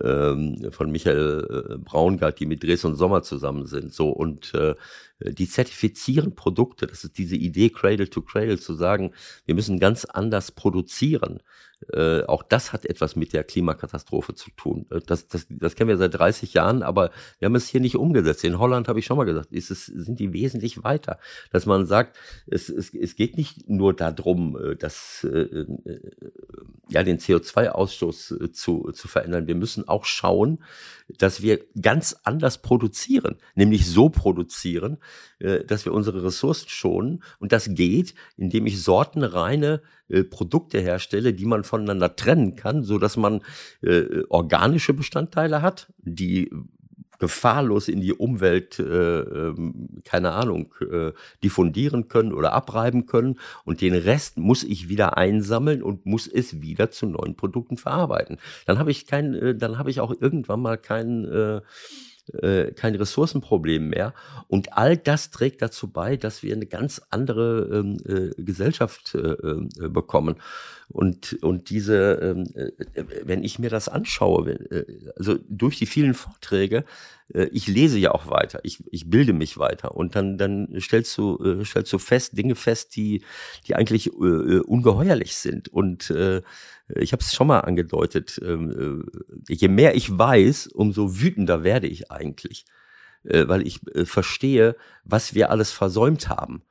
ähm, 0.00 0.70
von 0.70 0.90
Michael 0.90 1.68
äh, 1.70 1.78
Braungart, 1.78 2.40
die 2.40 2.46
mit 2.46 2.62
Dres 2.62 2.84
und 2.84 2.96
Sommer 2.96 3.22
zusammen 3.22 3.66
sind. 3.66 3.92
So 3.92 4.10
und 4.10 4.54
äh, 4.54 4.74
die 5.20 5.48
zertifizieren 5.48 6.34
Produkte. 6.34 6.86
Das 6.86 7.04
ist 7.04 7.18
diese 7.18 7.36
Idee 7.36 7.70
Cradle 7.70 8.08
to 8.08 8.22
Cradle 8.22 8.58
zu 8.58 8.74
sagen, 8.74 9.12
wir 9.44 9.54
müssen 9.54 9.78
ganz 9.78 10.04
anders 10.04 10.52
produzieren. 10.52 11.40
Äh, 11.92 12.22
auch 12.24 12.42
das 12.42 12.72
hat 12.72 12.86
etwas 12.86 13.16
mit 13.16 13.32
der 13.32 13.44
Klimakatastrophe 13.44 14.34
zu 14.34 14.50
tun. 14.50 14.86
Äh, 14.90 15.00
das, 15.06 15.28
das, 15.28 15.46
das 15.48 15.74
kennen 15.74 15.88
wir 15.88 15.96
seit 15.96 16.14
30 16.14 16.54
Jahren, 16.54 16.82
aber 16.82 17.10
wir 17.38 17.46
haben 17.46 17.54
es 17.54 17.68
hier 17.68 17.80
nicht 17.80 17.96
umgesetzt. 17.96 18.44
In 18.44 18.58
Holland 18.58 18.88
habe 18.88 18.98
ich 18.98 19.06
schon 19.06 19.16
mal 19.16 19.24
gesagt, 19.24 19.52
ist 19.52 19.70
es, 19.70 19.86
sind 19.86 20.20
die 20.20 20.32
wesentlich 20.32 20.84
weiter. 20.84 21.18
Dass 21.50 21.66
man 21.66 21.86
sagt, 21.86 22.16
es, 22.46 22.68
es, 22.68 22.94
es 22.94 23.16
geht 23.16 23.36
nicht 23.36 23.68
nur 23.68 23.94
darum, 23.94 24.56
äh, 24.56 24.76
dass, 24.76 25.26
ja, 26.88 27.02
den 27.02 27.18
CO2-Ausstoß 27.18 28.52
zu, 28.52 28.90
zu 28.92 29.08
verändern. 29.08 29.46
Wir 29.46 29.54
müssen 29.54 29.88
auch 29.88 30.04
schauen, 30.04 30.62
dass 31.18 31.42
wir 31.42 31.60
ganz 31.80 32.16
anders 32.24 32.62
produzieren, 32.62 33.36
nämlich 33.54 33.86
so 33.86 34.08
produzieren, 34.08 34.98
dass 35.38 35.84
wir 35.84 35.92
unsere 35.92 36.24
Ressourcen 36.24 36.68
schonen. 36.68 37.22
Und 37.38 37.52
das 37.52 37.74
geht, 37.74 38.14
indem 38.36 38.66
ich 38.66 38.82
sortenreine 38.82 39.82
äh, 40.12 40.24
Produkte 40.24 40.78
herstelle, 40.78 41.32
die 41.32 41.46
man 41.46 41.64
voneinander 41.64 42.14
trennen 42.14 42.54
kann, 42.54 42.82
so 42.84 42.98
dass 42.98 43.16
man 43.16 43.40
äh, 43.82 44.22
organische 44.28 44.94
Bestandteile 44.94 45.62
hat, 45.62 45.92
die 45.98 46.50
gefahrlos 47.22 47.86
in 47.86 48.00
die 48.00 48.12
Umwelt, 48.12 48.80
äh, 48.80 48.82
ähm, 48.82 50.02
keine 50.04 50.32
Ahnung, 50.32 50.74
äh, 50.80 51.12
diffundieren 51.44 52.08
können 52.08 52.32
oder 52.32 52.52
abreiben 52.52 53.06
können. 53.06 53.38
Und 53.64 53.80
den 53.80 53.94
Rest 53.94 54.38
muss 54.38 54.64
ich 54.64 54.88
wieder 54.88 55.16
einsammeln 55.16 55.84
und 55.84 56.04
muss 56.04 56.26
es 56.26 56.62
wieder 56.62 56.90
zu 56.90 57.06
neuen 57.06 57.36
Produkten 57.36 57.76
verarbeiten. 57.76 58.38
Dann 58.66 58.80
habe 58.80 58.90
ich 58.90 59.06
kein, 59.06 59.34
äh, 59.34 59.54
dann 59.54 59.78
habe 59.78 59.90
ich 59.90 60.00
auch 60.00 60.12
irgendwann 60.20 60.62
mal 60.62 60.76
kein 60.76 61.24
äh, 61.26 61.60
äh, 62.40 62.72
kein 62.72 62.94
Ressourcenproblem 62.94 63.88
mehr. 63.88 64.14
Und 64.48 64.76
all 64.76 64.96
das 64.96 65.30
trägt 65.30 65.62
dazu 65.62 65.90
bei, 65.90 66.16
dass 66.16 66.42
wir 66.42 66.54
eine 66.54 66.66
ganz 66.66 67.02
andere 67.10 67.68
ähm, 67.72 67.98
äh, 68.06 68.42
Gesellschaft 68.42 69.14
äh, 69.14 69.18
äh, 69.18 69.88
bekommen. 69.88 70.36
Und, 70.88 71.38
und 71.42 71.70
diese, 71.70 72.12
ähm, 72.22 72.46
äh, 72.54 73.04
wenn 73.24 73.42
ich 73.42 73.58
mir 73.58 73.70
das 73.70 73.88
anschaue, 73.88 74.46
wenn, 74.46 74.70
äh, 74.70 74.84
also 75.16 75.38
durch 75.48 75.78
die 75.78 75.86
vielen 75.86 76.14
Vorträge, 76.14 76.78
äh, 76.78 77.21
ich 77.52 77.66
lese 77.66 77.98
ja 77.98 78.12
auch 78.12 78.28
weiter, 78.28 78.60
ich, 78.62 78.82
ich 78.90 79.08
bilde 79.08 79.32
mich 79.32 79.58
weiter 79.58 79.94
und 79.94 80.14
dann, 80.16 80.36
dann 80.36 80.68
stellst 80.80 81.16
du, 81.16 81.38
äh, 81.38 81.64
stellst 81.64 81.92
du 81.92 81.98
fest, 81.98 82.36
Dinge 82.36 82.54
fest, 82.54 82.94
die, 82.96 83.24
die 83.66 83.74
eigentlich 83.74 84.08
äh, 84.08 84.10
äh 84.10 84.60
ungeheuerlich 84.60 85.36
sind. 85.36 85.68
Und 85.68 86.10
äh, 86.10 86.42
ich 86.88 87.12
habe 87.12 87.22
es 87.22 87.34
schon 87.34 87.46
mal 87.46 87.60
angedeutet, 87.60 88.40
ähm, 88.44 89.04
äh, 89.48 89.54
je 89.54 89.68
mehr 89.68 89.94
ich 89.94 90.16
weiß, 90.16 90.66
umso 90.68 91.20
wütender 91.20 91.64
werde 91.64 91.86
ich 91.86 92.10
eigentlich, 92.10 92.66
äh, 93.24 93.48
weil 93.48 93.66
ich 93.66 93.80
äh, 93.94 94.04
verstehe, 94.04 94.76
was 95.04 95.34
wir 95.34 95.50
alles 95.50 95.72
versäumt 95.72 96.28
haben 96.28 96.62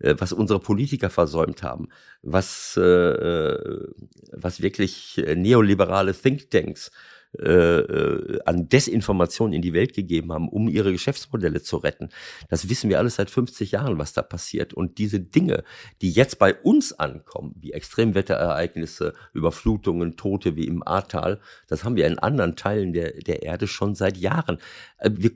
was 0.00 0.32
unsere 0.32 0.60
Politiker 0.60 1.10
versäumt 1.10 1.64
haben, 1.64 1.88
was, 2.22 2.76
was 2.76 4.62
wirklich 4.62 5.20
neoliberale 5.34 6.14
Thinktanks 6.14 6.92
äh, 7.38 7.80
äh, 7.80 8.40
an 8.46 8.70
Desinformation 8.70 9.52
in 9.52 9.60
die 9.60 9.74
Welt 9.74 9.92
gegeben 9.92 10.32
haben, 10.32 10.48
um 10.48 10.66
ihre 10.66 10.92
Geschäftsmodelle 10.92 11.60
zu 11.60 11.76
retten. 11.76 12.08
Das 12.48 12.70
wissen 12.70 12.88
wir 12.88 12.98
alles 12.98 13.16
seit 13.16 13.28
50 13.28 13.72
Jahren, 13.72 13.98
was 13.98 14.14
da 14.14 14.22
passiert. 14.22 14.72
Und 14.72 14.96
diese 14.96 15.20
Dinge, 15.20 15.62
die 16.00 16.10
jetzt 16.10 16.38
bei 16.38 16.54
uns 16.54 16.94
ankommen, 16.94 17.54
wie 17.60 17.72
Extremwetterereignisse, 17.72 19.12
Überflutungen, 19.34 20.16
Tote 20.16 20.56
wie 20.56 20.66
im 20.66 20.82
Ahrtal, 20.82 21.38
das 21.66 21.84
haben 21.84 21.96
wir 21.96 22.06
in 22.06 22.18
anderen 22.18 22.56
Teilen 22.56 22.94
der, 22.94 23.12
der 23.12 23.42
Erde 23.42 23.66
schon 23.66 23.94
seit 23.94 24.16
Jahren. 24.16 24.56
Äh, 24.96 25.10
wir, 25.12 25.32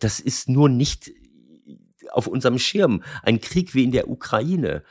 das 0.00 0.18
ist 0.18 0.48
nur 0.48 0.68
nicht 0.68 1.12
auf 2.10 2.26
unserem 2.26 2.58
Schirm. 2.58 3.04
Ein 3.22 3.40
Krieg 3.40 3.72
wie 3.74 3.84
in 3.84 3.92
der 3.92 4.08
Ukraine, 4.10 4.82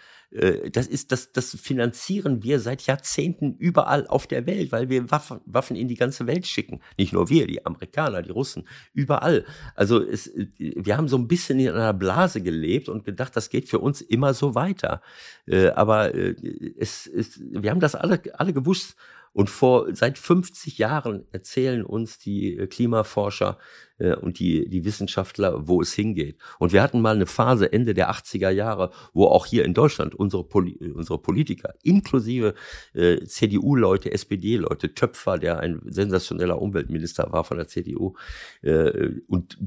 das 0.71 0.88
ist, 0.88 1.12
das, 1.12 1.32
das 1.32 1.56
finanzieren 1.56 2.43
wir 2.43 2.60
seit 2.60 2.82
Jahrzehnten 2.84 3.56
überall 3.58 4.06
auf 4.08 4.28
der 4.28 4.45
Welt, 4.45 4.71
weil 4.71 4.89
wir 4.89 5.10
Waffen, 5.10 5.39
Waffen 5.45 5.76
in 5.76 5.88
die 5.88 5.95
ganze 5.95 6.28
Welt 6.28 6.45
schicken. 6.45 6.82
Nicht 6.98 7.13
nur 7.13 7.30
wir, 7.30 7.48
die 7.48 7.65
Amerikaner, 7.65 8.21
die 8.21 8.32
Russen, 8.32 8.67
überall. 8.93 9.45
Also 9.76 10.02
es, 10.02 10.32
wir 10.58 10.98
haben 10.98 11.08
so 11.08 11.17
ein 11.17 11.28
bisschen 11.28 11.60
in 11.60 11.69
einer 11.69 11.93
Blase 11.93 12.41
gelebt 12.41 12.89
und 12.89 13.06
gedacht, 13.06 13.36
das 13.36 13.50
geht 13.50 13.69
für 13.69 13.80
uns 13.80 14.02
immer 14.02 14.34
so 14.34 14.56
weiter. 14.56 15.02
Äh, 15.48 15.69
aber 15.69 16.13
äh, 16.13 16.36
es, 16.78 17.08
es, 17.08 17.39
wir 17.39 17.71
haben 17.71 17.80
das 17.80 17.95
alle, 17.95 18.21
alle 18.38 18.54
gewusst. 18.54 18.95
Und 19.36 19.50
vor 19.50 19.93
seit 19.93 20.17
50 20.17 20.78
Jahren 20.78 21.26
erzählen 21.34 21.84
uns 21.84 22.17
die 22.17 22.58
äh, 22.58 22.67
Klimaforscher 22.67 23.58
äh, 23.98 24.15
und 24.15 24.39
die, 24.39 24.69
die 24.69 24.86
Wissenschaftler, 24.86 25.67
wo 25.67 25.82
es 25.82 25.91
hingeht. 25.91 26.38
Und 26.58 26.71
wir 26.71 26.82
hatten 26.82 27.02
mal 27.02 27.15
eine 27.15 27.26
Phase 27.26 27.74
Ende 27.74 27.93
der 27.93 28.10
80er 28.10 28.50
Jahre, 28.50 28.91
wo 29.12 29.26
auch 29.26 29.45
hier 29.45 29.65
in 29.65 29.74
Deutschland 29.74 30.15
unsere, 30.15 30.45
Poli 30.45 30.78
unsere 30.93 31.21
Politiker, 31.21 31.74
inklusive 31.84 32.54
äh, 32.93 33.26
CDU-Leute, 33.26 34.13
SPD-Leute, 34.13 34.93
Töpfer, 34.93 35.38
der 35.38 35.60
ein 35.60 35.82
sensationeller 35.84 36.62
Umweltminister 36.62 37.30
war 37.34 37.43
von 37.43 37.58
der 37.58 37.67
CDU, 37.67 38.15
äh, 38.62 39.10
und 39.28 39.58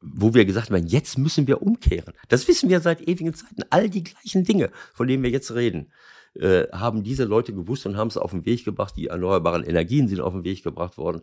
wo 0.00 0.32
wir 0.32 0.46
gesagt 0.46 0.70
haben, 0.70 0.86
jetzt 0.86 1.18
müssen 1.18 1.46
wir 1.46 1.60
umkehren. 1.60 2.14
Das 2.28 2.48
wissen 2.48 2.70
wir 2.70 2.80
seit 2.80 3.02
ewigen 3.02 3.34
Zeiten. 3.34 3.62
All 3.68 3.90
die 3.90 4.04
gleichen 4.04 4.44
Dinge, 4.44 4.70
von 4.94 5.06
denen 5.06 5.22
wir 5.22 5.28
jetzt 5.28 5.54
reden. 5.54 5.92
Äh, 6.34 6.68
haben 6.70 7.02
diese 7.02 7.24
Leute 7.24 7.52
gewusst 7.52 7.86
und 7.86 7.96
haben 7.96 8.06
es 8.06 8.16
auf 8.16 8.30
den 8.30 8.46
Weg 8.46 8.64
gebracht. 8.64 8.96
Die 8.96 9.08
erneuerbaren 9.08 9.64
Energien 9.64 10.06
sind 10.06 10.20
auf 10.20 10.32
den 10.32 10.44
Weg 10.44 10.62
gebracht 10.62 10.96
worden. 10.96 11.22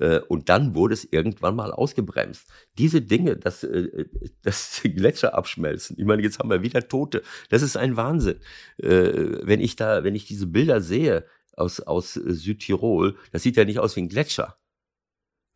Äh, 0.00 0.18
und 0.20 0.48
dann 0.48 0.74
wurde 0.74 0.94
es 0.94 1.04
irgendwann 1.04 1.54
mal 1.54 1.70
ausgebremst. 1.70 2.48
Diese 2.76 3.00
Dinge, 3.00 3.36
dass, 3.36 3.62
äh, 3.62 4.06
dass 4.42 4.80
Gletscher 4.82 5.34
abschmelzen. 5.34 5.96
Ich 5.98 6.04
meine, 6.04 6.22
jetzt 6.22 6.40
haben 6.40 6.50
wir 6.50 6.62
wieder 6.62 6.88
Tote. 6.88 7.22
Das 7.50 7.62
ist 7.62 7.76
ein 7.76 7.96
Wahnsinn. 7.96 8.40
Äh, 8.78 9.46
wenn 9.46 9.60
ich 9.60 9.76
da, 9.76 10.02
wenn 10.02 10.16
ich 10.16 10.26
diese 10.26 10.48
Bilder 10.48 10.80
sehe 10.80 11.24
aus, 11.56 11.78
aus 11.80 12.14
Südtirol, 12.14 13.16
das 13.30 13.44
sieht 13.44 13.56
ja 13.56 13.64
nicht 13.64 13.78
aus 13.78 13.94
wie 13.94 14.00
ein 14.00 14.08
Gletscher. 14.08 14.58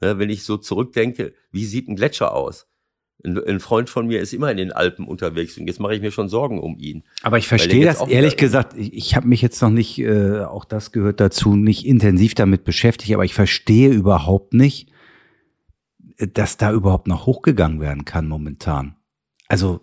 Ja, 0.02 0.18
wenn 0.18 0.30
ich 0.30 0.44
so 0.44 0.56
zurückdenke, 0.58 1.34
wie 1.50 1.64
sieht 1.64 1.88
ein 1.88 1.96
Gletscher 1.96 2.34
aus? 2.34 2.68
Ein, 3.24 3.60
Freund 3.60 3.88
von 3.88 4.06
mir 4.06 4.20
ist 4.20 4.32
immer 4.32 4.50
in 4.50 4.56
den 4.56 4.72
Alpen 4.72 5.06
unterwegs 5.06 5.56
und 5.56 5.66
jetzt 5.68 5.78
mache 5.78 5.94
ich 5.94 6.00
mir 6.00 6.10
schon 6.10 6.28
Sorgen 6.28 6.58
um 6.58 6.76
ihn. 6.78 7.04
Aber 7.22 7.38
ich 7.38 7.46
verstehe 7.46 7.84
das 7.84 8.06
ehrlich 8.08 8.36
gesagt. 8.36 8.74
Ich, 8.76 8.92
ich 8.94 9.16
habe 9.16 9.28
mich 9.28 9.42
jetzt 9.42 9.62
noch 9.62 9.70
nicht, 9.70 9.98
äh, 9.98 10.40
auch 10.40 10.64
das 10.64 10.92
gehört 10.92 11.20
dazu, 11.20 11.54
nicht 11.54 11.86
intensiv 11.86 12.34
damit 12.34 12.64
beschäftigt, 12.64 13.14
aber 13.14 13.24
ich 13.24 13.34
verstehe 13.34 13.90
überhaupt 13.90 14.54
nicht, 14.54 14.90
dass 16.18 16.56
da 16.56 16.72
überhaupt 16.72 17.06
noch 17.06 17.26
hochgegangen 17.26 17.80
werden 17.80 18.04
kann 18.04 18.28
momentan. 18.28 18.96
Also 19.48 19.80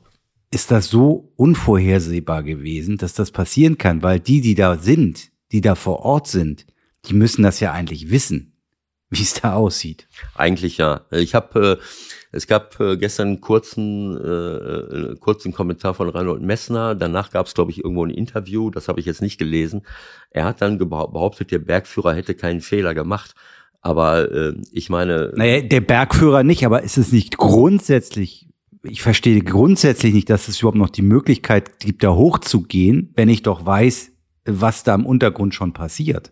ist 0.52 0.72
das 0.72 0.88
so 0.88 1.32
unvorhersehbar 1.36 2.44
gewesen, 2.44 2.98
dass 2.98 3.14
das 3.14 3.32
passieren 3.32 3.78
kann, 3.78 4.02
weil 4.02 4.20
die, 4.20 4.42
die 4.42 4.56
da 4.56 4.78
sind, 4.78 5.32
die 5.52 5.62
da 5.62 5.76
vor 5.76 6.00
Ort 6.00 6.28
sind, 6.28 6.66
die 7.06 7.14
müssen 7.14 7.44
das 7.44 7.60
ja 7.60 7.72
eigentlich 7.72 8.10
wissen, 8.10 8.54
wie 9.10 9.22
es 9.22 9.34
da 9.34 9.54
aussieht. 9.54 10.08
Eigentlich 10.36 10.78
ja. 10.78 11.02
Ich 11.12 11.36
habe 11.36 11.80
äh, 11.80 11.84
es 12.32 12.46
gab 12.46 12.80
äh, 12.80 12.98
gestern 12.98 13.28
einen 13.28 13.42
kurzen, 13.42 14.16
äh, 14.18 14.30
äh, 14.30 15.16
kurzen 15.20 15.52
Kommentar 15.52 15.94
von 15.94 16.10
Reinhold 16.10 16.42
Messner. 16.42 16.94
Danach 16.94 17.32
gab 17.32 17.48
es, 17.48 17.54
glaube 17.54 17.72
ich, 17.72 17.84
irgendwo 17.84 18.06
ein 18.06 18.12
Interview. 18.12 18.70
Das 18.70 18.88
habe 18.88 19.00
ich 19.00 19.06
jetzt 19.06 19.22
nicht 19.22 19.40
gelesen. 19.40 19.82
Er 20.30 20.46
hat 20.46 20.62
dann 20.62 20.78
behauptet, 20.78 21.52
der 21.52 21.60
Bergführer 21.60 22.14
hätte 22.14 22.36
keinen 22.36 22.62
Fehler 22.62 22.94
gemacht. 22.94 23.34
Aber 23.82 24.32
äh, 24.32 24.54
ich 24.72 24.90
meine. 24.90 25.32
Naja, 25.36 25.62
der 25.62 25.82
Bergführer 25.82 26.44
nicht, 26.44 26.66
aber 26.66 26.84
ist 26.84 26.98
es 26.98 27.12
nicht 27.12 27.38
grundsätzlich 27.38 28.50
ich 28.84 29.02
verstehe 29.02 29.42
grundsätzlich 29.42 30.14
nicht, 30.14 30.30
dass 30.30 30.48
es 30.48 30.60
überhaupt 30.60 30.78
noch 30.78 30.90
die 30.90 31.02
Möglichkeit 31.02 31.80
gibt, 31.80 32.04
da 32.04 32.14
hochzugehen, 32.14 33.12
wenn 33.16 33.28
ich 33.28 33.44
doch 33.44 33.66
weiß, 33.66 34.12
was 34.46 34.84
da 34.84 34.96
im 34.96 35.06
Untergrund 35.06 35.54
schon 35.54 35.74
passiert. 35.74 36.32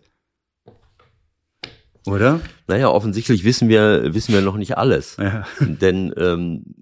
Oder? 2.08 2.40
Naja, 2.66 2.88
offensichtlich 2.88 3.44
wissen 3.44 3.68
wir, 3.68 4.14
wissen 4.14 4.34
wir 4.34 4.40
noch 4.40 4.56
nicht 4.56 4.76
alles. 4.78 5.16
Ja. 5.18 5.46
Denn, 5.60 6.12
ähm, 6.16 6.74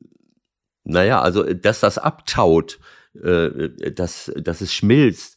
naja, 0.84 1.20
also, 1.20 1.42
dass 1.42 1.80
das 1.80 1.98
abtaut, 1.98 2.78
äh, 3.22 3.70
dass, 3.92 4.32
dass 4.36 4.60
es 4.60 4.72
schmilzt, 4.72 5.36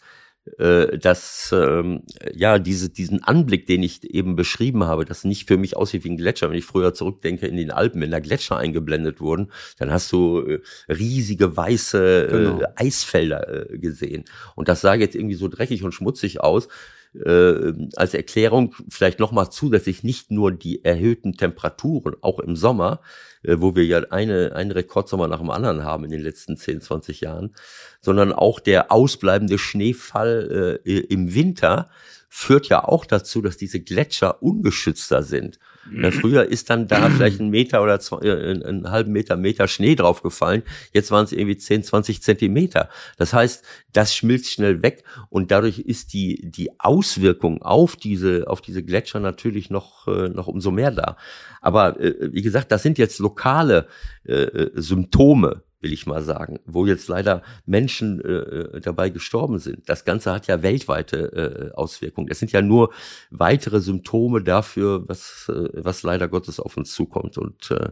äh, 0.58 0.98
dass 0.98 1.54
ähm, 1.56 2.04
ja 2.34 2.60
diese, 2.60 2.90
diesen 2.90 3.24
Anblick, 3.24 3.68
den 3.68 3.84
ich 3.84 4.04
eben 4.04 4.36
beschrieben 4.36 4.86
habe, 4.86 5.06
das 5.06 5.24
nicht 5.24 5.48
für 5.48 5.58
mich 5.58 5.76
aussieht 5.78 6.04
wie 6.04 6.10
ein 6.10 6.18
Gletscher. 6.18 6.50
Wenn 6.50 6.58
ich 6.58 6.66
früher 6.66 6.94
zurückdenke 6.94 7.46
in 7.46 7.58
den 7.58 7.72
Alpen, 7.72 8.02
wenn 8.02 8.12
da 8.12 8.20
Gletscher 8.20 8.58
eingeblendet 8.58 9.22
wurden, 9.22 9.52
dann 9.78 9.92
hast 9.92 10.12
du 10.12 10.40
äh, 10.42 10.62
riesige 10.92 11.56
weiße 11.56 12.28
Genau. 12.32 12.62
äh, 12.62 12.66
Eisfelder 12.76 13.72
äh, 13.72 13.78
gesehen. 13.78 14.26
Und 14.56 14.68
das 14.68 14.82
sah 14.82 14.94
jetzt 14.96 15.16
irgendwie 15.16 15.36
so 15.36 15.48
dreckig 15.48 15.84
und 15.84 15.92
schmutzig 15.94 16.42
aus. 16.42 16.68
Äh, 17.14 17.74
als 17.96 18.14
Erklärung 18.14 18.76
vielleicht 18.88 19.20
nochmal 19.20 19.50
zusätzlich 19.50 20.04
nicht 20.04 20.30
nur 20.30 20.52
die 20.52 20.86
erhöhten 20.86 21.34
Temperaturen, 21.34 22.16
auch 22.22 22.40
im 22.40 22.56
Sommer, 22.56 23.02
äh, 23.42 23.56
wo 23.58 23.76
wir 23.76 23.84
ja 23.84 24.00
eine, 24.12 24.56
einen 24.56 24.70
Rekordsommer 24.70 25.28
nach 25.28 25.40
dem 25.40 25.50
anderen 25.50 25.84
haben 25.84 26.04
in 26.06 26.12
den 26.12 26.22
letzten 26.22 26.56
10, 26.56 26.82
20 26.82 27.22
Jahren, 27.22 27.56
sondern 28.00 28.32
auch 28.32 28.60
der 28.60 28.92
ausbleibende 28.92 29.58
Schneefall 29.58 30.80
äh, 30.86 31.00
im 31.00 31.34
Winter 31.34 31.90
führt 32.32 32.70
ja 32.70 32.84
auch 32.84 33.06
dazu, 33.06 33.42
dass 33.42 33.58
diese 33.58 33.80
Gletscher 33.80 34.42
ungeschützter 34.44 35.24
sind. 35.24 35.60
Na, 35.92 36.12
früher 36.12 36.46
ist 36.46 36.70
dann 36.70 36.88
da 36.88 37.10
vielleicht 37.10 37.40
ein 37.40 37.50
Meter 37.50 37.82
oder 37.82 38.00
zwei, 38.00 38.22
äh, 38.22 38.32
einen, 38.32 38.64
einen 38.64 38.92
halben 38.92 39.12
Meter, 39.12 39.36
Meter 39.36 39.68
Schnee 39.68 39.96
draufgefallen. 39.96 40.62
Jetzt 40.94 41.10
waren 41.10 41.26
es 41.26 41.32
irgendwie 41.32 41.58
10, 41.58 41.84
20 41.84 42.22
Zentimeter. 42.22 42.90
Das 43.18 43.34
heißt, 43.34 43.66
das 43.94 44.16
schmilzt 44.16 44.52
schnell 44.52 44.84
weg 44.84 45.04
und 45.30 45.50
dadurch 45.50 45.80
ist 45.80 46.14
die, 46.14 46.40
die 46.50 46.80
Auswirkung 46.80 47.64
auf 47.64 47.96
diese, 47.96 48.48
auf 48.48 48.62
diese 48.62 48.84
Gletscher 48.84 49.20
natürlich 49.20 49.72
noch, 49.72 50.08
äh, 50.08 50.30
noch 50.30 50.48
umso 50.48 50.70
mehr 50.70 50.92
da. 50.92 51.18
Aber 51.62 52.00
äh, 52.00 52.32
wie 52.32 52.44
gesagt, 52.44 52.72
das 52.72 52.84
sind 52.84 53.00
jetzt 53.00 53.18
lokale 53.18 53.88
äh, 54.24 54.68
Symptome, 54.76 55.64
will 55.82 55.94
ich 55.94 56.06
mal 56.06 56.22
sagen, 56.22 56.60
wo 56.66 56.86
jetzt 56.86 57.08
leider 57.08 57.42
Menschen 57.66 58.20
äh, 58.22 58.82
dabei 58.82 59.10
gestorben 59.10 59.60
sind. 59.60 59.88
Das 59.88 60.06
Ganze 60.06 60.34
hat 60.34 60.48
ja 60.48 60.62
weltweite 60.62 61.72
äh, 61.72 61.76
Auswirkungen. 61.76 62.28
Es 62.30 62.40
sind 62.40 62.52
ja 62.52 62.62
nur 62.62 62.92
weitere 63.30 63.80
Symptome 63.80 64.44
dafür, 64.44 65.08
was, 65.08 65.50
äh, 65.50 65.70
was 65.74 66.04
leider 66.04 66.28
Gottes 66.28 66.60
auf 66.60 66.76
uns 66.76 66.92
zukommt. 66.92 67.38
Und 67.38 67.72
äh, 67.72 67.90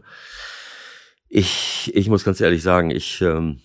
ich, 1.28 1.90
ich 1.94 2.08
muss 2.08 2.24
ganz 2.24 2.40
ehrlich 2.40 2.62
sagen, 2.62 2.90
ich, 2.90 3.20
ähm, 3.20 3.60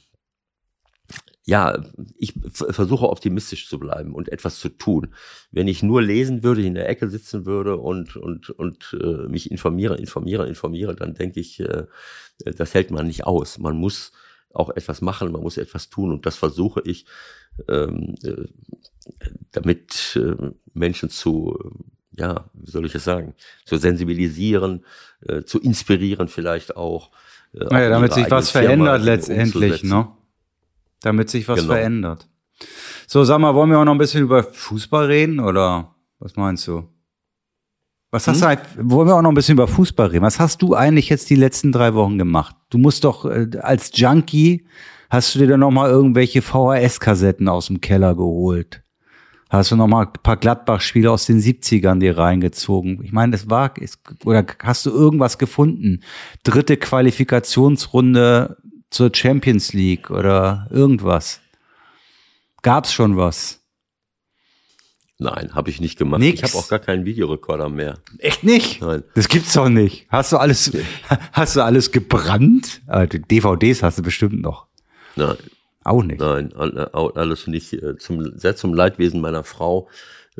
ja, 1.45 1.83
ich 2.15 2.33
versuche 2.51 3.09
optimistisch 3.09 3.67
zu 3.67 3.77
bleiben 3.77 4.15
und 4.15 4.31
etwas 4.31 4.59
zu 4.59 4.69
tun. 4.69 5.13
Wenn 5.51 5.67
ich 5.67 5.83
nur 5.83 6.01
lesen 6.01 6.41
würde, 6.41 6.63
in 6.63 6.75
der 6.75 6.87
Ecke 6.87 7.09
sitzen 7.09 7.45
würde 7.45 7.77
und, 7.77 8.15
und, 8.15 8.49
und 8.49 8.97
äh, 9.01 9.27
mich 9.27 9.51
informiere, 9.51 9.97
informiere, 9.97 10.47
informiere, 10.47 10.95
dann 10.95 11.15
denke 11.15 11.41
ich, 11.41 11.59
äh, 11.59 11.83
das 12.45 12.73
hält 12.73 12.91
man 12.91 13.07
nicht 13.07 13.25
aus. 13.25 13.59
Man 13.59 13.75
muss 13.75 14.13
auch 14.53 14.69
etwas 14.69 15.01
machen, 15.01 15.31
man 15.31 15.41
muss 15.41 15.57
etwas 15.57 15.89
tun 15.89 16.11
und 16.11 16.25
das 16.25 16.37
versuche 16.37 16.81
ich, 16.85 17.05
ähm, 17.67 18.15
äh, 18.23 18.45
damit 19.51 20.15
äh, 20.15 20.51
Menschen 20.73 21.09
zu, 21.09 21.59
äh, 22.17 22.21
ja, 22.21 22.49
wie 22.53 22.71
soll 22.71 22.85
ich 22.85 22.95
es 22.95 23.03
sagen, 23.03 23.33
zu 23.65 23.77
sensibilisieren, 23.77 24.85
äh, 25.27 25.43
zu 25.43 25.59
inspirieren 25.59 26.29
vielleicht 26.29 26.77
auch. 26.77 27.11
Äh, 27.53 27.65
Naja, 27.65 27.89
damit 27.89 28.13
sich 28.13 28.31
was 28.31 28.49
verändert 28.49 29.03
letztendlich, 29.03 29.83
ne? 29.83 30.07
Damit 31.03 31.29
sich 31.29 31.47
was 31.47 31.59
Genau. 31.61 31.73
verändert. 31.73 32.27
So, 33.07 33.23
sag 33.23 33.39
mal, 33.39 33.53
wollen 33.53 33.69
wir 33.69 33.77
auch 33.77 33.85
noch 33.85 33.91
ein 33.93 33.97
bisschen 33.99 34.23
über 34.23 34.43
Fußball 34.43 35.05
reden 35.05 35.39
oder 35.39 35.93
was 36.19 36.35
meinst 36.35 36.67
du? 36.67 36.83
Was 38.11 38.27
hast 38.27 38.37
Hm? 38.37 38.41
du 38.41 38.47
eigentlich, 38.47 38.67
wollen 38.79 39.07
wir 39.07 39.15
auch 39.15 39.21
noch 39.21 39.31
ein 39.31 39.35
bisschen 39.35 39.53
über 39.53 39.67
Fußball 39.67 40.07
reden? 40.07 40.23
Was 40.23 40.39
hast 40.39 40.61
du 40.61 40.73
eigentlich 40.75 41.09
jetzt 41.09 41.29
die 41.29 41.35
letzten 41.35 41.71
drei 41.71 41.93
Wochen 41.93 42.17
gemacht? 42.17 42.55
Du 42.69 42.77
musst 42.77 43.03
doch 43.03 43.25
äh, 43.25 43.47
als 43.61 43.91
Junkie, 43.93 44.65
hast 45.09 45.33
du 45.35 45.39
dir 45.39 45.47
dann 45.47 45.59
noch 45.59 45.71
mal 45.71 45.89
irgendwelche 45.89 46.41
VHS-Kassetten 46.41 47.47
aus 47.49 47.67
dem 47.67 47.81
Keller 47.81 48.15
geholt? 48.15 48.81
Hast 49.49 49.69
du 49.71 49.75
noch 49.75 49.85
mal 49.87 50.05
ein 50.07 50.13
paar 50.23 50.37
Gladbach-Spiele 50.37 51.11
aus 51.11 51.25
den 51.27 51.39
70ern 51.39 51.99
dir 51.99 52.17
reingezogen? 52.17 53.03
Ich 53.03 53.11
meine, 53.11 53.33
das 53.33 53.51
war, 53.51 53.77
ist, 53.77 53.99
oder 54.25 54.43
hast 54.63 54.85
du 54.87 54.89
irgendwas 54.89 55.37
gefunden? 55.37 56.01
Dritte 56.43 56.75
Qualifikationsrunde 56.77 58.57
zur 58.93 59.11
Champions 59.13 59.73
League 59.73 60.09
oder 60.11 60.67
irgendwas? 60.69 61.41
Gab's 62.61 62.93
schon 62.93 63.17
was? 63.17 63.59
Nein, 65.19 65.53
habe 65.53 65.69
ich 65.69 65.79
nicht 65.79 65.97
gemacht. 65.97 66.19
Nix. 66.19 66.41
Ich 66.41 66.49
habe 66.53 66.57
auch 66.63 66.67
gar 66.67 66.79
keinen 66.79 67.05
Videorekorder 67.05 67.69
mehr. 67.69 67.99
Echt 68.19 68.43
nicht? 68.43 68.81
Nein. 68.81 69.03
Das 69.15 69.27
gibt's 69.27 69.53
doch 69.53 69.69
nicht. 69.69 70.07
Hast 70.09 70.31
du 70.31 70.37
alles, 70.37 70.71
hast 71.31 71.55
du 71.55 71.61
alles 71.61 71.91
gebrannt? 71.91 72.81
DVDs 73.29 73.83
hast 73.83 73.99
du 73.99 74.03
bestimmt 74.03 74.41
noch. 74.41 74.67
Nein, 75.15 75.37
Auch 75.83 76.03
nicht. 76.03 76.19
nein, 76.19 76.51
all- 76.53 76.89
alles 77.15 77.47
nicht. 77.47 77.73
äh, 77.73 77.97
Zum, 77.97 78.37
sehr 78.37 78.55
zum 78.55 78.73
Leidwesen 78.73 79.21
meiner 79.21 79.43
Frau. 79.43 79.87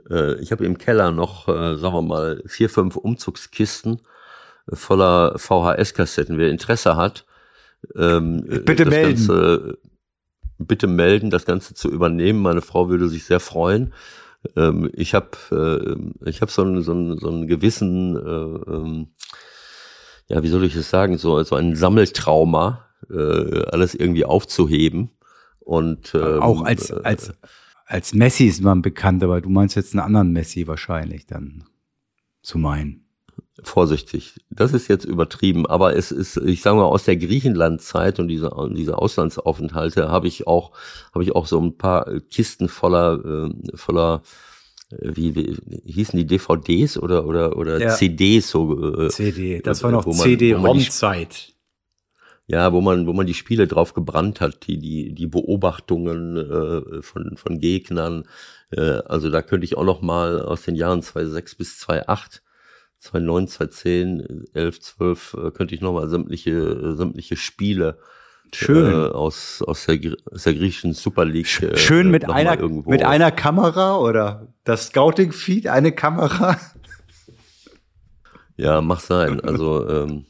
Äh, 0.09 0.41
Ich 0.41 0.51
habe 0.51 0.65
im 0.65 0.77
Keller 0.77 1.11
noch, 1.11 1.47
äh, 1.47 1.77
sagen 1.77 1.93
wir 1.95 2.01
mal, 2.01 2.43
vier, 2.47 2.69
fünf 2.69 2.95
Umzugskisten 2.97 4.01
äh, 4.71 4.75
voller 4.75 5.37
VHS-Kassetten. 5.37 6.37
Wer 6.39 6.49
Interesse 6.49 6.95
hat, 6.97 7.25
ähm, 7.95 8.45
äh, 8.49 8.59
Bitte 8.59 8.85
das 8.85 8.93
melden. 8.93 9.27
Ganze, 9.27 9.77
bitte 10.57 10.87
melden, 10.87 11.29
das 11.29 11.45
Ganze 11.45 11.73
zu 11.73 11.89
übernehmen. 11.89 12.41
Meine 12.41 12.61
Frau 12.61 12.89
würde 12.89 13.09
sich 13.09 13.25
sehr 13.25 13.39
freuen. 13.39 13.93
Ähm, 14.55 14.89
Ich 14.93 15.13
habe 15.13 15.29
äh, 15.51 16.29
ich 16.29 16.41
hab 16.41 16.51
so 16.51 16.63
einen, 16.63 16.81
so 16.81 16.91
einen, 16.91 17.17
so 17.17 17.29
einen 17.29 17.47
gewissen, 17.47 18.15
äh, 18.15 18.71
ähm, 18.71 19.07
ja, 20.27 20.43
wie 20.43 20.47
soll 20.47 20.63
ich 20.63 20.75
es 20.75 20.89
sagen, 20.89 21.17
so, 21.17 21.43
so 21.43 21.55
ein 21.55 21.75
Sammeltrauma, 21.75 22.85
äh, 23.09 23.63
alles 23.65 23.95
irgendwie 23.95 24.25
aufzuheben. 24.25 25.11
Und 25.59 26.13
ähm, 26.13 26.41
Auch 26.41 26.63
als, 26.63 26.89
äh, 26.89 26.99
als, 27.03 27.33
als 27.85 28.13
Messi 28.13 28.45
ist 28.45 28.61
man 28.61 28.81
bekannt, 28.81 29.23
aber 29.23 29.41
du 29.41 29.49
meinst 29.49 29.75
jetzt 29.75 29.93
einen 29.93 30.05
anderen 30.05 30.31
Messi 30.31 30.67
wahrscheinlich 30.67 31.25
dann 31.25 31.65
zu 32.41 32.57
meinen. 32.57 33.02
Vorsichtig. 33.61 34.35
Das 34.49 34.73
ist 34.73 34.87
jetzt 34.87 35.05
übertrieben, 35.05 35.67
aber 35.67 35.95
es 35.95 36.11
ist, 36.11 36.37
ich 36.37 36.61
sage 36.61 36.77
mal, 36.77 36.85
aus 36.85 37.03
der 37.03 37.17
Griechenland-Zeit 37.17 38.19
und 38.19 38.27
diese, 38.27 38.51
diese 38.71 38.97
Auslandsaufenthalte 38.97 40.09
habe 40.09 40.27
ich 40.27 40.47
auch, 40.47 40.71
habe 41.13 41.23
ich 41.23 41.35
auch 41.35 41.45
so 41.45 41.59
ein 41.59 41.77
paar 41.77 42.19
Kisten 42.31 42.67
voller, 42.67 43.23
äh, 43.23 43.77
voller, 43.77 44.23
äh, 44.89 45.11
wie, 45.13 45.35
wie 45.35 45.55
hießen 45.85 46.17
die 46.17 46.25
DVDs 46.25 46.97
oder 46.97 47.27
oder 47.27 47.55
oder 47.55 47.79
Ja. 47.79 47.89
CDs 47.89 48.49
so 48.49 49.01
äh, 49.01 49.09
CD, 49.09 49.61
das 49.61 49.83
war 49.83 49.91
noch 49.91 50.09
CD-ROM-Zeit. 50.09 51.53
Ja, 52.45 52.73
wo 52.73 52.81
man, 52.81 53.07
wo 53.07 53.13
man 53.13 53.25
die 53.25 53.33
Spiele 53.33 53.67
drauf 53.67 53.93
gebrannt 53.93 54.41
hat, 54.41 54.67
die, 54.67 54.77
die, 54.77 55.13
die 55.13 55.27
Beobachtungen 55.27 56.35
äh, 56.35 57.01
von, 57.01 57.37
von 57.37 57.59
Gegnern. 57.59 58.25
Äh, 58.71 58.81
also 59.05 59.29
da 59.29 59.41
könnte 59.41 59.63
ich 59.63 59.77
auch 59.77 59.85
noch 59.85 60.01
mal 60.01 60.41
aus 60.41 60.63
den 60.63 60.75
Jahren 60.75 61.01
2006 61.01 61.55
bis 61.55 61.79
2008, 61.79 62.42
2009, 63.03 63.47
2010, 63.47 64.45
11, 64.53 64.79
12, 64.79 65.33
äh, 65.33 65.51
könnte 65.51 65.75
ich 65.75 65.81
noch 65.81 65.93
mal 65.93 66.07
sämtliche, 66.07 66.51
äh, 66.51 66.95
sämtliche 66.95 67.35
Spiele 67.35 67.99
Schön. 68.53 68.91
äh, 68.91 69.07
aus, 69.09 69.61
aus, 69.61 69.85
der, 69.85 70.15
aus 70.31 70.43
der 70.43 70.53
griechischen 70.53 70.93
Super 70.93 71.25
League. 71.25 71.61
Äh, 71.61 71.75
Schön 71.75 72.09
mit 72.09 72.23
noch 72.23 72.29
mal 72.29 72.35
einer, 72.35 72.59
irgendwo. 72.59 72.89
mit 72.89 73.03
einer 73.03 73.31
Kamera 73.31 73.97
oder 73.97 74.47
das 74.63 74.87
Scouting-Feed, 74.87 75.67
eine 75.67 75.91
Kamera. 75.91 76.57
Ja, 78.55 78.81
mach 78.81 78.99
sein. 78.99 79.41
Also 79.41 79.89
ähm, 79.89 80.25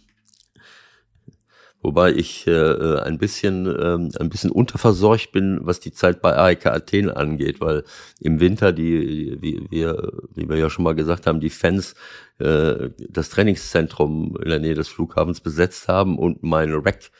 wobei 1.84 2.12
ich 2.14 2.48
äh, 2.48 2.98
ein 3.00 3.18
bisschen 3.18 3.68
ähm, 3.68 4.10
ein 4.18 4.30
bisschen 4.30 4.52
unterversorgt 4.52 5.32
bin, 5.32 5.60
was 5.62 5.80
die 5.80 5.92
Zeit 5.92 6.22
bei 6.22 6.36
AEK 6.36 6.68
Athen 6.68 7.10
angeht, 7.12 7.62
weil 7.62 7.84
im 8.20 8.40
Winter 8.40 8.72
die 8.72 9.38
wie 9.42 9.68
wir 9.70 10.12
wie 10.34 10.50
wir 10.50 10.58
ja 10.58 10.70
schon 10.70 10.84
mal 10.84 10.96
gesagt 10.96 11.28
haben, 11.28 11.40
die 11.40 11.50
Fans 11.50 11.96
äh, 12.40 12.90
das 13.10 13.30
Trainingszentrum 13.30 14.38
in 14.42 14.50
der 14.50 14.60
Nähe 14.60 14.76
des 14.76 14.88
Flughafens 14.88 15.42
besetzt 15.42 15.88
haben 15.88 16.18
und 16.18 16.42
mein 16.42 16.74
Rack 16.74 17.12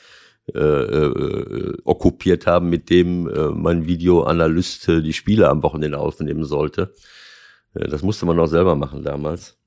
äh, 0.54 0.60
äh, 0.60 1.78
okkupiert 1.86 2.48
haben, 2.48 2.70
mit 2.70 2.90
dem 2.90 3.30
äh, 3.30 3.50
mein 3.50 3.86
Videoanalyst 3.86 4.90
äh, 4.90 5.02
die 5.02 5.14
Spiele 5.14 5.50
am 5.50 5.64
Wochenende 5.64 6.00
aufnehmen 6.00 6.44
sollte. 6.46 6.94
Äh, 7.74 7.88
das 7.88 8.02
musste 8.04 8.26
man 8.26 8.40
auch 8.40 8.48
selber 8.48 8.76
machen 8.76 9.04
damals 9.04 9.52
äh, 9.52 9.63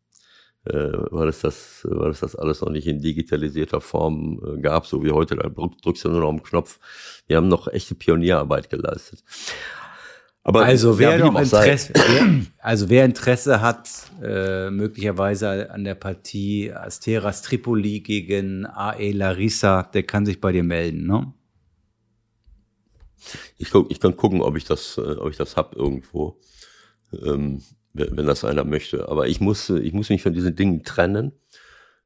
weil 0.66 1.28
es 1.28 1.40
das, 1.40 1.86
weil 1.88 2.10
es 2.10 2.20
das 2.20 2.36
alles 2.36 2.60
noch 2.60 2.70
nicht 2.70 2.86
in 2.86 3.00
digitalisierter 3.00 3.80
Form 3.80 4.40
äh, 4.44 4.60
gab, 4.60 4.86
so 4.86 5.02
wie 5.04 5.12
heute. 5.12 5.36
Da 5.36 5.48
drück, 5.48 5.80
drückst 5.82 6.04
du 6.04 6.08
nur 6.10 6.20
noch 6.20 6.30
den 6.30 6.42
Knopf. 6.42 6.78
Wir 7.26 7.36
haben 7.36 7.48
noch 7.48 7.68
echte 7.68 7.94
Pionierarbeit 7.94 8.70
geleistet. 8.70 9.22
Aber 10.42 10.64
Also 10.64 10.98
wer 11.00 11.18
ja. 11.18 11.26
Interesse, 11.26 11.92
wer, 11.94 12.46
also 12.58 12.88
wer 12.88 13.04
Interesse 13.04 13.60
hat, 13.60 13.88
äh, 14.22 14.70
möglicherweise 14.70 15.70
an 15.72 15.82
der 15.82 15.96
Partie 15.96 16.72
Asteras 16.72 17.42
Tripoli 17.42 17.98
gegen 17.98 18.64
AE 18.64 19.10
Larissa, 19.10 19.82
der 19.82 20.04
kann 20.04 20.24
sich 20.24 20.40
bei 20.40 20.52
dir 20.52 20.62
melden, 20.62 21.06
ne? 21.06 21.32
Ich, 23.58 23.70
guck, 23.70 23.90
ich 23.90 23.98
kann 23.98 24.16
gucken, 24.16 24.40
ob 24.40 24.56
ich 24.56 24.64
das, 24.64 24.98
äh, 24.98 25.16
ob 25.16 25.30
ich 25.30 25.36
das 25.36 25.56
hab 25.56 25.74
irgendwo. 25.74 26.38
Ähm, 27.24 27.62
wenn 27.96 28.26
das 28.26 28.44
einer 28.44 28.64
möchte. 28.64 29.08
Aber 29.08 29.28
ich 29.28 29.40
muss, 29.40 29.70
ich 29.70 29.92
muss 29.92 30.10
mich 30.10 30.22
von 30.22 30.32
diesen 30.34 30.54
Dingen 30.54 30.84
trennen 30.84 31.32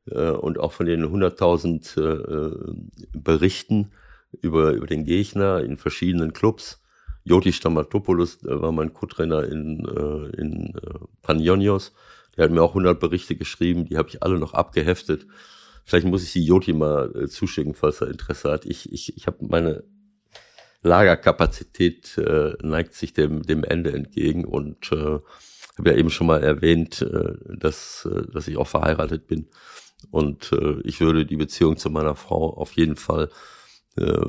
äh, 0.07 0.31
und 0.31 0.59
auch 0.59 0.73
von 0.73 0.87
den 0.87 1.05
100.000 1.05 2.01
äh, 2.01 2.75
Berichten 3.13 3.93
über, 4.41 4.73
über 4.73 4.87
den 4.87 5.05
Gegner 5.05 5.61
in 5.61 5.77
verschiedenen 5.77 6.33
Clubs. 6.33 6.83
Joti 7.25 7.53
Stamatopoulos 7.53 8.43
äh, 8.45 8.61
war 8.61 8.73
mein 8.73 8.93
Co-Trainer 8.93 9.45
in, 9.45 9.87
äh, 9.87 10.41
in 10.41 10.75
äh, 10.77 10.99
Panionios. 11.23 11.93
Der 12.37 12.45
hat 12.45 12.53
mir 12.53 12.63
auch 12.63 12.71
100 12.71 12.99
Berichte 12.99 13.37
geschrieben, 13.37 13.85
die 13.85 13.99
habe 13.99 14.09
ich 14.09 14.23
alle 14.23 14.39
noch 14.39 14.55
abgeheftet. 14.55 15.27
Vielleicht 15.85 16.07
muss 16.07 16.23
ich 16.23 16.33
die 16.33 16.45
Joti 16.45 16.73
mal 16.73 17.15
äh, 17.15 17.29
zuschicken, 17.29 17.75
falls 17.75 18.01
er 18.01 18.09
Interesse 18.09 18.51
hat. 18.51 18.65
Ich, 18.65 18.93
ich, 18.93 19.17
ich 19.17 19.27
habe 19.27 19.39
meine 19.41 19.85
Lagerkapazität 20.83 22.17
äh, 22.17 22.55
neigt 22.63 22.95
sich 22.95 23.13
dem, 23.13 23.43
dem 23.43 23.65
Ende 23.65 23.93
entgegen 23.93 24.45
und 24.45 24.91
äh, 24.93 25.19
habe 25.81 25.91
ja 25.91 25.97
eben 25.97 26.11
schon 26.11 26.27
mal 26.27 26.43
erwähnt, 26.43 27.03
äh, 27.03 27.35
dass, 27.57 28.07
äh, 28.11 28.31
dass 28.33 28.49
ich 28.49 28.57
auch 28.57 28.69
verheiratet 28.69 29.27
bin. 29.27 29.49
Und 30.11 30.53
äh, 30.53 30.81
ich 30.85 31.01
würde 31.01 31.27
die 31.27 31.37
Beziehung 31.37 31.77
zu 31.77 31.91
meiner 31.91 32.15
Frau 32.15 32.55
auf 32.57 32.73
jeden 32.73 32.97
Fall, 32.97 33.31
äh, 33.97 34.27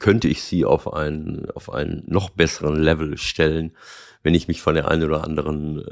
könnte 0.00 0.28
ich 0.28 0.42
sie 0.42 0.64
auf 0.64 0.92
einen, 0.92 1.50
auf 1.52 1.72
einen 1.72 2.02
noch 2.06 2.30
besseren 2.30 2.76
Level 2.76 3.16
stellen, 3.16 3.74
wenn 4.22 4.34
ich 4.34 4.48
mich 4.48 4.60
von 4.60 4.74
der 4.74 4.88
einen 4.88 5.04
oder 5.04 5.24
anderen 5.24 5.82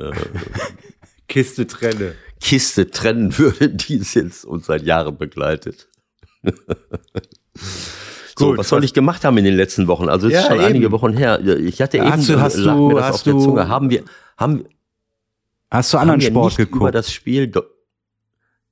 Kiste 1.29 1.67
trenne. 1.67 2.15
Kiste 2.41 2.91
trennen 2.91 3.39
würde, 3.39 3.71
die 3.71 3.97
es 3.97 4.13
jetzt 4.15 4.45
uns 4.45 4.67
seit 4.67 4.83
Jahren 4.83 5.17
begleitet. 5.17 5.89
so, 8.39 8.49
Gut, 8.49 8.59
was 8.59 8.69
soll 8.69 8.79
was- 8.79 8.87
ich 8.87 8.95
gemacht 8.95 9.25
haben 9.25 9.37
in 9.39 9.45
den 9.45 9.55
letzten 9.55 9.87
Wochen? 9.87 10.09
Also 10.09 10.27
es 10.27 10.33
Ja, 10.33 10.41
ist 10.41 10.47
schon 10.47 10.57
eben. 10.57 10.65
einige 10.65 10.91
Wochen 10.93 11.17
her. 11.17 11.41
Ich 11.59 11.81
hatte 11.81 11.99
eben 11.99 12.11
Hast 12.11 12.29
du- 12.29 12.41
hast 12.41 12.57
du- 12.57 12.89
mir 12.89 12.95
das 12.97 13.05
hast 13.05 13.15
auf 13.15 13.23
der 13.25 13.39
Zunge. 13.39 13.69
Haben 13.69 13.91
wir, 13.91 14.03
haben, 14.37 14.65
Hast 15.71 15.93
du 15.93 15.99
haben 15.99 16.03
anderen 16.11 16.21
wir 16.21 16.29
Sport 16.29 16.47
nicht 16.47 16.59
über 16.59 16.71
geguckt? 16.79 16.95
das 16.95 17.13
Spiel, 17.13 17.53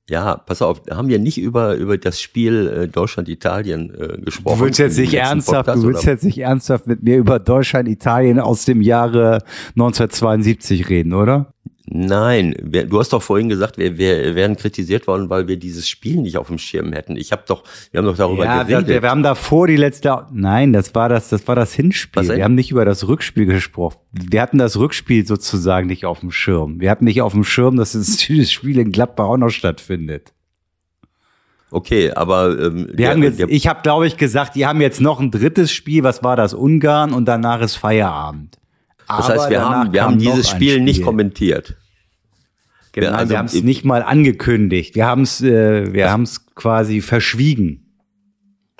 ja, 0.09 0.35
pass 0.35 0.61
auf, 0.61 0.81
haben 0.89 1.07
wir 1.07 1.17
nicht 1.17 1.37
über, 1.37 1.75
über 1.75 1.97
das 1.97 2.19
Spiel 2.19 2.67
äh, 2.67 2.87
Deutschland-Italien 2.89 3.93
äh, 3.95 4.17
gesprochen. 4.21 4.59
Du 4.59 4.65
willst 4.65 4.79
jetzt 4.79 4.97
nicht 4.97 5.13
ernsthaft, 5.13 5.65
Podcast, 5.67 5.83
du 5.83 5.87
willst 5.87 6.03
oder? 6.03 6.11
jetzt 6.11 6.23
nicht 6.25 6.37
ernsthaft 6.39 6.87
mit 6.87 7.03
mir 7.03 7.17
über 7.17 7.39
Deutschland, 7.39 7.87
Italien 7.87 8.39
aus 8.39 8.65
dem 8.65 8.81
Jahre 8.81 9.39
1972 9.75 10.89
reden, 10.89 11.13
oder? 11.13 11.53
Nein, 11.95 12.55
du 12.59 12.99
hast 12.99 13.13
doch 13.13 13.21
vorhin 13.21 13.49
gesagt, 13.49 13.77
wir, 13.77 13.99
wir 13.99 14.33
wären 14.33 14.55
kritisiert 14.55 15.05
worden, 15.05 15.29
weil 15.29 15.47
wir 15.47 15.57
dieses 15.57 15.87
Spiel 15.87 16.15
nicht 16.21 16.39
auf 16.39 16.47
dem 16.47 16.57
Schirm 16.57 16.91
hätten. 16.91 17.15
Ich 17.15 17.31
habe 17.31 17.43
doch, 17.45 17.63
wir 17.91 17.99
haben 17.99 18.07
doch 18.07 18.17
darüber 18.17 18.45
ja, 18.45 18.63
geredet. 18.63 18.87
wir, 18.87 19.03
wir 19.03 19.09
haben 19.11 19.21
davor 19.21 19.67
die 19.67 19.75
letzte. 19.75 20.25
Nein, 20.31 20.73
das 20.73 20.95
war 20.95 21.07
das, 21.07 21.29
das 21.29 21.47
war 21.47 21.55
das 21.55 21.71
Hinspiel. 21.75 22.27
Was? 22.27 22.35
Wir 22.35 22.43
haben 22.43 22.55
nicht 22.55 22.71
über 22.71 22.83
das 22.83 23.07
Rückspiel 23.07 23.45
gesprochen. 23.45 23.99
Wir 24.11 24.41
hatten 24.41 24.57
das 24.57 24.75
Rückspiel 24.75 25.27
sozusagen 25.27 25.85
nicht 25.85 26.03
auf 26.07 26.21
dem 26.21 26.31
Schirm. 26.31 26.79
Wir 26.81 26.89
hatten 26.89 27.05
nicht 27.05 27.21
auf 27.21 27.33
dem 27.33 27.43
Schirm, 27.43 27.75
dass 27.77 27.91
das 27.91 28.19
Spiel 28.51 28.79
in 28.79 28.91
Gladbach 28.91 29.25
auch 29.25 29.37
noch 29.37 29.51
stattfindet. 29.51 30.33
okay, 31.69 32.11
aber 32.11 32.57
ähm, 32.59 32.87
Wir 32.87 32.95
der- 32.95 33.09
haben 33.11 33.21
jetzt, 33.21 33.39
der- 33.39 33.49
ich 33.49 33.67
habe, 33.67 33.81
glaube 33.83 34.07
ich, 34.07 34.17
gesagt, 34.17 34.55
die 34.55 34.65
haben 34.65 34.81
jetzt 34.81 34.99
noch 34.99 35.19
ein 35.19 35.29
drittes 35.29 35.71
Spiel. 35.71 36.01
Was 36.03 36.23
war 36.23 36.37
das? 36.37 36.55
Ungarn 36.55 37.13
und 37.13 37.25
danach 37.25 37.61
ist 37.61 37.75
Feierabend. 37.75 38.57
das 39.07 39.29
heißt, 39.29 39.49
wir 39.51 39.61
haben, 39.61 39.93
wir 39.93 40.03
haben 40.03 40.17
dieses 40.17 40.49
ein 40.49 40.55
Spiel 40.55 40.81
nicht 40.81 41.03
kommentiert. 41.03 41.75
Genau, 42.93 43.07
Wir- 43.09 43.17
also 43.17 43.29
wir 43.31 43.37
haben 43.39 43.45
es 43.47 43.61
nicht 43.63 43.83
mal 43.85 44.01
angekündigt. 44.03 44.95
Wir 44.95 45.05
haben 45.07 45.23
es, 45.23 45.41
äh, 45.41 45.91
wir 45.93 46.09
haben 46.11 46.23
es 46.23 46.45
quasi 46.55 47.01
verschwiegen. 47.01 47.79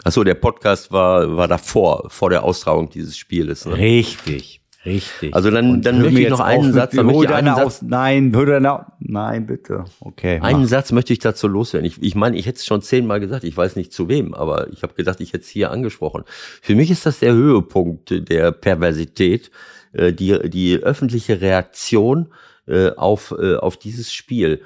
Achso, 0.04 0.24
der 0.24 0.36
Podcast 0.36 0.92
war, 0.92 1.36
war 1.38 1.48
davor, 1.48 2.10
vor 2.10 2.30
der 2.30 2.44
Austragung 2.44 2.90
dieses 2.90 3.18
Spieles. 3.18 3.66
Ne? 3.66 3.78
Richtig, 3.78 4.62
richtig. 4.86 5.34
Also 5.34 5.50
dann- 5.50 5.72
Und 5.72 5.86
dann 5.86 6.02
möchte 6.02 6.20
ich 6.22 6.30
noch 6.30 6.42
einen 6.42 6.70
auf, 6.70 6.74
Satz, 6.76 6.96
dann 6.96 7.06
möchte 7.06 7.24
ich 7.24 7.30
einen 7.30 7.56
Satz- 7.56 7.82
nein, 7.82 8.32
hör 8.36 8.46
deine, 8.46 8.74
Au- 8.74 8.86
nein, 9.00 9.46
bitte. 9.48 9.86
Okay. 10.02 10.40
Einen 10.42 10.62
mach. 10.64 10.68
Satz 10.68 10.92
möchte 10.92 11.14
ich 11.14 11.20
dazu 11.20 11.48
loswerden. 11.48 11.88
Ich, 11.88 12.02
ich 12.04 12.16
meine, 12.16 12.36
ich 12.38 12.46
hätte 12.46 12.58
es 12.58 12.66
schon 12.66 12.82
zehnmal 12.82 13.20
gesagt, 13.22 13.46
ich 13.46 13.56
weiß 13.56 13.78
nicht 13.78 13.94
zu 13.94 14.10
wem, 14.10 14.34
aber 14.34 14.68
ich 14.74 14.84
habe 14.84 14.94
gedacht, 14.94 15.22
ich 15.22 15.30
hätte 15.34 15.44
es 15.44 15.50
hier 15.50 15.72
angesprochen. 15.72 16.24
Für 16.62 16.76
mich 16.76 16.92
ist 16.92 17.06
das 17.06 17.20
der 17.20 17.34
Höhepunkt 17.34 18.30
der 18.30 18.52
Perversität, 18.52 19.52
äh, 19.94 20.12
die, 20.12 20.38
die 20.50 20.78
öffentliche 20.78 21.40
Reaktion 21.40 22.28
äh, 22.68 22.92
auf, 22.92 23.34
äh, 23.38 23.56
auf 23.56 23.78
dieses 23.78 24.14
Spiel. 24.14 24.62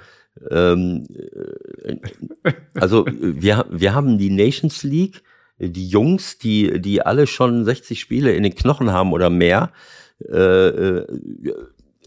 Ähm, 0.52 1.08
äh, 2.44 2.54
also 2.76 3.06
wir, 3.08 3.66
wir 3.70 3.94
haben 3.94 4.18
die 4.18 4.30
Nations 4.30 4.84
League, 4.84 5.24
äh, 5.60 5.70
die 5.70 5.88
Jungs, 5.88 6.38
die, 6.38 6.82
die 6.82 7.02
alle 7.02 7.28
schon 7.28 7.66
60 7.66 8.00
Spiele 8.00 8.34
in 8.34 8.44
den 8.44 8.56
Knochen 8.56 8.92
haben 8.92 9.14
oder 9.14 9.30
mehr, 9.30 9.72
äh, 10.30 10.68
äh, 10.68 11.06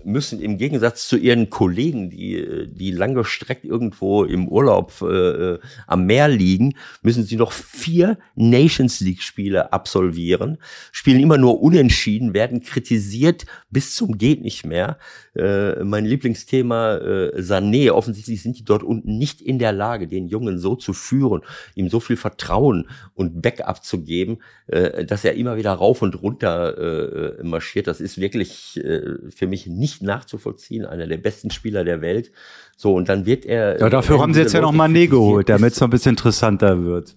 müssen 0.05 0.41
im 0.41 0.59
Gegensatz 0.59 1.09
zu 1.09 1.17
ihren 1.17 1.51
Kollegen, 1.51 2.11
die, 2.11 2.69
die 2.73 2.91
langgestreckt 2.91 3.65
irgendwo 3.65 4.25
im 4.25 4.49
Urlaub 4.49 5.03
äh, 5.03 5.59
am 5.87 6.07
Meer 6.07 6.29
liegen, 6.29 6.75
müssen 7.03 7.25
sie 7.25 7.37
noch 7.37 7.53
vier 7.53 8.19
Nations 8.35 9.01
League 9.01 9.23
Spiele 9.23 9.73
absolvieren, 9.73 10.59
spielen 10.93 11.21
immer 11.21 11.39
nur 11.39 11.63
unentschieden, 11.63 12.35
werden 12.35 12.63
kritisiert 12.63 13.47
bis 13.71 13.95
zum 13.95 14.19
geht 14.19 14.43
nicht 14.43 14.65
mehr. 14.65 14.99
Äh, 15.35 15.85
mein 15.85 16.05
Lieblingsthema 16.07 16.97
äh, 16.97 17.41
Sané, 17.41 17.91
offensichtlich 17.93 18.43
sind 18.43 18.59
die 18.59 18.65
dort 18.65 18.83
unten 18.83 19.17
nicht 19.17 19.41
in 19.41 19.59
der 19.61 19.73
Lage, 19.73 20.09
den 20.09 20.27
Jungen 20.27 20.59
so 20.59 20.75
zu 20.75 20.93
führen, 20.93 21.43
ihm 21.77 21.89
so 21.89 22.01
viel 22.01 22.17
Vertrauen 22.17 22.89
und 23.15 23.41
Backup 23.41 23.85
zu 23.85 24.03
geben, 24.03 24.39
äh, 24.67 25.05
dass 25.05 25.25
er 25.25 25.35
immer 25.35 25.57
wieder 25.57 25.73
rauf 25.73 26.03
und 26.03 26.21
runter 26.21 27.39
äh, 27.39 27.43
marschiert. 27.45 27.87
Das 27.87 28.01
ist 28.01 28.21
wirklich 28.21 28.77
äh, 28.83 29.03
für 29.35 29.47
mich 29.47 29.67
nicht 29.69 30.03
nachzuvollziehen. 30.03 30.85
Einer 30.85 31.07
der 31.07 31.19
besten 31.19 31.51
Spieler 31.51 31.85
der 31.85 32.01
Welt. 32.01 32.33
So, 32.77 32.95
und 32.95 33.09
dann 33.09 33.25
wird 33.27 33.47
er. 33.47 33.79
Ja, 33.79 33.89
dafür 33.89 34.15
werden 34.17 34.23
haben 34.23 34.35
sie 34.35 34.41
jetzt 34.41 34.53
ja 34.53 34.61
noch 34.61 34.73
Leute 34.75 34.93
Mané 34.93 35.07
geholt, 35.09 35.49
damit 35.49 35.75
es 35.75 35.81
noch 35.81 35.87
ein 35.89 35.91
bisschen 35.91 36.11
interessanter 36.15 36.83
wird. 36.85 37.15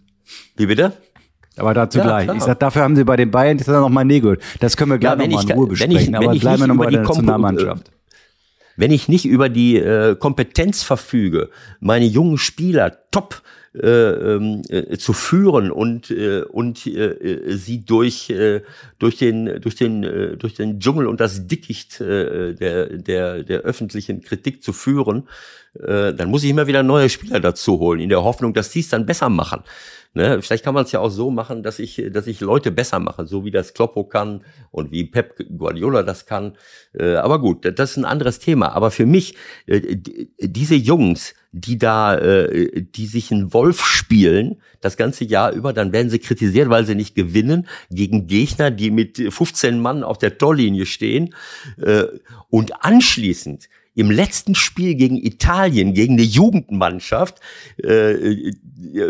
Wie 0.56 0.68
bitte? 0.68 0.94
Aber 1.56 1.74
dazu 1.74 2.00
Ja, 2.00 2.04
gleich. 2.06 2.24
klar. 2.26 2.36
Ich 2.38 2.44
sag, 2.44 2.60
dafür 2.60 2.82
haben 2.82 2.96
sie 2.96 3.04
bei 3.04 3.16
den 3.16 3.30
Bayern 3.32 3.58
jetzt 3.58 3.68
noch 3.68 3.88
mal 3.90 4.06
geholt. 4.08 4.42
Das 4.60 4.76
können 4.76 4.92
wir 4.92 4.98
gleich 4.98 5.14
Ja, 5.14 5.20
wenn 5.20 5.30
noch 5.32 5.38
mal 5.38 5.44
ich- 5.44 5.50
in 5.50 5.56
Ruhe 5.56 5.66
wenn 5.66 5.70
besprechen. 5.70 5.98
ich- 6.00 6.08
wenn 6.08 6.16
aber 6.16 6.26
bleiben 6.36 6.44
wir 6.44 6.52
nicht 6.52 6.68
noch 6.68 6.68
mal 6.68 6.74
über 6.76 6.86
bei 6.86 6.92
der 6.92 7.02
Nationalmannschaft. 7.02 7.92
Wenn 8.76 8.92
ich 8.92 9.08
nicht 9.08 9.26
über 9.26 9.50
die 9.50 9.78
äh, 9.78 10.16
Kompetenz 10.16 10.84
verfüge, 10.84 11.50
meine 11.80 12.06
jungen 12.06 12.38
Spieler 12.38 13.10
top 13.12 13.42
äh, 13.76 13.88
ähm, 13.88 14.62
äh, 14.70 14.98
zu 14.98 15.14
führen 15.14 15.72
und 15.72 16.12
äh, 16.12 16.42
und 16.44 16.86
äh, 16.86 16.92
äh, 17.08 17.56
sie 17.56 17.84
durch 17.84 18.30
äh, 18.30 18.62
durch 19.00 19.18
den 19.18 19.60
durch 19.62 19.76
den 19.76 20.04
äh, 20.04 20.38
durch 20.38 20.54
den 20.54 20.80
Dschungel 20.80 21.08
und 21.08 21.20
das 21.20 21.48
Dickicht 21.48 22.00
äh, 22.02 22.54
der 22.54 22.88
der 22.98 23.44
der 23.44 23.60
öffentlichen 23.62 24.22
Kritik 24.22 24.62
zu 24.64 24.74
führen, 24.74 25.28
äh, 25.80 26.14
dann 26.14 26.30
muss 26.30 26.44
ich 26.44 26.52
immer 26.52 26.68
wieder 26.68 26.84
neue 26.84 27.10
Spieler 27.10 27.40
dazu 27.40 27.80
holen 27.80 28.00
in 28.00 28.10
der 28.10 28.24
Hoffnung, 28.24 28.54
dass 28.54 28.70
die 28.70 28.82
es 28.82 28.90
dann 28.90 29.06
besser 29.06 29.30
machen. 29.30 29.64
Ne, 30.16 30.44
vielleicht 30.44 30.64
kann 30.64 30.76
man 30.76 30.86
es 30.86 30.92
ja 30.92 31.00
auch 31.00 31.10
so 31.10 31.32
machen, 31.32 31.64
dass 31.64 31.80
ich, 31.80 32.00
dass 32.12 32.28
ich 32.28 32.40
Leute 32.40 32.70
besser 32.70 33.00
mache, 33.00 33.26
so 33.26 33.46
wie 33.46 33.50
das 33.50 33.74
Kloppo 33.74 34.04
kann 34.04 34.44
und 34.70 34.92
wie 34.92 35.06
Pep 35.06 35.44
Guardiola 35.58 36.04
das 36.04 36.28
kann. 36.28 36.56
Äh, 36.94 37.16
aber 37.16 37.40
gut, 37.40 37.66
das 37.80 37.90
ist 37.92 37.98
ein 37.98 38.06
anderes 38.06 38.38
Thema. 38.38 38.74
Aber 38.76 38.92
für 38.92 39.08
mich, 39.08 39.36
die- 39.68 40.30
diese 40.40 40.76
Jungs, 40.76 41.34
die 41.54 41.78
da, 41.78 42.18
äh, 42.18 42.82
die 42.82 43.06
sich 43.06 43.32
einen 43.32 43.54
Wolf 43.54 43.86
spielen, 43.86 44.58
das 44.82 44.98
ganze 44.98 45.24
Jahr 45.24 45.54
über, 45.54 45.72
dann 45.72 45.94
werden 45.94 46.10
sie 46.10 46.20
kritisiert, 46.20 46.70
weil 46.70 46.86
sie 46.86 46.96
nicht 46.96 47.16
gewinnen 47.16 47.68
gegen 47.90 48.28
Gegner, 48.28 48.72
die 48.72 48.92
mit 48.92 49.18
15 49.18 49.80
Mann 49.80 50.04
auf 50.04 50.18
der 50.18 50.38
Torlinie 50.38 50.88
stehen. 50.88 51.34
Äh, 51.78 52.06
und 52.50 52.84
anschließend 52.84 53.70
im 53.96 54.10
letzten 54.10 54.56
Spiel 54.56 54.96
gegen 54.96 55.18
Italien, 55.18 55.94
gegen 55.94 56.14
eine 56.14 56.24
Jugendmannschaft, 56.24 57.40
äh, 57.78 58.52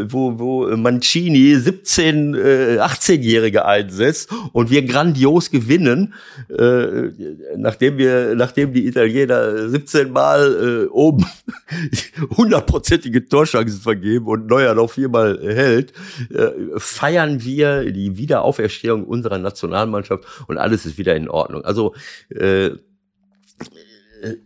wo, 0.06 0.40
wo 0.40 0.76
Mancini 0.76 1.56
17, 1.56 2.34
äh, 2.34 2.38
18-Jährige 2.80 3.66
einsetzt 3.66 4.30
und 4.52 4.70
wir 4.70 4.86
grandios 4.86 5.52
gewinnen, 5.52 6.14
äh, 6.50 7.10
nachdem 7.56 7.98
wir, 7.98 8.36
nachdem 8.36 8.74
die 8.74 8.88
Italiener 8.88 9.70
17 9.70 10.12
Mal 10.12 10.86
äh, 10.86 10.90
oben 10.90 11.26
hundertprozentige 12.38 13.28
Torschancen 13.28 13.80
vergeben 13.80 14.28
und 14.28 14.48
Neuer 14.48 14.76
noch 14.76 14.92
viermal 14.92 15.40
hält, 15.42 15.94
äh, 16.30 16.50
feiern 16.78 17.44
wir 17.44 17.92
die 17.92 18.18
Wiederauferstehung 18.18 19.06
unserer 19.06 19.38
Nationalmannschaft 19.38 20.26
und 20.48 20.58
alles 20.58 20.86
ist 20.86 20.98
wieder 20.98 21.16
in 21.16 21.30
Ordnung. 21.30 21.64
Also 21.64 21.96
äh, 22.30 22.72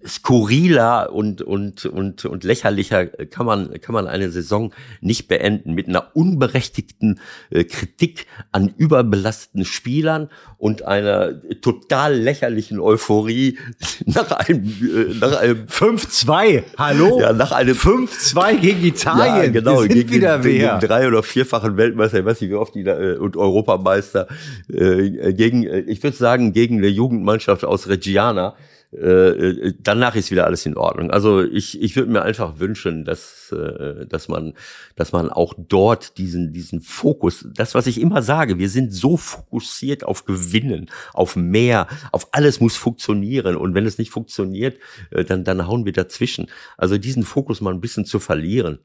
skurriler 0.06 1.12
und, 1.14 1.42
und, 1.42 1.86
und, 1.86 2.26
und 2.26 2.44
lächerlicher 2.44 3.06
kann 3.06 3.46
man, 3.46 3.80
kann 3.82 3.94
man 3.94 4.08
eine 4.08 4.30
Saison 4.30 4.74
nicht 5.02 5.28
beenden 5.28 5.74
mit 5.74 5.88
einer 5.88 6.16
unberechtigten 6.16 7.20
äh, 7.50 7.64
Kritik 7.64 8.26
an 8.52 8.74
überbelasteten 8.76 9.66
Spielern 9.66 10.30
und 10.58 10.84
einer 10.84 11.42
total 11.62 12.16
lächerlichen 12.16 12.80
Euphorie 12.80 13.58
nach 14.06 14.32
einem, 14.32 14.64
äh, 14.66 15.14
nach 15.20 15.38
einem 15.40 15.66
5-2, 15.66 16.64
hallo? 16.78 17.20
ja, 17.22 17.34
nach 17.34 17.52
einem 17.52 17.76
5-2 17.76 18.58
gegen 18.62 18.84
Italien. 18.84 19.54
ja, 19.54 19.62
genau, 19.62 19.82
Wir 19.82 19.90
gegen, 19.90 20.12
wieder 20.12 20.44
wer. 20.44 20.78
gegen 20.78 20.88
drei 20.88 21.08
oder 21.08 21.24
vierfachen 21.24 21.78
Weltmeister, 21.78 22.20
ich 22.20 22.26
weiß 22.26 22.42
nicht, 22.42 22.50
wie 22.50 22.56
oft 22.56 22.76
die 22.76 22.84
da, 22.84 23.00
äh, 23.00 23.18
und 23.18 23.38
Europameister, 23.38 24.28
äh, 24.70 25.34
gegen, 25.34 25.64
äh, 25.64 25.82
ich 25.82 26.02
würde 26.04 26.18
sagen, 26.18 26.54
gegen 26.54 26.78
eine 26.78 26.88
Jugendmannschaft 26.88 27.64
aus 27.64 27.88
Reggiana, 27.88 28.56
äh, 28.92 29.74
danach 29.80 30.16
ist 30.16 30.32
wieder 30.32 30.46
alles 30.46 30.66
in 30.66 30.78
Ordnung. 30.78 31.12
Also 31.12 31.44
ich, 31.44 31.82
ich 31.82 31.96
würde 31.96 32.12
mir 32.12 32.22
einfach 32.22 32.60
wünschen, 32.60 33.04
dass, 33.04 33.52
äh, 33.52 34.06
dass 34.06 34.28
man, 34.28 34.54
dass 34.96 35.12
man 35.12 35.30
auch 35.30 35.54
dort 35.58 36.18
diesen, 36.18 36.54
diesen 36.54 36.80
Fokus, 36.82 37.48
das, 37.54 37.76
was 37.76 37.88
ich 37.88 38.00
immer 38.00 38.22
sage, 38.22 38.60
wir 38.60 38.70
sind 38.70 38.94
so 38.94 39.18
fokussiert 39.18 40.04
auf 40.04 40.26
Gewinnen, 40.26 40.90
auf 41.14 41.36
mehr, 41.36 41.88
auf 42.12 42.30
alles 42.32 42.62
muss 42.62 42.78
funktionieren. 42.78 43.58
Und 43.58 43.74
wenn 43.74 43.86
es 43.86 43.98
nicht 43.98 44.12
funktioniert, 44.12 44.78
äh, 45.12 45.26
dann, 45.26 45.44
dann 45.44 45.68
hauen 45.68 45.86
wir 45.86 45.94
dazwischen. 45.94 46.48
Also 46.78 46.98
diesen 46.98 47.24
Fokus 47.24 47.60
mal 47.60 47.74
ein 47.74 47.82
bisschen 47.82 48.06
zu 48.06 48.20
verlieren 48.20 48.80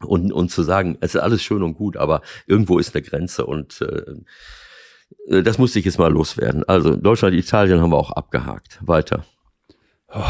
und, 0.00 0.32
und 0.32 0.50
zu 0.50 0.62
sagen, 0.62 0.98
es 1.00 1.14
ist 1.14 1.20
alles 1.20 1.42
schön 1.42 1.62
und 1.62 1.74
gut, 1.74 1.96
aber 1.96 2.22
irgendwo 2.46 2.78
ist 2.78 2.94
eine 2.94 3.02
Grenze 3.02 3.46
und 3.46 3.80
äh, 3.80 3.86
äh, 3.86 4.20
das 5.28 5.58
musste 5.58 5.78
ich 5.78 5.84
jetzt 5.84 5.98
mal 5.98 6.12
loswerden. 6.12 6.64
Also 6.68 6.96
Deutschland, 6.96 7.34
Italien 7.34 7.80
haben 7.80 7.90
wir 7.90 7.98
auch 7.98 8.10
abgehakt. 8.10 8.78
Weiter. 8.82 9.24
Oh, 10.08 10.22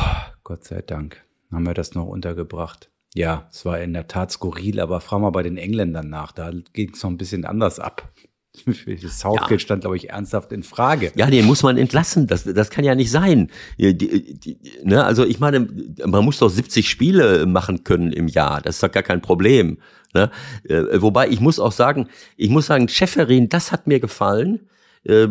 Gott 0.45 0.65
sei 0.65 0.83
Dank 0.83 1.23
haben 1.51 1.67
wir 1.67 1.75
das 1.75 1.95
noch 1.95 2.07
untergebracht. 2.07 2.91
Ja, 3.15 3.47
es 3.53 3.65
war 3.65 3.79
in 3.81 3.93
der 3.93 4.09
Tat 4.09 4.33
skurril, 4.33 4.81
aber 4.81 5.01
frag 5.01 5.21
mal 5.21 5.31
bei 5.31 5.43
den 5.43 5.59
Engländern 5.59 6.09
nach. 6.09 6.33
Da 6.33 6.51
ging 6.73 6.93
es 6.95 7.03
noch 7.03 7.11
ein 7.11 7.19
bisschen 7.19 7.45
anders 7.45 7.79
ab. 7.79 8.11
Southgate 8.67 9.51
ja. 9.53 9.59
stand, 9.59 9.83
glaube 9.83 9.97
ich, 9.97 10.11
ernsthaft 10.11 10.53
in 10.53 10.63
Frage. 10.63 11.13
Ja, 11.15 11.29
den 11.31 11.47
muss 11.47 11.63
man 11.63 11.79
entlassen. 11.79 12.27
Das, 12.27 12.45
das 12.45 12.71
kann 12.71 12.85
ja 12.85 12.95
nicht 12.95 13.11
sein. 13.11 13.51
Die, 13.79 13.97
die, 13.97 14.59
ne? 14.83 15.05
Also 15.05 15.25
ich 15.25 15.41
meine, 15.41 15.69
man 16.07 16.25
muss 16.25 16.39
doch 16.39 16.49
70 16.49 16.89
Spiele 16.89 17.47
machen 17.47 17.85
können 17.85 18.13
im 18.13 18.29
Jahr. 18.29 18.61
Das 18.61 18.77
ist 18.77 18.83
doch 18.83 18.93
gar 18.93 19.03
kein 19.03 19.23
Problem. 19.23 19.79
Ne? 20.15 20.31
Äh, 20.65 21.01
wobei 21.01 21.29
ich 21.29 21.41
muss 21.41 21.59
auch 21.59 21.73
sagen, 21.73 22.09
ich 22.37 22.51
muss 22.51 22.67
sagen, 22.67 22.89
Schäferin, 22.89 23.49
das 23.49 23.73
hat 23.73 23.87
mir 23.87 24.01
gefallen. 24.01 24.69
Äh, 25.05 25.29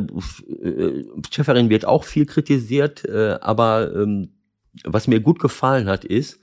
Schäferin 1.30 1.70
wird 1.70 1.86
auch 1.86 2.04
viel 2.04 2.26
kritisiert, 2.26 3.06
äh, 3.06 3.38
aber 3.42 3.94
ähm, 3.96 4.30
was 4.84 5.08
mir 5.08 5.20
gut 5.20 5.40
gefallen 5.40 5.88
hat, 5.88 6.06
ist, 6.06 6.40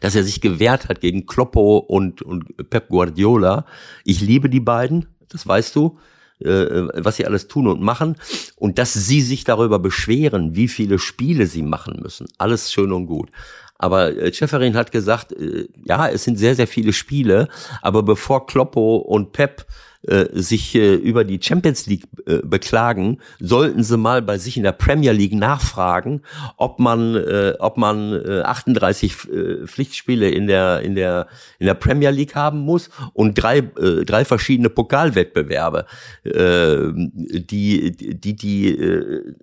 dass 0.00 0.14
er 0.14 0.24
sich 0.24 0.40
gewehrt 0.40 0.88
hat 0.88 1.00
gegen 1.00 1.26
Kloppo 1.26 1.78
und, 1.78 2.22
und 2.22 2.70
Pep 2.70 2.88
Guardiola. 2.88 3.64
Ich 4.04 4.20
liebe 4.20 4.50
die 4.50 4.60
beiden, 4.60 5.06
das 5.28 5.46
weißt 5.46 5.74
du, 5.76 5.98
äh, 6.40 6.88
was 6.94 7.16
sie 7.16 7.26
alles 7.26 7.48
tun 7.48 7.66
und 7.66 7.80
machen. 7.80 8.16
Und 8.56 8.78
dass 8.78 8.92
sie 8.92 9.22
sich 9.22 9.44
darüber 9.44 9.78
beschweren, 9.78 10.54
wie 10.54 10.68
viele 10.68 10.98
Spiele 10.98 11.46
sie 11.46 11.62
machen 11.62 12.00
müssen. 12.02 12.26
Alles 12.38 12.72
schön 12.72 12.92
und 12.92 13.06
gut. 13.06 13.30
Aber 13.78 14.14
äh, 14.14 14.32
Schäferin 14.32 14.76
hat 14.76 14.92
gesagt, 14.92 15.32
äh, 15.32 15.68
ja, 15.84 16.08
es 16.08 16.24
sind 16.24 16.36
sehr, 16.36 16.54
sehr 16.54 16.66
viele 16.66 16.92
Spiele, 16.92 17.48
aber 17.80 18.02
bevor 18.02 18.46
Kloppo 18.46 18.96
und 18.96 19.32
Pep 19.32 19.66
äh, 20.06 20.26
sich 20.32 20.74
äh, 20.74 20.94
über 20.94 21.24
die 21.24 21.38
Champions 21.42 21.86
League 21.86 22.04
äh, 22.26 22.38
beklagen, 22.38 23.18
sollten 23.38 23.82
sie 23.82 23.98
mal 23.98 24.22
bei 24.22 24.38
sich 24.38 24.56
in 24.56 24.62
der 24.62 24.72
Premier 24.72 25.12
League 25.12 25.34
nachfragen, 25.34 26.22
ob 26.56 26.78
man, 26.78 27.16
äh, 27.16 27.54
ob 27.58 27.76
man 27.76 28.14
äh, 28.14 28.40
38 28.40 29.12
äh, 29.12 29.66
Pflichtspiele 29.66 30.30
in 30.30 30.46
der 30.46 30.80
in 30.80 30.94
der 30.94 31.26
in 31.58 31.66
der 31.66 31.74
Premier 31.74 32.10
League 32.10 32.34
haben 32.34 32.60
muss 32.60 32.88
und 33.12 33.34
drei 33.34 33.58
äh, 33.58 34.04
drei 34.06 34.24
verschiedene 34.24 34.70
Pokalwettbewerbe, 34.70 35.84
äh, 36.24 36.92
die 36.94 37.92
die 37.92 38.36
die 38.36 38.68
äh, 38.68 39.34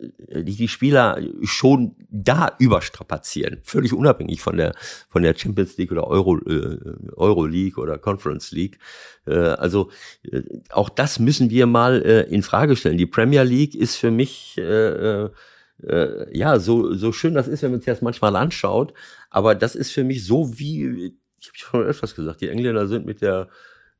die 0.41 0.55
die 0.55 0.67
Spieler 0.67 1.19
schon 1.43 1.95
da 2.09 2.51
überstrapazieren, 2.57 3.59
völlig 3.63 3.93
unabhängig 3.93 4.41
von 4.41 4.57
der 4.57 4.73
von 5.07 5.21
der 5.21 5.37
Champions 5.37 5.77
League 5.77 5.91
oder 5.91 6.07
Euro 6.07 6.39
äh, 6.39 6.79
Euro 7.15 7.45
League 7.45 7.77
oder 7.77 7.99
Conference 7.99 8.51
League. 8.51 8.79
Äh, 9.27 9.35
also 9.35 9.89
äh, 10.23 10.41
auch 10.69 10.89
das 10.89 11.19
müssen 11.19 11.49
wir 11.49 11.65
mal 11.65 12.01
äh, 12.03 12.23
in 12.23 12.43
Frage 12.43 12.75
stellen. 12.75 12.97
Die 12.97 13.05
Premier 13.05 13.43
League 13.43 13.75
ist 13.75 13.95
für 13.95 14.11
mich 14.11 14.57
äh, 14.57 15.29
äh, 15.83 16.37
ja 16.37 16.59
so 16.59 16.93
so 16.93 17.11
schön 17.11 17.33
das 17.33 17.47
ist, 17.47 17.63
wenn 17.63 17.71
man 17.71 17.79
sich 17.79 17.87
das 17.87 18.01
manchmal 18.01 18.35
anschaut, 18.35 18.93
aber 19.29 19.55
das 19.55 19.75
ist 19.75 19.91
für 19.91 20.03
mich 20.03 20.25
so 20.25 20.59
wie 20.59 21.13
ich 21.39 21.49
habe 21.49 21.57
schon 21.57 21.83
öfters 21.83 22.15
gesagt, 22.15 22.41
die 22.41 22.49
Engländer 22.49 22.87
sind 22.87 23.05
mit 23.05 23.21
der 23.21 23.47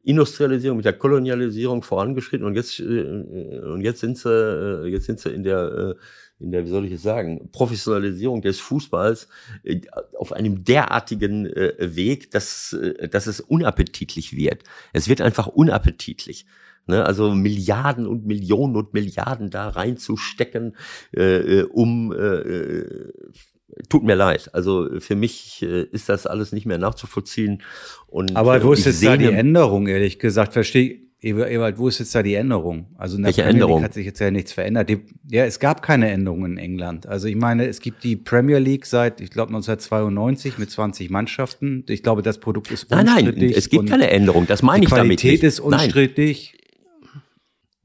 Industrialisierung, 0.03 0.77
mit 0.77 0.85
der 0.85 0.93
Kolonialisierung 0.93 1.83
vorangeschritten 1.83 2.45
und 2.45 2.55
jetzt 2.55 2.79
äh, 2.79 3.59
und 3.59 3.81
jetzt 3.81 3.99
sind 3.99 4.17
sie 4.17 4.29
äh, 4.29 4.87
jetzt 4.87 5.05
sind 5.05 5.19
sie 5.19 5.29
in 5.29 5.43
der 5.43 5.95
äh, 5.95 5.95
in 6.39 6.51
der, 6.51 6.65
wie 6.65 6.69
soll 6.69 6.85
ich 6.85 6.93
es 6.93 7.01
sagen, 7.01 7.49
Professionalisierung 7.51 8.41
des 8.41 8.59
Fußballs 8.59 9.27
äh, 9.63 9.81
auf 10.17 10.33
einem 10.33 10.63
derartigen 10.63 11.47
äh, 11.47 11.73
Weg, 11.79 12.31
dass, 12.31 12.73
äh, 12.73 13.07
dass 13.09 13.27
es 13.27 13.41
unappetitlich 13.41 14.35
wird. 14.35 14.63
Es 14.93 15.07
wird 15.07 15.21
einfach 15.21 15.47
unappetitlich. 15.47 16.45
Ne? 16.85 17.03
Also 17.05 17.33
Milliarden 17.33 18.05
und 18.05 18.25
Millionen 18.25 18.75
und 18.75 18.93
Milliarden 18.93 19.49
da 19.49 19.69
reinzustecken, 19.69 20.75
äh, 21.11 21.63
um 21.63 22.13
äh, 22.13 22.83
tut 23.89 24.03
mir 24.03 24.15
leid. 24.15 24.53
Also 24.53 24.99
für 24.99 25.15
mich 25.15 25.61
äh, 25.63 25.83
ist 25.91 26.07
das 26.07 26.27
alles 26.27 26.51
nicht 26.51 26.65
mehr 26.65 26.77
nachzuvollziehen. 26.77 27.63
Und, 28.07 28.35
Aber 28.35 28.63
wo 28.63 28.73
ist 28.73 28.85
jetzt 28.85 29.03
da 29.03 29.17
die 29.17 29.25
Änderung, 29.25 29.88
ehrlich 29.88 30.19
gesagt? 30.19 30.53
Verstehe 30.53 31.06
Ewald, 31.20 31.80
wo 31.80 31.88
ist 31.88 31.97
jetzt 31.97 32.13
da 32.13 32.22
die 32.22 32.36
Änderung? 32.36 32.88
Also 32.95 33.18
in 33.18 33.24
der 33.24 33.30
Welche 33.30 33.41
Premier 33.41 33.53
Änderung? 33.53 33.76
League 33.78 33.86
hat 33.86 33.93
sich 33.95 34.05
jetzt 34.05 34.20
ja 34.20 34.30
nichts 34.30 34.53
verändert. 34.53 34.88
Die, 34.88 34.99
ja, 35.30 35.45
es 35.45 35.59
gab 35.59 35.82
keine 35.82 36.09
Änderungen 36.11 36.53
in 36.53 36.57
England. 36.59 37.07
Also 37.07 37.28
ich 37.28 37.36
meine, 37.36 37.65
es 37.65 37.80
gibt 37.80 38.03
die 38.03 38.15
Premier 38.15 38.59
League 38.59 38.86
seit, 38.86 39.20
ich 39.20 39.32
glaube, 39.32 39.49
1992 39.49 40.59
mit 40.59 40.70
20 40.70 41.09
Mannschaften. 41.09 41.84
Ich 41.89 42.03
glaube, 42.03 42.22
das 42.22 42.38
Produkt 42.39 42.70
ist 42.72 42.91
unstrittig. 42.91 43.26
Nein, 43.26 43.36
nein, 43.36 43.53
es 43.55 43.70
gibt 43.70 43.89
keine 43.89 44.11
Änderung. 44.11 44.45
Das 44.45 44.61
meine 44.61 44.84
ich 44.84 44.91
damit 44.91 45.09
nicht. 45.09 45.24
Die 45.24 45.28
Qualität 45.28 45.43
ist 45.43 45.59
unstrittig. 45.59 46.51
Nein. 46.53 46.66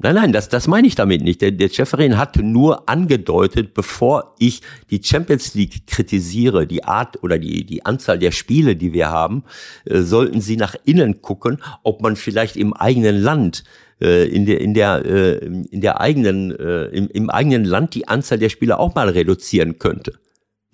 Nein, 0.03 0.16
nein, 0.16 0.32
das, 0.32 0.48
das 0.48 0.66
meine 0.66 0.88
ich 0.88 0.96
damit 0.96 1.22
nicht. 1.22 1.40
Der, 1.42 1.53
der 1.53 1.68
Schäferin 1.68 2.18
hat 2.18 2.36
nur 2.36 2.88
angedeutet, 2.88 3.72
bevor 3.72 4.34
ich 4.40 4.61
die 4.90 5.00
Champions 5.03 5.55
League 5.55 5.86
kritisiere, 5.86 6.66
die 6.66 6.82
Art 6.82 7.22
oder 7.22 7.38
die, 7.38 7.64
die 7.64 7.86
Anzahl 7.86 8.18
der 8.18 8.32
Spiele, 8.32 8.74
die 8.74 8.92
wir 8.92 9.11
haben, 9.11 9.44
äh, 9.84 10.00
sollten 10.00 10.40
Sie 10.40 10.57
nach 10.57 10.74
innen 10.84 11.22
gucken, 11.22 11.59
ob 11.84 12.03
man 12.03 12.16
vielleicht 12.16 12.57
im 12.57 12.72
eigenen 12.72 13.16
Land 13.16 13.62
äh, 14.00 14.26
in 14.26 14.44
der 14.44 14.61
in 14.61 14.74
der 14.74 15.05
äh, 15.05 15.36
in 15.46 15.80
der 15.80 16.00
eigenen 16.00 16.50
äh, 16.50 16.86
im, 16.86 17.09
im 17.09 17.30
eigenen 17.30 17.64
Land 17.64 17.94
die 17.94 18.09
Anzahl 18.09 18.38
der 18.38 18.48
Spiele 18.48 18.80
auch 18.80 18.96
mal 18.96 19.09
reduzieren 19.09 19.78
könnte. 19.78 20.14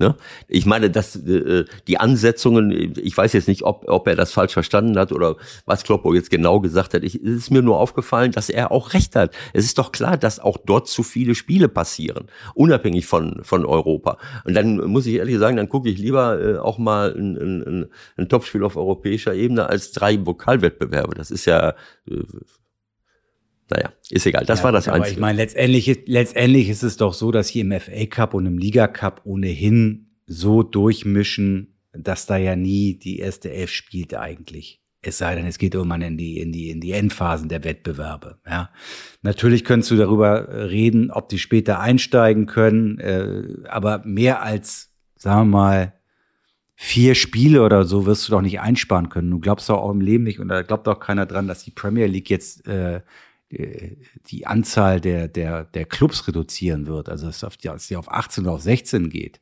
Ne? 0.01 0.15
Ich 0.47 0.65
meine, 0.65 0.91
dass 0.91 1.17
äh, 1.17 1.65
die 1.89 1.99
Ansetzungen, 1.99 2.95
ich 2.97 3.17
weiß 3.17 3.33
jetzt 3.33 3.49
nicht, 3.49 3.65
ob, 3.65 3.89
ob 3.89 4.07
er 4.07 4.15
das 4.15 4.33
falsch 4.33 4.53
verstanden 4.53 4.97
hat 4.97 5.11
oder 5.11 5.35
was 5.67 5.83
Kloppo 5.83 6.15
jetzt 6.15 6.31
genau 6.31 6.61
gesagt 6.61 6.95
hat. 6.95 7.03
Ich, 7.03 7.17
es 7.17 7.37
ist 7.37 7.51
mir 7.51 7.63
nur 7.63 7.81
aufgefallen, 7.81 8.31
dass 8.31 8.49
er 8.49 8.71
auch 8.71 8.95
recht 8.95 9.17
hat. 9.17 9.35
Es 9.53 9.65
ist 9.65 9.77
doch 9.77 9.91
klar, 9.91 10.17
dass 10.17 10.39
auch 10.39 10.57
dort 10.57 10.87
zu 10.87 11.03
viele 11.03 11.35
Spiele 11.35 11.69
passieren, 11.69 12.27
unabhängig 12.55 13.07
von, 13.07 13.41
von 13.43 13.67
Europa. 13.67 14.19
Und 14.45 14.55
dann 14.55 14.77
muss 14.87 15.05
ich 15.07 15.17
ehrlich 15.17 15.37
sagen, 15.39 15.57
dann 15.57 15.69
gucke 15.69 15.89
ich 15.89 15.99
lieber 15.99 16.41
äh, 16.41 16.59
auch 16.59 16.79
mal 16.79 17.13
ein, 17.17 17.37
ein, 17.37 17.87
ein 18.17 18.29
Topspiel 18.29 18.63
auf 18.63 18.77
europäischer 18.77 19.35
Ebene 19.35 19.69
als 19.69 19.91
drei 19.91 20.25
Vokalwettbewerbe. 20.25 21.17
Das 21.17 21.33
ist 21.33 21.45
ja 21.45 21.71
äh, 22.09 22.23
naja, 23.71 23.93
ist 24.11 24.27
egal. 24.27 24.45
Das 24.47 24.61
ja, 24.61 24.65
war 24.65 24.73
das 24.73 24.89
aber 24.89 24.97
Einzige. 24.97 25.15
Ich 25.15 25.21
meine, 25.21 25.37
letztendlich, 25.39 26.03
letztendlich 26.07 26.69
ist 26.69 26.83
es 26.83 26.97
doch 26.97 27.13
so, 27.13 27.31
dass 27.31 27.49
hier 27.49 27.63
im 27.63 27.73
FA 27.79 28.07
Cup 28.07 28.35
und 28.35 28.47
im 28.47 28.59
Liga 28.59 28.89
Cup 28.89 29.23
ohnehin 29.25 30.09
so 30.27 30.63
durchmischen, 30.63 31.79
dass 31.93 32.27
da 32.27 32.37
ja 32.37 32.57
nie 32.57 32.99
die 32.99 33.19
erste 33.19 33.51
Elf 33.53 33.71
spielt 33.71 34.15
eigentlich. 34.15 34.83
Es 35.01 35.19
sei 35.19 35.35
denn, 35.37 35.47
es 35.47 35.59
geht 35.59 35.75
irgendwann 35.75 36.03
in 36.03 36.17
die, 36.17 36.41
in 36.41 36.51
die, 36.51 36.71
in 36.71 36.81
die 36.81 36.93
Endphasen 36.93 37.49
der 37.49 37.63
Wettbewerbe. 37.63 38.41
Ja. 38.47 38.71
Natürlich 39.23 39.65
könntest 39.65 39.91
du 39.91 39.97
darüber 39.97 40.49
reden, 40.71 41.11
ob 41.11 41.29
die 41.29 41.39
später 41.39 41.79
einsteigen 41.79 42.47
können, 42.47 42.99
äh, 42.99 43.69
aber 43.69 44.03
mehr 44.05 44.43
als, 44.43 44.93
sagen 45.17 45.51
wir 45.51 45.57
mal, 45.57 45.93
vier 46.75 47.15
Spiele 47.15 47.63
oder 47.63 47.85
so 47.85 48.07
wirst 48.07 48.27
du 48.27 48.33
doch 48.33 48.41
nicht 48.41 48.61
einsparen 48.61 49.09
können. 49.09 49.31
Du 49.31 49.41
glaubst 49.41 49.69
doch 49.69 49.79
auch 49.79 49.91
im 49.91 50.01
Leben 50.01 50.25
nicht, 50.25 50.41
und 50.41 50.49
da 50.49 50.63
glaubt 50.63 50.89
auch 50.89 51.01
keiner 51.01 51.27
dran, 51.27 51.49
dass 51.49 51.65
die 51.65 51.71
Premier 51.71 52.07
League 52.07 52.31
jetzt 52.31 52.67
äh, 52.67 53.01
die 53.51 54.47
Anzahl 54.47 55.01
der, 55.01 55.29
der, 55.29 55.65
der 55.65 55.85
Clubs 55.87 56.27
reduzieren 56.29 56.87
wird, 56.87 57.09
also 57.09 57.31
dass 57.31 57.87
sie 57.87 57.97
auf 57.97 58.11
18 58.11 58.45
oder 58.45 58.55
auf 58.55 58.63
16 58.63 59.09
geht. 59.09 59.41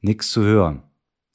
Nichts 0.00 0.30
zu 0.30 0.42
hören. 0.42 0.82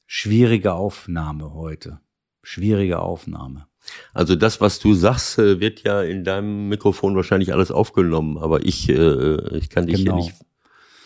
Schwierige 0.06 0.74
Aufnahme 0.74 1.54
heute. 1.54 2.00
Schwierige 2.42 3.00
Aufnahme. 3.00 3.66
Also 4.12 4.36
das, 4.36 4.60
was 4.60 4.78
du 4.78 4.94
sagst, 4.94 5.38
äh, 5.38 5.60
wird 5.60 5.82
ja 5.82 6.02
in 6.02 6.24
deinem 6.24 6.68
Mikrofon 6.68 7.16
wahrscheinlich 7.16 7.52
alles 7.52 7.70
aufgenommen, 7.70 8.36
aber 8.38 8.64
ich, 8.64 8.88
äh, 8.88 9.56
ich 9.56 9.70
kann 9.70 9.86
dich 9.86 10.04
genau. 10.04 10.16
hier 10.16 10.24
nicht 10.24 10.34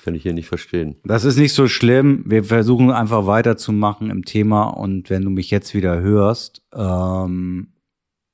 kann 0.04 0.14
ich 0.14 0.22
hier 0.22 0.34
nicht 0.34 0.48
verstehen. 0.48 0.96
Das 1.04 1.24
ist 1.24 1.38
nicht 1.38 1.54
so 1.54 1.66
schlimm. 1.66 2.24
Wir 2.26 2.44
versuchen 2.44 2.90
einfach 2.90 3.26
weiterzumachen 3.26 4.10
im 4.10 4.26
Thema 4.26 4.64
und 4.64 5.08
wenn 5.08 5.22
du 5.22 5.30
mich 5.30 5.50
jetzt 5.50 5.72
wieder 5.72 5.98
hörst, 5.98 6.60
ähm, 6.74 7.72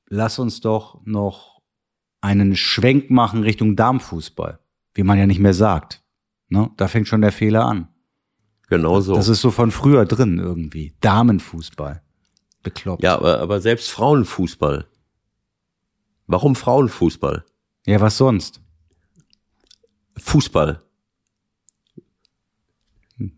lass 0.09 0.37
uns 0.37 0.59
doch 0.59 0.99
noch 1.05 1.50
einen 2.21 2.55
Schwenk 2.55 3.09
machen 3.09 3.43
Richtung 3.43 3.75
Darmfußball, 3.75 4.59
wie 4.93 5.03
man 5.03 5.17
ja 5.17 5.25
nicht 5.25 5.39
mehr 5.39 5.53
sagt. 5.53 6.03
Ne? 6.49 6.69
Da 6.77 6.87
fängt 6.87 7.07
schon 7.07 7.21
der 7.21 7.31
Fehler 7.31 7.65
an. 7.65 7.87
Genau 8.69 9.01
so. 9.01 9.15
Das 9.15 9.27
ist 9.27 9.41
so 9.41 9.51
von 9.51 9.71
früher 9.71 10.05
drin 10.05 10.39
irgendwie. 10.39 10.95
Damenfußball. 11.01 12.01
Bekloppt. 12.63 13.03
Ja, 13.03 13.15
aber, 13.15 13.39
aber 13.39 13.59
selbst 13.59 13.89
Frauenfußball. 13.89 14.87
Warum 16.27 16.55
Frauenfußball? 16.55 17.43
Ja, 17.85 17.99
was 17.99 18.17
sonst? 18.17 18.61
Fußball. 20.17 20.81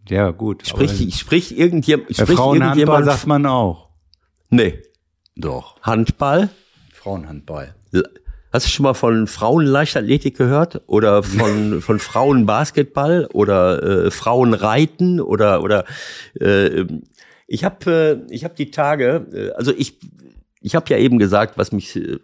Ja, 0.07 0.31
gut. 0.31 0.67
Sprich, 0.67 1.15
sprich 1.15 1.57
irgendjemand. 1.57 2.15
Bei 2.15 2.25
Frauenhandball 2.25 3.03
sagt 3.03 3.27
man 3.27 3.45
auch. 3.45 3.89
Nee. 4.49 4.81
Doch. 5.35 5.81
Handball? 5.81 6.49
Frauenhandball. 6.91 7.75
Hast 8.53 8.67
du 8.67 8.69
schon 8.69 8.83
mal 8.83 8.93
von 8.93 9.25
Frauenleichtathletik 9.25 10.37
gehört? 10.37 10.81
Oder 10.85 11.23
von, 11.23 11.81
von 11.81 11.97
Frauenbasketball? 11.97 13.27
Oder 13.33 14.05
äh, 14.05 14.11
Frauenreiten? 14.11 15.19
Oder, 15.19 15.63
oder 15.63 15.85
äh, 16.39 16.85
ich 17.47 17.63
habe 17.63 18.23
äh, 18.29 18.31
ich 18.31 18.43
hab 18.43 18.55
die 18.55 18.69
Tage, 18.69 19.25
äh, 19.33 19.49
also 19.53 19.73
ich 19.75 19.97
ich 20.65 20.75
habe 20.75 20.89
ja 20.89 20.97
eben 20.97 21.19
gesagt, 21.19 21.57
was 21.57 21.73
mich, 21.73 21.93
äh, 21.97 22.19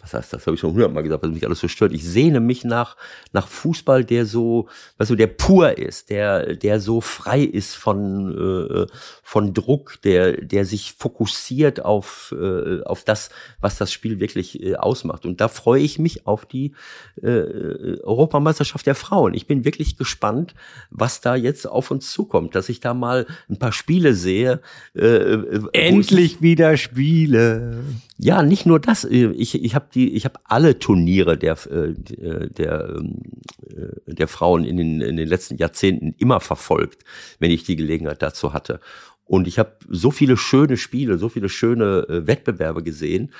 was 0.00 0.14
heißt 0.14 0.32
das, 0.32 0.46
habe 0.46 0.54
ich 0.54 0.60
schon 0.60 0.72
hundertmal 0.72 1.02
gesagt, 1.02 1.24
was 1.24 1.30
mich 1.32 1.44
alles 1.44 1.58
so 1.58 1.66
stört. 1.66 1.92
Ich 1.92 2.04
sehne 2.04 2.38
mich 2.38 2.64
nach 2.64 2.96
nach 3.32 3.48
Fußball, 3.48 4.04
der 4.04 4.26
so, 4.26 4.68
weißt 4.98 5.10
du, 5.10 5.16
der 5.16 5.26
pur 5.26 5.76
ist, 5.76 6.08
der 6.08 6.54
der 6.54 6.78
so 6.78 7.00
frei 7.00 7.40
ist 7.40 7.74
von 7.74 8.86
äh, 8.86 8.86
von 9.24 9.54
Druck, 9.54 10.00
der 10.02 10.40
der 10.40 10.64
sich 10.64 10.94
fokussiert 10.96 11.84
auf 11.84 12.32
äh, 12.40 12.80
auf 12.84 13.02
das, 13.02 13.30
was 13.60 13.76
das 13.76 13.92
Spiel 13.92 14.20
wirklich 14.20 14.62
äh, 14.62 14.76
ausmacht. 14.76 15.26
Und 15.26 15.40
da 15.40 15.48
freue 15.48 15.82
ich 15.82 15.98
mich 15.98 16.28
auf 16.28 16.46
die 16.46 16.74
äh, 17.20 17.98
Europameisterschaft 18.02 18.86
der 18.86 18.94
Frauen. 18.94 19.34
Ich 19.34 19.48
bin 19.48 19.64
wirklich 19.64 19.96
gespannt, 19.96 20.54
was 20.90 21.20
da 21.20 21.34
jetzt 21.34 21.66
auf 21.66 21.90
uns 21.90 22.12
zukommt, 22.12 22.54
dass 22.54 22.68
ich 22.68 22.78
da 22.78 22.94
mal 22.94 23.26
ein 23.48 23.58
paar 23.58 23.72
Spiele 23.72 24.14
sehe. 24.14 24.60
Äh, 24.94 25.38
Endlich 25.72 26.40
wieder 26.40 26.76
Spiele. 26.76 27.79
Ja, 28.18 28.42
nicht 28.42 28.66
nur 28.66 28.80
das. 28.80 29.04
Ich, 29.04 29.62
ich 29.62 29.74
habe 29.74 29.86
die, 29.92 30.14
ich 30.14 30.24
habe 30.24 30.40
alle 30.44 30.78
Turniere 30.78 31.36
der 31.38 31.52
äh, 31.66 31.94
der 31.94 32.96
ähm, 32.96 33.20
äh, 33.66 34.14
der 34.14 34.28
Frauen 34.28 34.64
in 34.64 34.76
den 34.76 35.00
in 35.00 35.16
den 35.16 35.28
letzten 35.28 35.56
Jahrzehnten 35.56 36.14
immer 36.18 36.40
verfolgt, 36.40 37.04
wenn 37.38 37.50
ich 37.50 37.64
die 37.64 37.76
Gelegenheit 37.76 38.22
dazu 38.22 38.52
hatte. 38.52 38.80
Und 39.24 39.46
ich 39.46 39.58
habe 39.58 39.76
so 39.88 40.10
viele 40.10 40.36
schöne 40.36 40.76
Spiele, 40.76 41.18
so 41.18 41.28
viele 41.28 41.48
schöne 41.48 42.06
äh, 42.08 42.26
Wettbewerbe 42.26 42.82
gesehen. 42.82 43.32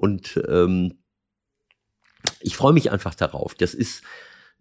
Und 0.00 0.42
ähm, 0.48 0.94
ich 2.40 2.56
freue 2.56 2.72
mich 2.72 2.90
einfach 2.90 3.14
darauf. 3.14 3.54
Das 3.54 3.72
ist 3.72 4.00
äh, 4.00 4.04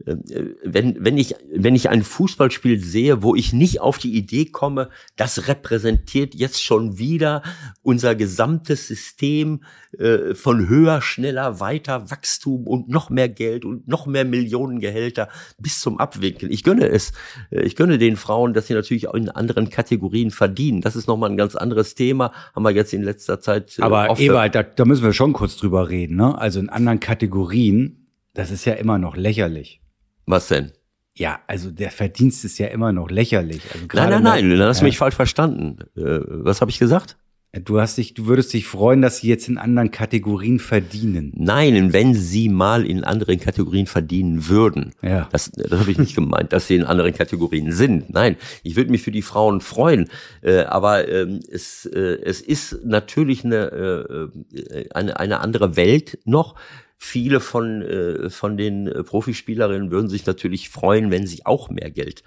wenn, 0.05 0.97
wenn, 0.99 1.17
ich, 1.17 1.35
wenn 1.53 1.75
ich 1.75 1.89
ein 1.89 2.03
Fußballspiel 2.03 2.79
sehe, 2.79 3.23
wo 3.23 3.35
ich 3.35 3.53
nicht 3.53 3.79
auf 3.79 3.97
die 3.97 4.15
Idee 4.15 4.45
komme, 4.45 4.89
das 5.15 5.47
repräsentiert 5.47 6.35
jetzt 6.35 6.61
schon 6.61 6.97
wieder 6.97 7.41
unser 7.83 8.15
gesamtes 8.15 8.87
System 8.87 9.63
äh, 9.97 10.35
von 10.35 10.67
höher, 10.67 11.01
schneller, 11.01 11.59
weiter 11.59 12.09
Wachstum 12.11 12.67
und 12.67 12.89
noch 12.89 13.09
mehr 13.09 13.29
Geld 13.29 13.65
und 13.65 13.87
noch 13.87 14.05
mehr 14.05 14.25
Millionengehälter 14.25 15.29
bis 15.57 15.79
zum 15.79 15.99
Abwinkeln. 15.99 16.51
Ich 16.51 16.63
gönne 16.63 16.87
es. 16.87 17.13
Äh, 17.51 17.61
ich 17.61 17.75
gönne 17.75 17.97
den 17.97 18.17
Frauen, 18.17 18.53
dass 18.53 18.67
sie 18.67 18.73
natürlich 18.73 19.07
auch 19.07 19.13
in 19.13 19.29
anderen 19.29 19.69
Kategorien 19.69 20.31
verdienen. 20.31 20.81
Das 20.81 20.95
ist 20.95 21.07
nochmal 21.07 21.29
ein 21.29 21.37
ganz 21.37 21.55
anderes 21.55 21.95
Thema. 21.95 22.33
Haben 22.55 22.63
wir 22.63 22.71
jetzt 22.71 22.93
in 22.93 23.03
letzter 23.03 23.39
Zeit. 23.39 23.77
Äh, 23.79 23.83
Aber 23.83 24.19
Ewald, 24.19 24.55
da, 24.55 24.63
da 24.63 24.85
müssen 24.85 25.03
wir 25.03 25.13
schon 25.13 25.33
kurz 25.33 25.55
drüber 25.55 25.89
reden. 25.89 26.17
Ne? 26.17 26.37
Also 26.37 26.59
in 26.59 26.69
anderen 26.69 26.99
Kategorien, 26.99 28.09
das 28.33 28.51
ist 28.51 28.65
ja 28.65 28.73
immer 28.73 28.97
noch 28.97 29.15
lächerlich. 29.15 29.82
Was 30.26 30.47
denn? 30.47 30.71
Ja, 31.15 31.41
also 31.47 31.69
der 31.69 31.91
Verdienst 31.91 32.43
ist 32.43 32.57
ja 32.57 32.67
immer 32.67 32.91
noch 32.91 33.09
lächerlich. 33.11 33.61
Also 33.71 33.86
nein, 33.93 34.09
nein, 34.09 34.24
nein, 34.24 34.57
dann 34.57 34.67
hast 34.67 34.82
du 34.82 34.86
mich 34.86 34.97
falsch 34.97 35.15
verstanden. 35.15 35.78
Äh, 35.95 36.19
was 36.28 36.61
habe 36.61 36.71
ich 36.71 36.80
gesagt? 36.80 37.17
Du 37.65 37.80
hast 37.80 37.99
dich, 37.99 38.15
du 38.15 38.26
würdest 38.26 38.51
dich 38.51 38.65
freuen, 38.65 39.03
dass 39.03 39.17
sie 39.17 39.28
jetzt 39.28 39.47
in 39.47 39.59
anderen 39.59 39.91
Kategorien 39.91 40.57
verdienen. 40.57 41.32
Nein, 41.36 41.93
wenn 41.93 42.15
sie 42.15 42.49
mal 42.49 42.84
in 42.84 43.03
anderen 43.03 43.39
Kategorien 43.39 43.86
verdienen 43.86 44.47
würden. 44.47 44.95
Ja. 45.03 45.30
Das, 45.32 45.51
das 45.51 45.80
habe 45.80 45.91
ich 45.91 45.99
nicht 45.99 46.15
gemeint, 46.15 46.51
dass 46.51 46.65
sie 46.65 46.78
in 46.78 46.84
anderen 46.84 47.13
Kategorien 47.13 47.71
sind. 47.71 48.11
Nein, 48.11 48.38
ich 48.63 48.76
würde 48.76 48.89
mich 48.89 49.03
für 49.03 49.11
die 49.11 49.21
Frauen 49.21 49.61
freuen. 49.61 50.09
Äh, 50.41 50.63
aber 50.63 51.07
ähm, 51.07 51.41
es, 51.47 51.86
äh, 51.86 52.17
es 52.24 52.41
ist 52.41 52.80
natürlich 52.86 53.45
eine, 53.45 54.32
äh, 54.55 54.89
eine, 54.95 55.19
eine 55.19 55.39
andere 55.41 55.76
Welt 55.76 56.17
noch 56.26 56.55
viele 57.03 57.39
von, 57.39 57.81
äh, 57.81 58.29
von 58.29 58.57
den 58.57 58.87
äh, 58.87 59.03
Profispielerinnen 59.03 59.91
würden 59.91 60.09
sich 60.09 60.25
natürlich 60.25 60.69
freuen, 60.69 61.11
wenn 61.11 61.27
sie 61.27 61.45
auch 61.45 61.69
mehr 61.69 61.91
Geld 61.91 62.23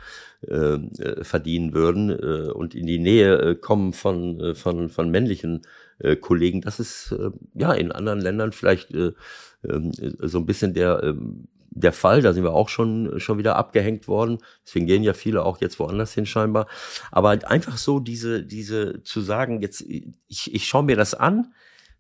äh, 0.47 0.75
äh 0.75 1.25
verdienen 1.25 1.73
würden 1.73 2.11
äh, 2.11 2.51
und 2.51 2.75
in 2.75 2.87
die 2.87 2.99
Nähe 2.99 3.39
äh, 3.39 3.55
kommen 3.55 3.93
von, 3.93 4.41
äh, 4.41 4.55
von, 4.55 4.89
von 4.89 5.11
männlichen 5.11 5.63
Kollegen. 6.21 6.61
Das 6.61 6.79
ist 6.79 7.15
ja 7.55 7.73
in 7.73 7.91
anderen 7.91 8.21
Ländern 8.21 8.53
vielleicht 8.53 8.91
äh, 8.93 9.13
äh, 9.67 10.13
so 10.21 10.39
ein 10.39 10.47
bisschen 10.47 10.75
der, 10.75 11.03
äh, 11.03 11.15
der 11.71 11.93
Fall. 11.93 12.23
Da 12.23 12.33
sind 12.33 12.45
wir 12.45 12.53
auch 12.53 12.69
schon, 12.69 13.19
schon 13.19 13.39
wieder 13.39 13.57
abgehängt 13.57 14.09
worden. 14.09 14.39
Deswegen 14.65 14.87
gehen 14.87 15.03
ja 15.03 15.15
viele 15.15 15.45
auch 15.45 15.61
jetzt 15.61 15.79
woanders 15.79 16.13
hin 16.13 16.27
scheinbar. 16.27 16.67
Aber 17.11 17.39
einfach 17.49 17.77
so 17.77 18.01
diese, 18.01 18.43
diese 18.43 19.03
zu 19.03 19.21
sagen, 19.21 19.61
jetzt, 19.63 19.83
ich, 19.83 20.55
ich 20.55 20.67
schaue 20.67 20.85
mir 20.85 20.97
das 20.97 21.15
an, 21.15 21.53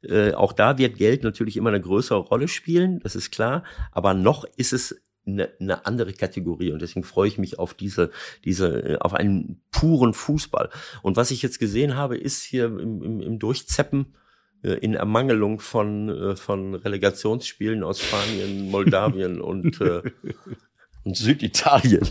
äh, 0.08 0.34
auch 0.34 0.52
da 0.52 0.78
wird 0.78 0.96
Geld 0.96 1.22
natürlich 1.22 1.56
immer 1.56 1.70
eine 1.70 1.80
größere 1.80 2.18
Rolle 2.18 2.48
spielen, 2.48 3.00
das 3.00 3.16
ist 3.16 3.30
klar. 3.30 3.64
Aber 3.92 4.14
noch 4.14 4.44
ist 4.56 4.72
es 4.72 5.00
eine, 5.26 5.50
eine 5.60 5.86
andere 5.86 6.12
Kategorie 6.12 6.72
und 6.72 6.80
deswegen 6.80 7.04
freue 7.04 7.28
ich 7.28 7.38
mich 7.38 7.58
auf 7.58 7.74
diese, 7.74 8.10
diese, 8.44 8.94
äh, 8.94 8.98
auf 8.98 9.14
einen 9.14 9.60
puren 9.70 10.14
Fußball. 10.14 10.70
Und 11.02 11.16
was 11.16 11.30
ich 11.30 11.42
jetzt 11.42 11.58
gesehen 11.58 11.96
habe, 11.96 12.16
ist 12.16 12.42
hier 12.42 12.66
im, 12.66 13.02
im, 13.02 13.20
im 13.20 13.38
Durchzeppen 13.38 14.14
äh, 14.62 14.74
in 14.74 14.94
Ermangelung 14.94 15.60
von, 15.60 16.36
von 16.36 16.74
Relegationsspielen 16.74 17.82
aus 17.82 18.00
Spanien, 18.00 18.70
Moldawien 18.70 19.40
und, 19.40 19.80
und 19.80 21.16
Süditalien 21.16 22.06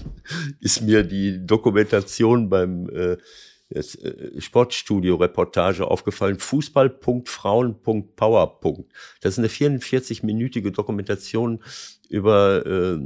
ist 0.59 0.81
mir 0.81 1.03
die 1.03 1.45
Dokumentation 1.45 2.49
beim 2.49 2.89
äh, 2.89 3.03
äh, 3.13 3.17
Sportstudio-Reportage 4.39 5.85
aufgefallen, 5.85 6.39
Fußball.frauen.power. 6.39 8.59
Das 9.21 9.33
ist 9.33 9.39
eine 9.39 9.49
44-minütige 9.49 10.71
Dokumentation 10.71 11.61
über, 12.09 12.65
äh, 12.65 12.97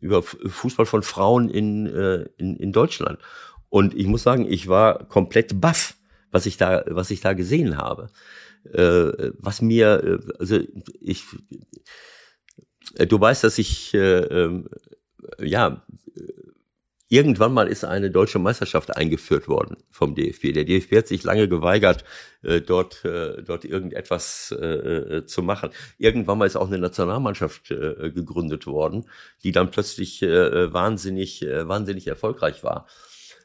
über 0.00 0.22
Fußball 0.22 0.86
von 0.86 1.02
Frauen 1.02 1.50
in, 1.50 1.86
äh, 1.86 2.24
in, 2.36 2.56
in 2.56 2.72
Deutschland. 2.72 3.18
Und 3.68 3.94
ich 3.94 4.06
muss 4.06 4.22
sagen, 4.22 4.50
ich 4.50 4.68
war 4.68 5.06
komplett 5.08 5.60
baff, 5.60 5.96
was 6.30 6.46
ich 6.46 6.56
da, 6.56 6.84
was 6.86 7.10
ich 7.10 7.20
da 7.20 7.32
gesehen 7.32 7.76
habe. 7.76 8.08
Äh, 8.72 9.32
was 9.38 9.60
mir, 9.60 10.02
äh, 10.02 10.18
also 10.38 10.60
ich, 11.00 11.24
äh, 12.94 13.06
du 13.06 13.20
weißt, 13.20 13.44
dass 13.44 13.58
ich, 13.58 13.92
äh, 13.94 14.20
äh, 14.20 14.64
ja, 15.40 15.84
Irgendwann 17.14 17.54
mal 17.54 17.68
ist 17.68 17.84
eine 17.84 18.10
deutsche 18.10 18.40
Meisterschaft 18.40 18.96
eingeführt 18.96 19.46
worden 19.46 19.76
vom 19.88 20.16
DFB. 20.16 20.52
Der 20.52 20.64
DFB 20.64 20.96
hat 20.96 21.06
sich 21.06 21.22
lange 21.22 21.48
geweigert, 21.48 22.04
äh, 22.42 22.60
dort, 22.60 23.04
äh, 23.04 23.40
dort 23.40 23.64
irgendetwas 23.64 24.50
äh, 24.50 25.22
zu 25.24 25.44
machen. 25.44 25.70
Irgendwann 25.96 26.38
mal 26.38 26.46
ist 26.46 26.56
auch 26.56 26.66
eine 26.66 26.78
Nationalmannschaft 26.78 27.68
gegründet 27.68 28.66
worden, 28.66 29.08
die 29.44 29.52
dann 29.52 29.70
plötzlich 29.70 30.22
wahnsinnig, 30.22 31.42
wahnsinnig 31.42 32.08
erfolgreich 32.08 32.64
war. 32.64 32.88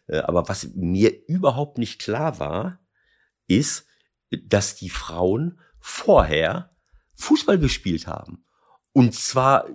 aber 0.07 0.49
was 0.49 0.71
mir 0.73 1.11
überhaupt 1.27 1.77
nicht 1.77 2.01
klar 2.01 2.39
war, 2.39 2.79
ist, 3.45 3.85
dass 4.31 4.77
die 4.77 4.89
Frauen 4.89 5.59
vorher 5.79 6.75
Fußball 7.13 7.59
gespielt 7.59 8.07
haben. 8.07 8.43
Und 8.91 9.13
zwar 9.13 9.65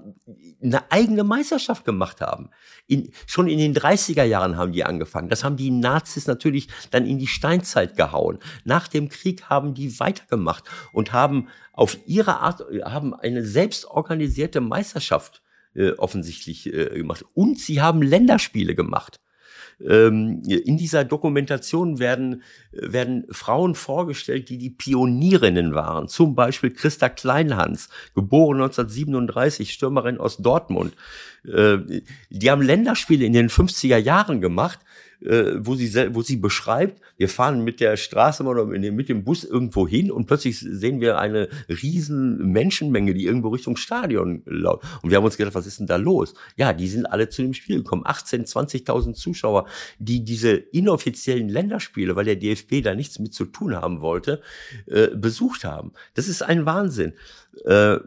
eine 0.62 0.91
eigene 0.91 1.25
Meisterschaft 1.25 1.85
gemacht 1.85 2.21
haben. 2.21 2.51
In, 2.87 3.12
schon 3.27 3.49
in 3.49 3.59
den 3.59 3.75
30er 3.75 4.25
Jahren 4.25 4.57
haben 4.57 4.73
die 4.73 4.85
angefangen. 4.85 5.29
Das 5.29 5.45
haben 5.45 5.57
die 5.57 5.71
Nazis 5.71 6.27
natürlich 6.27 6.69
dann 6.91 7.07
in 7.07 7.19
die 7.19 7.27
Steinzeit 7.27 7.97
gehauen. 7.97 8.39
Nach 8.65 8.89
dem 8.89 9.09
Krieg 9.09 9.45
haben 9.45 9.75
die 9.75 10.01
weitergemacht 10.01 10.65
und 10.93 11.12
haben 11.12 11.49
auf 11.73 11.99
ihre 12.07 12.41
Art, 12.41 12.65
haben 12.85 13.15
eine 13.15 13.45
selbstorganisierte 13.45 14.61
Meisterschaft 14.61 15.43
äh, 15.75 15.93
offensichtlich 15.93 16.67
äh, 16.67 16.91
gemacht. 16.91 17.25
Und 17.35 17.59
sie 17.59 17.81
haben 17.81 18.03
Länderspiele 18.03 18.75
gemacht 18.75 19.21
in 19.87 20.76
dieser 20.78 21.05
Dokumentation 21.05 21.99
werden, 21.99 22.43
werden 22.72 23.26
Frauen 23.30 23.74
vorgestellt, 23.74 24.49
die 24.49 24.57
die 24.57 24.70
Pionierinnen 24.70 25.74
waren. 25.74 26.09
Zum 26.09 26.35
Beispiel 26.35 26.70
Christa 26.70 27.11
Kleinhans, 27.11 27.91
geboren 28.14 28.62
1937, 28.62 29.72
Stürmerin 29.72 30.18
aus 30.18 30.39
Dortmund. 30.39 30.95
Äh, 31.47 31.78
die 32.30 32.51
haben 32.51 32.62
Länderspiele 32.62 33.26
in 33.26 33.35
den 33.35 33.51
50er 33.51 33.99
Jahren 33.99 34.41
gemacht 34.41 34.78
äh, 35.21 35.53
wo 35.59 35.75
sie 35.75 36.15
wo 36.15 36.23
sie 36.23 36.37
beschreibt, 36.37 37.01
wir 37.17 37.29
fahren 37.29 37.62
mit 37.65 37.81
der 37.81 37.97
Straße 37.97 38.43
oder 38.45 38.65
mit 38.67 39.09
dem 39.09 39.25
Bus 39.25 39.45
irgendwo 39.45 39.87
hin 39.87 40.11
und 40.11 40.27
plötzlich 40.27 40.59
sehen 40.59 41.01
wir 41.01 41.19
eine 41.19 41.49
riesen 41.69 42.53
Menschenmenge, 42.53 43.15
die 43.15 43.25
irgendwo 43.25 43.49
Richtung 43.49 43.77
Stadion 43.77 44.43
läuft. 44.47 44.85
Und 45.03 45.11
wir 45.11 45.17
haben 45.17 45.25
uns 45.25 45.37
gedacht, 45.37 45.55
was 45.55 45.67
ist 45.67 45.81
denn 45.81 45.87
da 45.87 45.97
los? 45.97 46.35
Ja, 46.57 46.73
die 46.73 46.89
sind 46.89 47.07
alle 47.07 47.29
zu 47.29 47.43
dem 47.43 47.55
Spiel 47.55 47.79
gekommen. 47.79 48.03
18, 48.05 48.45
20.000 48.45 49.15
Zuschauer, 49.15 49.67
die 49.99 50.25
diese 50.25 50.53
inoffiziellen 50.53 51.49
Länderspiele, 51.49 52.17
weil 52.17 52.25
der 52.25 52.37
DFB 52.37 52.83
da 52.83 52.95
nichts 52.95 53.19
mit 53.19 53.35
zu 53.35 53.45
tun 53.47 53.75
haben 53.75 54.01
wollte, 54.01 54.41
äh, 54.87 55.09
besucht 55.09 55.65
haben. 55.65 55.93
Das 56.15 56.29
ist 56.29 56.43
ein 56.43 56.67
Wahnsinn. 56.67 57.15
Äh, 57.65 57.99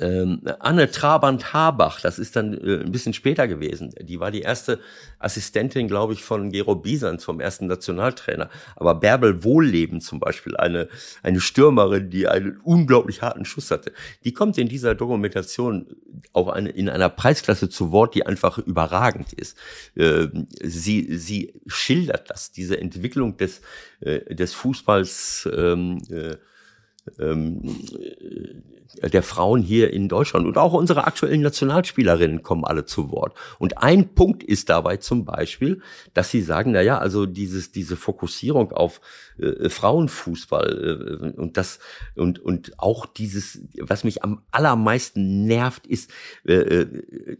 ähm, 0.00 0.42
Anne 0.58 0.90
Trabant-Harbach, 0.90 2.00
das 2.00 2.18
ist 2.18 2.34
dann 2.34 2.52
äh, 2.54 2.80
ein 2.80 2.90
bisschen 2.90 3.12
später 3.12 3.46
gewesen. 3.46 3.94
Die 4.00 4.18
war 4.18 4.32
die 4.32 4.40
erste 4.40 4.80
Assistentin, 5.20 5.86
glaube 5.86 6.14
ich, 6.14 6.24
von 6.24 6.50
Gero 6.50 6.74
Biesans, 6.74 7.24
vom 7.24 7.38
ersten 7.38 7.68
Nationaltrainer. 7.68 8.50
Aber 8.74 8.96
Bärbel 8.96 9.44
Wohlleben 9.44 10.00
zum 10.00 10.18
Beispiel, 10.18 10.56
eine, 10.56 10.88
eine 11.22 11.40
Stürmerin, 11.40 12.10
die 12.10 12.26
einen 12.26 12.58
unglaublich 12.64 13.22
harten 13.22 13.44
Schuss 13.44 13.70
hatte, 13.70 13.92
die 14.24 14.32
kommt 14.32 14.58
in 14.58 14.68
dieser 14.68 14.96
Dokumentation 14.96 15.86
auf 16.32 16.48
eine, 16.48 16.70
in 16.70 16.88
einer 16.88 17.08
Preisklasse 17.08 17.68
zu 17.68 17.92
Wort, 17.92 18.16
die 18.16 18.26
einfach 18.26 18.58
überragend 18.58 19.32
ist. 19.32 19.56
Äh, 19.94 20.26
sie, 20.60 21.16
sie 21.16 21.54
schildert 21.68 22.30
das, 22.30 22.50
diese 22.50 22.80
Entwicklung 22.80 23.36
des, 23.36 23.60
äh, 24.00 24.34
des 24.34 24.54
Fußballs, 24.54 25.48
ähm, 25.54 26.02
äh, 26.10 26.36
ähm, 27.18 27.62
der 29.02 29.22
Frauen 29.22 29.62
hier 29.62 29.92
in 29.92 30.08
Deutschland 30.08 30.46
und 30.46 30.56
auch 30.56 30.72
unsere 30.72 31.06
aktuellen 31.06 31.42
Nationalspielerinnen 31.42 32.42
kommen 32.42 32.64
alle 32.64 32.84
zu 32.84 33.10
Wort. 33.10 33.34
Und 33.58 33.78
ein 33.78 34.14
Punkt 34.14 34.42
ist 34.42 34.70
dabei 34.70 34.96
zum 34.96 35.24
Beispiel, 35.24 35.82
dass 36.14 36.30
sie 36.30 36.40
sagen, 36.40 36.72
na 36.72 36.80
ja, 36.80 36.98
also 36.98 37.26
dieses, 37.26 37.70
diese 37.70 37.96
Fokussierung 37.96 38.72
auf 38.72 39.00
äh, 39.38 39.68
Frauenfußball 39.68 41.30
äh, 41.36 41.38
und 41.38 41.56
das, 41.56 41.80
und, 42.14 42.38
und 42.38 42.78
auch 42.78 43.06
dieses, 43.06 43.60
was 43.78 44.04
mich 44.04 44.24
am 44.24 44.42
allermeisten 44.50 45.44
nervt, 45.44 45.86
ist, 45.86 46.10
äh, 46.46 46.54
äh 46.54 46.86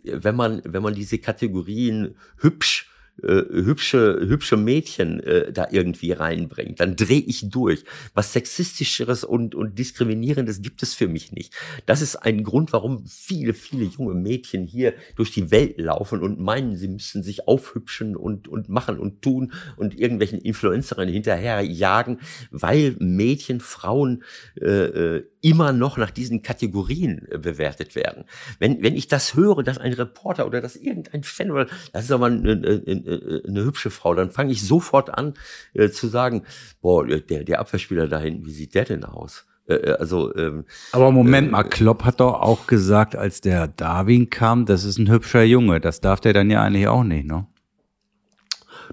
wenn 0.04 0.36
man, 0.36 0.62
wenn 0.64 0.82
man 0.82 0.94
diese 0.94 1.18
Kategorien 1.18 2.14
hübsch, 2.36 2.87
äh, 3.22 3.42
hübsche, 3.50 4.20
hübsche 4.20 4.56
Mädchen 4.56 5.20
äh, 5.20 5.52
da 5.52 5.68
irgendwie 5.70 6.12
reinbringt, 6.12 6.80
dann 6.80 6.96
drehe 6.96 7.20
ich 7.20 7.48
durch. 7.50 7.84
Was 8.14 8.32
sexistischeres 8.32 9.24
und, 9.24 9.54
und 9.54 9.78
diskriminierendes 9.78 10.62
gibt 10.62 10.82
es 10.82 10.94
für 10.94 11.08
mich 11.08 11.32
nicht. 11.32 11.52
Das 11.86 12.02
ist 12.02 12.16
ein 12.16 12.44
Grund, 12.44 12.72
warum 12.72 13.04
viele, 13.06 13.54
viele 13.54 13.84
junge 13.84 14.14
Mädchen 14.14 14.66
hier 14.66 14.94
durch 15.16 15.32
die 15.32 15.50
Welt 15.50 15.78
laufen 15.78 16.22
und 16.22 16.38
meinen, 16.38 16.76
sie 16.76 16.88
müssen 16.88 17.22
sich 17.22 17.48
aufhübschen 17.48 18.16
und, 18.16 18.48
und 18.48 18.68
machen 18.68 18.98
und 18.98 19.22
tun 19.22 19.52
und 19.76 19.98
irgendwelchen 19.98 20.40
Influencerinnen 20.40 21.12
hinterher 21.12 21.60
jagen, 21.62 22.20
weil 22.50 22.96
Mädchen, 22.98 23.60
Frauen 23.60 24.22
äh, 24.60 24.66
äh 24.66 25.24
immer 25.40 25.72
noch 25.72 25.96
nach 25.96 26.10
diesen 26.10 26.42
Kategorien 26.42 27.26
äh, 27.30 27.38
bewertet 27.38 27.94
werden. 27.94 28.24
Wenn, 28.58 28.82
wenn 28.82 28.96
ich 28.96 29.08
das 29.08 29.34
höre, 29.34 29.62
dass 29.62 29.78
ein 29.78 29.92
Reporter 29.92 30.46
oder 30.46 30.60
dass 30.60 30.76
irgendein 30.76 31.22
Fan 31.22 31.50
oder 31.50 31.66
das 31.92 32.04
ist 32.04 32.12
aber 32.12 32.26
eine, 32.26 32.52
eine, 32.52 33.42
eine 33.46 33.64
hübsche 33.64 33.90
Frau, 33.90 34.14
dann 34.14 34.30
fange 34.30 34.52
ich 34.52 34.66
sofort 34.66 35.10
an 35.16 35.34
äh, 35.74 35.90
zu 35.90 36.08
sagen, 36.08 36.44
boah, 36.80 37.06
der, 37.06 37.44
der 37.44 37.60
Abwehrspieler 37.60 38.08
da 38.08 38.18
hinten, 38.20 38.46
wie 38.46 38.52
sieht 38.52 38.74
der 38.74 38.84
denn 38.84 39.04
aus? 39.04 39.46
Äh, 39.68 39.74
äh 39.74 39.92
also, 39.98 40.34
ähm, 40.36 40.64
aber 40.92 41.10
Moment 41.10 41.48
äh, 41.48 41.50
mal, 41.50 41.64
Klopp 41.64 42.04
hat 42.04 42.20
doch 42.20 42.34
auch 42.34 42.66
gesagt, 42.66 43.16
als 43.16 43.40
der 43.40 43.68
Darwin 43.68 44.30
kam, 44.30 44.66
das 44.66 44.84
ist 44.84 44.98
ein 44.98 45.10
hübscher 45.10 45.42
Junge. 45.42 45.80
Das 45.80 46.00
darf 46.00 46.20
der 46.20 46.32
dann 46.32 46.50
ja 46.50 46.62
eigentlich 46.62 46.88
auch 46.88 47.04
nicht, 47.04 47.26
ne? 47.26 47.46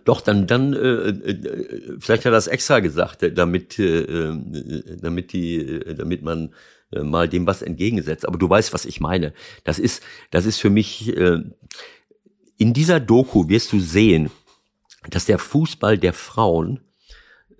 Doch, 0.04 0.22
dann, 0.22 0.48
dann, 0.48 0.74
äh, 0.74 1.10
äh, 1.10 1.98
vielleicht 2.00 2.26
hat 2.26 2.26
er 2.26 2.32
das 2.32 2.48
extra 2.48 2.80
gesagt, 2.80 3.24
äh, 3.24 3.32
damit, 3.32 3.80
äh, 3.80 4.02
äh, 4.02 4.98
damit 5.02 5.34
die, 5.34 5.58
äh, 5.58 5.96
damit 5.96 6.22
man 6.22 6.54
äh, 6.92 7.02
mal 7.02 7.30
dem 7.30 7.48
was 7.48 7.62
entgegensetzt. 7.62 8.28
Aber 8.28 8.38
du 8.38 8.50
weißt, 8.50 8.74
was 8.74 8.86
ich 8.86 9.00
meine. 9.00 9.34
Das 9.64 9.80
ist, 9.80 10.04
das 10.32 10.46
ist 10.46 10.60
für 10.60 10.70
mich, 10.70 11.16
äh, 11.16 11.40
in 12.58 12.74
dieser 12.74 13.00
Doku 13.00 13.48
wirst 13.50 13.72
du 13.74 13.80
sehen, 13.80 14.32
dass 15.10 15.26
der 15.26 15.40
Fußball 15.40 15.98
der 15.98 16.14
Frauen 16.14 16.78
äh, 16.78 16.82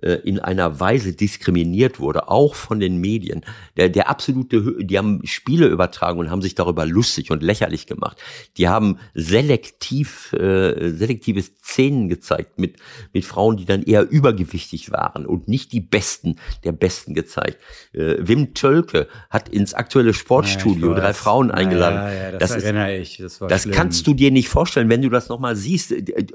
in 0.00 0.38
einer 0.38 0.78
Weise 0.78 1.14
diskriminiert 1.14 1.98
wurde, 1.98 2.28
auch 2.28 2.54
von 2.54 2.80
den 2.80 2.98
Medien. 2.98 3.42
Der, 3.76 3.88
der 3.88 4.08
absolute, 4.08 4.84
die 4.84 4.98
haben 4.98 5.20
Spiele 5.24 5.66
übertragen 5.66 6.18
und 6.18 6.30
haben 6.30 6.42
sich 6.42 6.54
darüber 6.54 6.86
lustig 6.86 7.30
und 7.30 7.42
lächerlich 7.42 7.86
gemacht. 7.86 8.18
Die 8.56 8.68
haben 8.68 8.98
selektiv, 9.14 10.32
äh, 10.32 10.90
selektive 10.90 11.42
Szenen 11.42 12.08
gezeigt 12.08 12.58
mit, 12.58 12.76
mit 13.12 13.24
Frauen, 13.24 13.56
die 13.56 13.64
dann 13.64 13.82
eher 13.82 14.08
übergewichtig 14.08 14.92
waren 14.92 15.26
und 15.26 15.48
nicht 15.48 15.72
die 15.72 15.80
Besten 15.80 16.36
der 16.64 16.72
Besten 16.72 17.14
gezeigt. 17.14 17.58
Äh, 17.92 18.16
Wim 18.18 18.54
Tölke 18.54 19.08
hat 19.30 19.48
ins 19.48 19.74
aktuelle 19.74 20.14
Sportstudio 20.14 20.92
ja, 20.92 21.00
drei 21.00 21.12
Frauen 21.14 21.50
eingeladen. 21.50 21.96
Ja, 21.96 22.12
ja, 22.12 22.32
das, 22.32 22.52
das 22.52 22.62
erinnere 22.62 22.96
ich. 22.96 23.18
Das, 23.18 23.40
war 23.40 23.48
das 23.48 23.68
kannst 23.70 24.06
du 24.06 24.14
dir 24.14 24.30
nicht 24.30 24.48
vorstellen, 24.48 24.88
wenn 24.88 25.02
du 25.02 25.10
das 25.10 25.28
nochmal 25.28 25.56
siehst. 25.56 25.94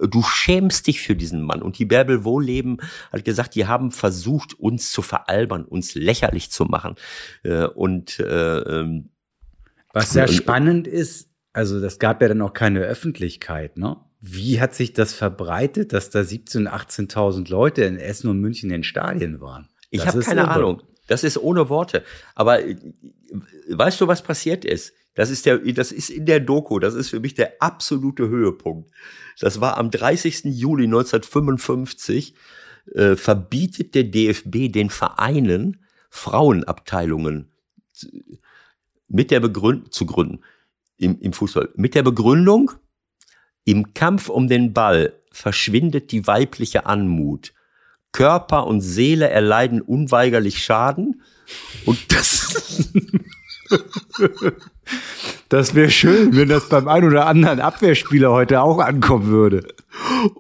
Du 0.10 0.24
schämst 0.24 0.88
dich 0.88 1.02
für 1.02 1.16
diesen 1.16 1.42
Mann. 1.42 1.62
Und 1.62 1.80
die 1.80 1.86
Bärbel 1.86 2.24
Wohlleben 2.24 2.78
hat 3.12 3.26
gesagt, 3.26 3.51
die 3.56 3.68
haben 3.68 3.92
versucht, 3.92 4.60
uns 4.60 4.92
zu 4.92 5.02
veralbern, 5.02 5.66
uns 5.66 5.96
lächerlich 5.96 6.52
zu 6.52 6.66
machen. 6.66 6.96
Äh, 7.44 7.66
und 7.66 8.20
äh, 8.20 8.60
ähm, 8.60 9.10
was 9.94 10.12
sehr 10.12 10.28
und, 10.28 10.34
spannend 10.34 10.88
ist, 10.88 11.30
also 11.54 11.82
das 11.82 12.00
gab 12.00 12.22
ja 12.22 12.28
dann 12.28 12.42
auch 12.42 12.54
keine 12.54 12.80
Öffentlichkeit, 12.82 13.78
ne? 13.78 13.98
Wie 14.24 14.62
hat 14.62 14.76
sich 14.76 14.94
das 14.94 15.14
verbreitet, 15.14 15.94
dass 15.94 16.12
da 16.12 16.20
17.000, 16.20 16.68
18.000 16.68 17.50
Leute 17.50 17.84
in 17.84 17.98
Essen 17.98 18.30
und 18.30 18.40
München 18.40 18.70
in 18.70 18.78
den 18.78 18.84
Stadien 18.84 19.42
waren? 19.42 19.68
Ich 19.90 20.06
habe 20.06 20.20
keine 20.20 20.42
irre. 20.42 20.52
Ahnung. 20.52 20.84
Das 21.08 21.24
ist 21.24 21.38
ohne 21.38 21.70
Worte. 21.70 22.04
Aber 22.36 22.64
äh, 22.64 22.78
weißt 23.70 24.00
du, 24.00 24.08
was 24.08 24.22
passiert 24.22 24.64
ist? 24.64 24.94
Das 25.16 25.30
ist 25.30 25.46
der, 25.46 25.58
das 25.58 25.92
ist 25.92 26.10
in 26.10 26.26
der 26.26 26.40
Doku. 26.40 26.80
Das 26.80 26.94
ist 26.94 27.10
für 27.10 27.20
mich 27.20 27.34
der 27.34 27.56
absolute 27.60 28.30
Höhepunkt. 28.30 28.92
Das 29.40 29.60
war 29.60 29.78
am 29.78 29.92
30. 29.92 30.46
Juli 30.46 30.86
1955 30.86 32.36
äh, 32.94 33.16
verbietet 33.16 33.96
der 33.96 34.06
DFB 34.06 34.72
den 34.72 34.90
Vereinen 34.90 35.84
Frauenabteilungen 36.10 37.52
mit 39.08 39.32
der 39.32 39.40
Begründung 39.40 39.92
zu 39.92 40.06
gründen 40.06 40.40
im, 40.98 41.20
im 41.20 41.34
Fußball 41.34 41.70
mit 41.76 41.96
der 41.96 42.04
Begründung 42.04 42.72
im 43.64 43.94
Kampf 43.94 44.30
um 44.30 44.48
den 44.48 44.74
Ball 44.74 45.14
verschwindet 45.32 46.12
die 46.12 46.28
weibliche 46.28 46.86
Anmut. 46.86 47.54
Körper 48.12 48.68
und 48.68 48.82
Seele 48.82 49.30
erleiden 49.30 49.82
unweigerlich 49.82 50.64
Schaden 50.64 51.22
und 51.86 52.12
das 52.12 52.92
Das 55.52 55.76
wäre 55.76 55.90
schön, 55.90 56.34
wenn 56.38 56.48
das 56.48 56.70
beim 56.70 56.88
ein 56.88 57.04
oder 57.04 57.28
anderen 57.28 57.60
Abwehrspieler 57.60 58.32
heute 58.32 58.62
auch 58.62 58.80
ankommen 58.80 59.28
würde. 59.28 59.68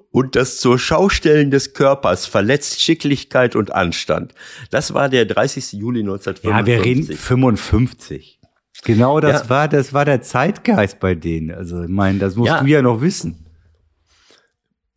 Und 0.09 0.37
das 0.37 0.57
zur 0.57 0.79
Schaustellen 0.79 1.51
des 1.51 1.73
Körpers 1.73 2.25
verletzt 2.25 2.81
Schicklichkeit 2.81 3.57
und 3.57 3.73
Anstand. 3.73 4.33
Das 4.69 4.93
war 4.93 5.09
der 5.09 5.25
30. 5.25 5.73
Juli 5.73 5.99
1955. 5.99 6.49
Ja, 6.49 6.65
wir 6.65 6.85
reden 6.85 7.03
55. 7.03 8.39
Genau 8.85 9.19
das 9.19 9.43
ja. 9.43 9.49
war, 9.49 9.67
das 9.67 9.93
war 9.93 10.05
der 10.05 10.21
Zeitgeist 10.21 11.01
bei 11.01 11.13
denen. 11.13 11.51
Also, 11.51 11.83
ich 11.83 11.89
meine, 11.89 12.19
das 12.19 12.37
musst 12.37 12.53
ja. 12.53 12.61
du 12.61 12.67
ja 12.67 12.81
noch 12.81 13.01
wissen. 13.01 13.50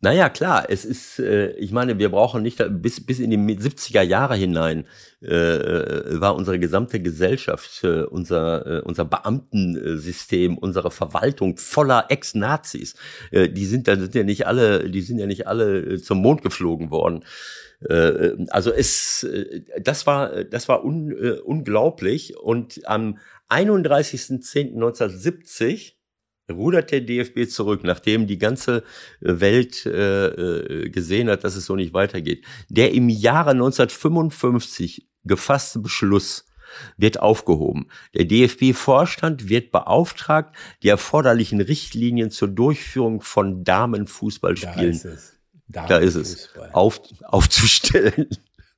Naja, 0.05 0.29
klar, 0.29 0.69
es 0.69 0.85
ist, 0.85 1.17
äh, 1.17 1.53
ich 1.53 1.71
meine, 1.71 1.97
wir 1.97 2.09
brauchen 2.09 2.43
nicht, 2.43 2.63
bis, 2.69 3.03
bis 3.03 3.17
in 3.17 3.31
die 3.31 3.39
70er 3.39 4.03
Jahre 4.03 4.35
hinein 4.35 4.85
äh, 5.23 5.33
äh, 5.33 6.21
war 6.21 6.35
unsere 6.35 6.59
gesamte 6.59 6.99
Gesellschaft, 6.99 7.83
äh, 7.83 8.03
unser, 8.03 8.67
äh, 8.67 8.81
unser 8.81 9.03
Beamtensystem, 9.03 10.59
unsere 10.59 10.91
Verwaltung 10.91 11.57
voller 11.57 12.05
Ex-Nazis. 12.09 12.93
Äh, 13.31 13.49
die 13.49 13.65
sind, 13.65 13.87
da 13.87 13.95
sind 13.95 14.13
ja 14.13 14.21
nicht 14.21 14.45
alle, 14.45 14.91
die 14.91 15.01
sind 15.01 15.17
ja 15.17 15.25
nicht 15.25 15.47
alle 15.47 15.79
äh, 15.79 15.99
zum 15.99 16.19
Mond 16.19 16.43
geflogen 16.43 16.91
worden. 16.91 17.25
Äh, 17.89 18.33
also 18.49 18.71
es, 18.71 19.27
das 19.81 20.05
war, 20.05 20.43
das 20.43 20.69
war 20.69 20.85
un, 20.85 21.13
äh, 21.13 21.39
unglaublich 21.39 22.37
und 22.37 22.87
am 22.87 23.17
31.10.1970 23.49 25.94
rudert 26.51 26.91
der 26.91 27.01
DFB 27.01 27.49
zurück, 27.49 27.81
nachdem 27.83 28.27
die 28.27 28.37
ganze 28.37 28.83
äh, 29.21 29.39
Welt 29.39 29.85
äh, 29.85 30.27
äh, 30.27 30.89
gesehen 30.89 31.29
hat, 31.29 31.43
dass 31.43 31.55
es 31.55 31.65
so 31.65 31.75
nicht 31.75 31.93
weitergeht. 31.93 32.45
Der 32.69 32.93
im 32.93 33.09
Jahre 33.09 33.51
1955 33.51 35.07
gefasste 35.23 35.79
Beschluss 35.79 36.45
wird 36.97 37.19
aufgehoben. 37.19 37.87
Der 38.13 38.25
DFB-Vorstand 38.25 39.49
wird 39.49 39.71
beauftragt, 39.71 40.55
die 40.83 40.89
erforderlichen 40.89 41.61
Richtlinien 41.61 42.31
zur 42.31 42.49
Durchführung 42.49 43.21
von 43.21 43.63
Damenfußballspielen, 43.63 44.75
da 44.77 44.81
ist 44.81 45.05
es, 45.05 45.39
da 45.67 45.97
ist 45.97 46.15
es 46.15 46.49
auf, 46.73 47.01
aufzustellen. 47.23 48.27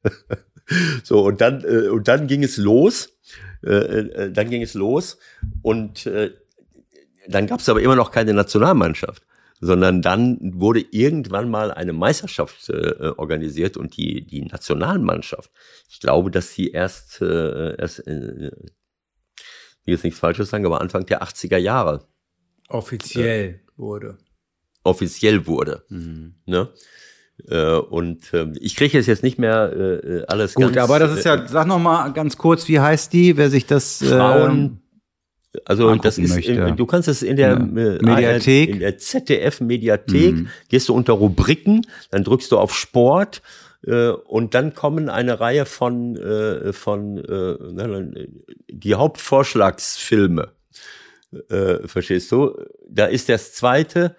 so, 1.03 1.23
und 1.23 1.41
dann, 1.41 1.63
äh, 1.63 1.87
und 1.87 2.07
dann 2.07 2.27
ging 2.27 2.43
es 2.43 2.57
los. 2.57 3.17
Äh, 3.65 3.69
äh, 3.69 4.31
dann 4.31 4.49
ging 4.49 4.61
es 4.61 4.75
los 4.75 5.17
und 5.63 6.05
äh, 6.05 6.31
dann 7.27 7.47
gab 7.47 7.59
es 7.59 7.69
aber 7.69 7.81
immer 7.81 7.95
noch 7.95 8.11
keine 8.11 8.33
Nationalmannschaft, 8.33 9.23
sondern 9.59 10.01
dann 10.01 10.37
wurde 10.41 10.83
irgendwann 10.91 11.49
mal 11.49 11.71
eine 11.71 11.93
Meisterschaft 11.93 12.69
äh, 12.69 13.13
organisiert 13.17 13.77
und 13.77 13.97
die, 13.97 14.25
die 14.25 14.43
Nationalmannschaft. 14.43 15.51
Ich 15.89 15.99
glaube, 15.99 16.31
dass 16.31 16.53
sie 16.53 16.69
erst, 16.69 17.21
äh, 17.21 17.75
erst 17.77 18.07
äh, 18.07 18.51
ich 19.81 19.87
will 19.87 19.93
jetzt 19.93 20.03
nichts 20.03 20.19
Falsches 20.19 20.49
sagen, 20.49 20.65
aber 20.65 20.81
Anfang 20.81 21.05
der 21.05 21.23
80er 21.23 21.57
Jahre. 21.57 22.07
Offiziell 22.69 23.49
äh, 23.49 23.59
wurde. 23.77 24.17
Offiziell 24.83 25.47
wurde. 25.47 25.83
Mhm. 25.89 26.35
Ne? 26.45 26.69
Äh, 27.47 27.75
und 27.75 28.33
äh, 28.33 28.51
ich 28.59 28.75
kriege 28.75 28.97
es 28.97 29.05
jetzt 29.05 29.23
nicht 29.23 29.37
mehr 29.37 29.71
äh, 29.73 30.23
alles 30.27 30.55
Gut, 30.55 30.73
ganz, 30.73 30.89
aber 30.89 30.99
das 30.99 31.17
ist 31.17 31.25
ja, 31.25 31.47
sag 31.47 31.67
noch 31.67 31.79
mal 31.79 32.09
ganz 32.09 32.37
kurz, 32.37 32.67
wie 32.67 32.79
heißt 32.79 33.13
die, 33.13 33.37
wer 33.37 33.49
sich 33.49 33.65
das 33.65 34.03
Frauen 34.03 34.81
Also 35.65 35.95
das 35.95 36.17
ist, 36.17 36.33
möchte. 36.35 36.73
du 36.73 36.85
kannst 36.85 37.07
es 37.07 37.23
in 37.23 37.35
der 37.37 37.49
Ja. 37.49 37.55
äh, 37.55 37.99
Mediathek. 38.01 38.69
in 38.69 38.79
der 38.79 38.97
ZDF 38.97 39.61
Mediathek, 39.61 40.35
Mhm. 40.35 40.47
gehst 40.69 40.89
du 40.89 40.93
unter 40.93 41.13
Rubriken, 41.13 41.85
dann 42.11 42.23
drückst 42.23 42.51
du 42.51 42.57
auf 42.57 42.75
Sport 42.75 43.41
äh, 43.85 44.09
und 44.09 44.53
dann 44.53 44.75
kommen 44.75 45.09
eine 45.09 45.39
Reihe 45.39 45.65
von 45.65 46.15
äh, 46.17 46.73
von 46.73 47.17
äh, 47.17 47.55
na, 47.73 48.03
die 48.69 48.95
Hauptvorschlagsfilme. 48.95 50.49
Äh, 51.49 51.87
verstehst 51.87 52.31
du? 52.31 52.55
Da 52.89 53.05
ist 53.05 53.27
das 53.29 53.53
zweite, 53.53 54.15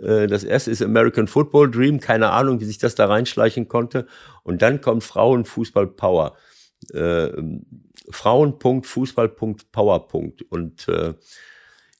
äh, 0.00 0.26
das 0.26 0.44
erste 0.44 0.70
ist 0.70 0.82
American 0.82 1.26
Football 1.26 1.70
Dream, 1.70 2.00
keine 2.00 2.30
Ahnung, 2.30 2.60
wie 2.60 2.64
sich 2.66 2.78
das 2.78 2.94
da 2.94 3.06
reinschleichen 3.06 3.68
konnte. 3.68 4.06
Und 4.42 4.60
dann 4.62 4.80
kommt 4.80 5.04
Frauenfußball 5.04 5.86
Power. 5.86 6.36
Äh, 8.08 8.12
Frauen.fußball.power. 8.12 10.08
Und 10.48 10.88
äh, 10.88 11.14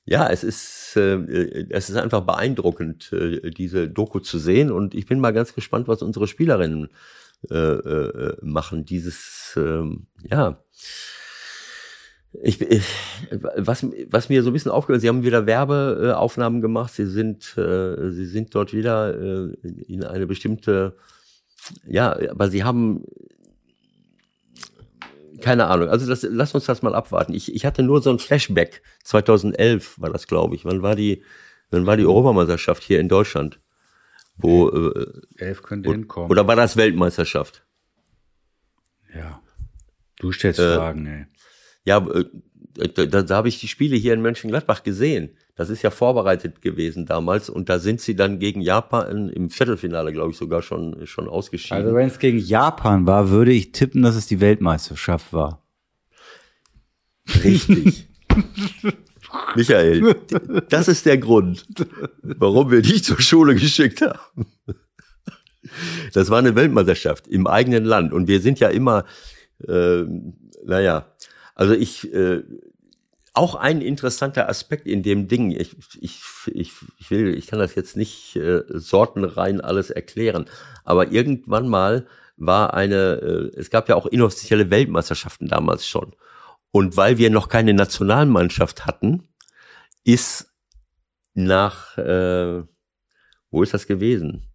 ja, 0.05 0.29
es 0.29 0.43
ist, 0.43 0.95
äh, 0.97 1.67
es 1.69 1.89
ist 1.89 1.95
einfach 1.95 2.21
beeindruckend, 2.21 3.13
äh, 3.13 3.51
diese 3.51 3.87
Doku 3.89 4.19
zu 4.19 4.39
sehen. 4.39 4.71
Und 4.71 4.95
ich 4.95 5.05
bin 5.05 5.19
mal 5.19 5.33
ganz 5.33 5.53
gespannt, 5.53 5.87
was 5.87 6.01
unsere 6.01 6.27
Spielerinnen 6.27 6.89
äh, 7.49 7.55
äh, 7.55 8.37
machen. 8.41 8.85
Dieses, 8.85 9.53
ähm, 9.57 10.07
ja. 10.29 10.63
Ich, 12.41 12.61
ich, 12.61 12.85
was, 13.57 13.85
was 14.09 14.29
mir 14.29 14.41
so 14.41 14.51
ein 14.51 14.53
bisschen 14.53 14.71
aufgehört, 14.71 15.01
Sie 15.01 15.09
haben 15.09 15.23
wieder 15.23 15.45
Werbeaufnahmen 15.45 16.61
gemacht. 16.61 16.93
Sie 16.93 17.05
sind, 17.05 17.57
äh, 17.57 18.11
Sie 18.11 18.25
sind 18.25 18.55
dort 18.55 18.73
wieder 18.73 19.19
äh, 19.19 19.57
in 19.87 20.03
eine 20.05 20.27
bestimmte, 20.27 20.95
ja, 21.85 22.17
aber 22.29 22.49
Sie 22.49 22.63
haben 22.63 23.03
keine 25.41 25.67
Ahnung. 25.67 25.89
Also 25.89 26.07
das, 26.07 26.23
lass 26.23 26.53
uns 26.55 26.65
das 26.65 26.81
mal 26.81 26.95
abwarten. 26.95 27.33
Ich, 27.33 27.53
ich 27.53 27.65
hatte 27.65 27.83
nur 27.83 28.01
so 28.01 28.09
ein 28.09 28.19
Flashback. 28.19 28.81
2011 29.03 29.99
war 29.99 30.09
das, 30.11 30.27
glaube 30.27 30.55
ich. 30.55 30.65
Wann 30.65 30.81
war 30.81 30.95
die, 30.95 31.23
wann 31.69 31.85
war 31.85 31.97
die 31.97 32.05
Europameisterschaft 32.05 32.83
hier 32.83 32.99
in 32.99 33.09
Deutschland? 33.09 33.59
Wo, 34.37 34.69
äh, 34.69 35.21
Elf 35.37 35.61
könnte 35.61 35.89
oder, 35.89 35.97
hinkommen. 35.97 36.31
oder 36.31 36.47
war 36.47 36.55
das 36.55 36.77
Weltmeisterschaft? 36.77 37.65
ja. 39.13 39.41
Du 40.19 40.31
stellst 40.31 40.59
Äh, 40.59 40.75
Fragen, 40.75 41.05
ey. 41.07 41.25
Ja, 41.83 41.97
äh, 41.97 42.25
da, 42.75 43.05
da, 43.05 43.21
da 43.21 43.35
habe 43.35 43.47
ich 43.47 43.59
die 43.59 43.67
Spiele 43.67 43.95
hier 43.95 44.13
in 44.13 44.21
Mönchengladbach 44.21 44.83
gesehen. 44.83 45.31
Das 45.55 45.69
ist 45.69 45.81
ja 45.81 45.91
vorbereitet 45.91 46.61
gewesen 46.61 47.05
damals 47.05 47.49
und 47.49 47.69
da 47.69 47.79
sind 47.79 48.01
sie 48.01 48.15
dann 48.15 48.39
gegen 48.39 48.61
Japan 48.61 49.29
im 49.29 49.49
Viertelfinale, 49.49 50.11
glaube 50.13 50.31
ich, 50.31 50.37
sogar 50.37 50.61
schon, 50.61 51.05
schon 51.05 51.27
ausgeschieden. 51.27 51.77
Also 51.77 51.95
wenn 51.95 52.07
es 52.07 52.19
gegen 52.19 52.39
Japan 52.39 53.05
war, 53.05 53.29
würde 53.29 53.51
ich 53.51 53.71
tippen, 53.71 54.01
dass 54.01 54.15
es 54.15 54.27
die 54.27 54.39
Weltmeisterschaft 54.39 55.33
war. 55.33 55.63
Richtig. 57.43 58.07
Michael, 59.55 60.15
das 60.69 60.87
ist 60.87 61.05
der 61.05 61.17
Grund, 61.17 61.65
warum 62.23 62.71
wir 62.71 62.81
dich 62.81 63.03
zur 63.03 63.21
Schule 63.21 63.55
geschickt 63.55 64.01
haben. 64.01 64.45
Das 66.13 66.29
war 66.29 66.39
eine 66.39 66.55
Weltmeisterschaft 66.55 67.27
im 67.27 67.47
eigenen 67.47 67.85
Land 67.85 68.13
und 68.13 68.27
wir 68.27 68.41
sind 68.41 68.59
ja 68.59 68.69
immer, 68.69 69.05
äh, 69.67 70.03
naja, 70.65 71.05
also 71.61 71.75
ich, 71.75 72.11
äh, 72.11 72.41
auch 73.35 73.53
ein 73.53 73.81
interessanter 73.81 74.49
Aspekt 74.49 74.87
in 74.87 75.03
dem 75.03 75.27
Ding, 75.27 75.51
ich, 75.51 75.75
ich, 76.01 76.19
ich, 76.47 76.71
ich 76.97 77.11
will, 77.11 77.35
ich 77.35 77.45
kann 77.45 77.59
das 77.59 77.75
jetzt 77.75 77.95
nicht 77.95 78.35
äh, 78.35 78.63
sortenrein 78.67 79.61
alles 79.61 79.91
erklären, 79.91 80.45
aber 80.83 81.11
irgendwann 81.11 81.67
mal 81.67 82.07
war 82.35 82.73
eine, 82.73 83.51
äh, 83.53 83.59
es 83.59 83.69
gab 83.69 83.89
ja 83.89 83.95
auch 83.95 84.07
inoffizielle 84.07 84.71
Weltmeisterschaften 84.71 85.47
damals 85.49 85.87
schon. 85.87 86.15
Und 86.71 86.97
weil 86.97 87.19
wir 87.19 87.29
noch 87.29 87.47
keine 87.47 87.75
Nationalmannschaft 87.75 88.87
hatten, 88.87 89.27
ist 90.03 90.51
nach, 91.35 91.95
äh, 91.99 92.63
wo 93.51 93.61
ist 93.61 93.75
das 93.75 93.85
gewesen? 93.85 94.47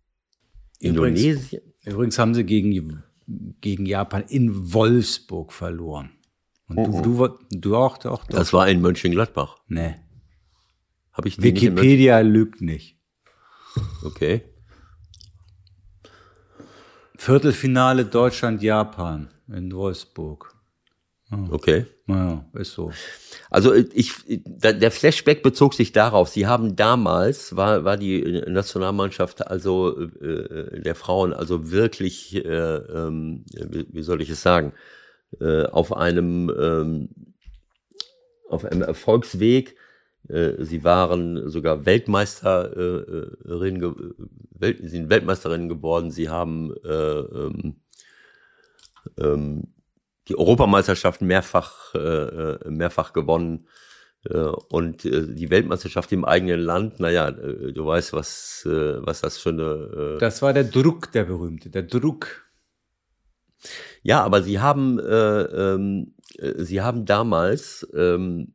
Übrigens- 0.80 1.20
Indonesien? 1.22 1.62
Übrigens 1.84 2.18
haben 2.18 2.34
sie 2.34 2.42
gegen, 2.42 3.04
gegen 3.60 3.86
Japan 3.86 4.24
in 4.28 4.72
Wolfsburg 4.72 5.52
verloren. 5.52 6.15
Und 6.68 7.04
du, 7.04 7.26
du, 7.28 7.38
du 7.50 7.76
auch, 7.76 7.98
doch, 7.98 8.24
doch. 8.24 8.36
Das 8.38 8.52
war 8.52 8.68
in 8.68 8.80
Mönchengladbach. 8.80 9.56
nee. 9.68 9.94
Habe 11.12 11.28
ich 11.28 11.36
die 11.36 11.50
nicht 11.52 11.62
Wikipedia 11.62 12.20
lügt 12.20 12.60
nicht. 12.60 12.98
Okay. 14.04 14.42
Viertelfinale 17.16 18.04
Deutschland-Japan 18.04 19.30
in 19.48 19.72
Wolfsburg. 19.72 20.52
Okay. 21.50 21.86
Naja, 22.06 22.44
ist 22.52 22.72
so. 22.74 22.92
Also 23.50 23.74
ich, 23.74 24.12
da- 24.44 24.72
der 24.72 24.90
Flashback 24.92 25.42
bezog 25.42 25.74
sich 25.74 25.90
darauf. 25.92 26.28
Sie 26.28 26.46
haben 26.46 26.76
damals 26.76 27.56
war 27.56 27.82
war 27.84 27.96
die 27.96 28.42
Nationalmannschaft 28.46 29.44
also 29.46 29.98
äh, 29.98 30.80
der 30.82 30.94
Frauen 30.94 31.32
also 31.32 31.70
wirklich 31.72 32.36
äh, 32.36 32.46
ähm, 32.76 33.44
wie 33.56 34.02
soll 34.02 34.20
ich 34.22 34.30
es 34.30 34.42
sagen 34.42 34.72
äh, 35.40 35.64
auf 35.64 35.96
einem 35.96 36.50
ähm, 36.58 37.08
auf 38.48 38.64
einem 38.64 38.82
Erfolgsweg. 38.82 39.76
Äh, 40.28 40.64
Sie 40.64 40.84
waren 40.84 41.48
sogar 41.50 41.86
Weltmeisterin, 41.86 43.78
ge 43.80 43.92
Welt, 44.58 44.78
sie 44.80 44.88
sind 44.88 45.10
Weltmeisterinnen 45.10 45.68
geworden. 45.68 46.10
Sie 46.10 46.28
haben 46.28 46.74
äh, 46.84 46.88
ähm, 46.88 47.76
ähm, 49.18 49.74
die 50.28 50.36
Europameisterschaft 50.36 51.20
mehrfach, 51.20 51.94
äh, 51.94 51.98
äh, 51.98 52.70
mehrfach 52.70 53.12
gewonnen. 53.12 53.68
Äh, 54.24 54.38
und 54.38 55.04
äh, 55.04 55.34
die 55.34 55.50
Weltmeisterschaft 55.50 56.10
im 56.12 56.24
eigenen 56.24 56.60
Land, 56.60 57.00
naja, 57.00 57.28
äh, 57.28 57.72
du 57.72 57.86
weißt, 57.86 58.12
was, 58.12 58.64
äh, 58.66 59.06
was 59.06 59.20
das 59.20 59.38
für 59.38 59.50
eine. 59.50 60.16
Äh, 60.16 60.18
Das 60.18 60.42
war 60.42 60.52
der 60.52 60.64
Druck, 60.64 61.12
der 61.12 61.24
berühmte, 61.24 61.70
der 61.70 61.82
Druck. 61.82 62.46
Ja, 64.06 64.22
aber 64.22 64.40
sie 64.40 64.60
haben, 64.60 65.00
äh, 65.00 65.42
ähm, 65.42 66.14
äh, 66.38 66.62
sie 66.62 66.80
haben 66.80 67.06
damals, 67.06 67.84
ähm, 67.92 68.54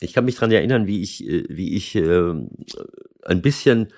ich 0.00 0.14
kann 0.14 0.24
mich 0.24 0.36
dran 0.36 0.50
erinnern, 0.50 0.86
wie 0.86 1.02
ich, 1.02 1.22
äh, 1.28 1.44
wie 1.50 1.74
ich 1.76 1.94
äh, 1.96 2.32
ein 3.22 3.42
bisschen 3.42 3.88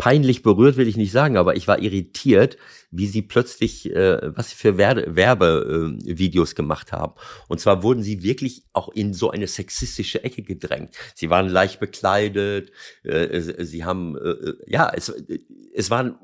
peinlich 0.00 0.42
berührt, 0.42 0.78
will 0.78 0.88
ich 0.88 0.96
nicht 0.96 1.12
sagen, 1.12 1.36
aber 1.36 1.56
ich 1.56 1.68
war 1.68 1.78
irritiert, 1.78 2.56
wie 2.90 3.06
sie 3.06 3.20
plötzlich, 3.20 3.94
äh, 3.94 4.34
was 4.34 4.48
sie 4.48 4.56
für 4.56 4.78
Werbe- 4.78 5.14
Werbevideos 5.14 6.06
äh, 6.06 6.18
Videos 6.18 6.54
gemacht 6.54 6.90
haben. 6.90 7.12
Und 7.48 7.60
zwar 7.60 7.82
wurden 7.82 8.02
sie 8.02 8.22
wirklich 8.22 8.64
auch 8.72 8.88
in 8.88 9.12
so 9.12 9.30
eine 9.30 9.46
sexistische 9.46 10.24
Ecke 10.24 10.42
gedrängt. 10.42 10.94
Sie 11.14 11.28
waren 11.28 11.48
leicht 11.50 11.80
bekleidet, 11.80 12.72
äh, 13.02 13.40
sie 13.40 13.84
haben, 13.84 14.16
äh, 14.16 14.54
ja, 14.66 14.90
es, 14.92 15.12
es 15.74 15.90
war 15.90 16.18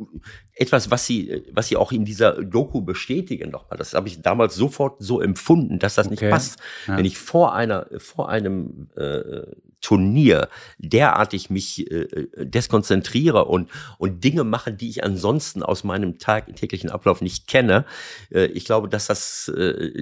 etwas, 0.54 0.90
was 0.90 1.06
sie, 1.06 1.44
was 1.52 1.68
sie 1.68 1.76
auch 1.76 1.92
in 1.92 2.06
dieser 2.06 2.42
Doku 2.42 2.80
bestätigen 2.80 3.50
nochmal. 3.50 3.76
Das 3.76 3.92
habe 3.92 4.08
ich 4.08 4.22
damals 4.22 4.54
sofort 4.54 5.02
so 5.02 5.20
empfunden, 5.20 5.78
dass 5.78 5.96
das 5.96 6.08
nicht 6.08 6.22
Okay. 6.22 6.30
passt. 6.30 6.58
Ja. 6.86 6.96
Wenn 6.96 7.04
ich 7.04 7.18
vor 7.18 7.54
einer, 7.54 7.86
vor 7.98 8.30
einem 8.30 8.88
äh, 8.96 9.42
Turnier 9.86 10.48
derartig 10.78 11.48
mich 11.48 11.88
äh, 11.92 12.08
deskonzentriere 12.38 13.44
und, 13.44 13.70
und 13.98 14.24
Dinge 14.24 14.42
mache, 14.42 14.72
die 14.72 14.88
ich 14.88 15.04
ansonsten 15.04 15.62
aus 15.62 15.84
meinem 15.84 16.18
Tag, 16.18 16.56
täglichen 16.56 16.90
Ablauf 16.90 17.20
nicht 17.20 17.46
kenne. 17.46 17.84
Äh, 18.32 18.46
ich 18.46 18.64
glaube, 18.64 18.88
dass 18.88 19.06
das 19.06 19.48
äh, 19.56 19.60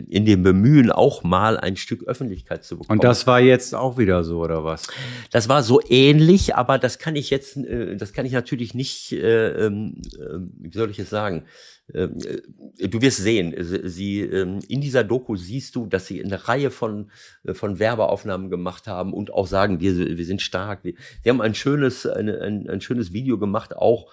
in 0.08 0.24
dem 0.24 0.42
Bemühen 0.42 0.90
auch 0.90 1.22
mal 1.22 1.58
ein 1.58 1.76
Stück 1.76 2.04
Öffentlichkeit 2.04 2.64
zu 2.64 2.78
bekommen. 2.78 2.98
Und 2.98 3.04
das 3.04 3.26
war 3.26 3.40
jetzt 3.40 3.74
auch 3.74 3.98
wieder 3.98 4.24
so, 4.24 4.38
oder 4.38 4.64
was? 4.64 4.86
Das 5.30 5.50
war 5.50 5.62
so 5.62 5.82
ähnlich, 5.86 6.54
aber 6.54 6.78
das 6.78 6.98
kann 6.98 7.14
ich 7.14 7.28
jetzt, 7.28 7.58
äh, 7.58 7.96
das 7.96 8.14
kann 8.14 8.24
ich 8.24 8.32
natürlich 8.32 8.72
nicht, 8.72 9.12
äh, 9.12 9.66
ähm, 9.66 10.00
äh, 10.14 10.38
wie 10.60 10.78
soll 10.78 10.90
ich 10.90 10.98
es 10.98 11.10
sagen? 11.10 11.44
Ähm, 11.92 12.16
äh, 12.24 12.88
Du 12.88 13.00
wirst 13.00 13.18
sehen, 13.18 13.54
sie, 13.60 13.88
sie, 13.88 14.20
ähm, 14.20 14.58
in 14.68 14.80
dieser 14.80 15.04
Doku 15.04 15.36
siehst 15.36 15.76
du, 15.76 15.86
dass 15.86 16.06
sie 16.06 16.24
eine 16.24 16.48
Reihe 16.48 16.70
von, 16.70 17.10
äh, 17.44 17.54
von 17.54 17.78
Werbeaufnahmen 17.78 18.50
gemacht 18.50 18.86
haben 18.86 19.12
und 19.12 19.32
auch 19.32 19.46
sagen, 19.46 19.80
wir, 19.80 19.96
wir 19.96 20.24
sind 20.24 20.42
stark. 20.42 20.80
Sie 20.82 20.96
haben 21.26 21.40
ein 21.40 21.54
schönes, 21.54 22.06
eine, 22.06 22.40
ein, 22.40 22.68
ein 22.68 22.80
schönes 22.80 23.12
Video 23.12 23.38
gemacht, 23.38 23.76
auch 23.76 24.10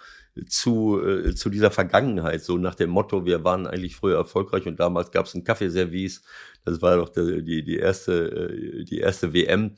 zu, 0.48 1.02
äh, 1.04 1.36
zu 1.36 1.50
dieser 1.50 1.72
Vergangenheit, 1.72 2.44
so 2.44 2.58
nach 2.58 2.76
dem 2.76 2.90
Motto, 2.90 3.26
wir 3.26 3.44
waren 3.44 3.68
eigentlich 3.68 3.96
früher 3.96 4.18
erfolgreich 4.18 4.66
und 4.66 4.80
damals 4.80 5.12
gab 5.12 5.26
es 5.26 5.34
ein 5.34 5.44
Kaffeeservice. 5.44 6.22
Das 6.64 6.82
war 6.82 6.98
doch 6.98 7.10
die, 7.10 7.64
die, 7.64 7.78
erste, 7.78 8.50
äh, 8.52 8.84
die 8.86 9.00
erste 9.00 9.34
WM. 9.34 9.76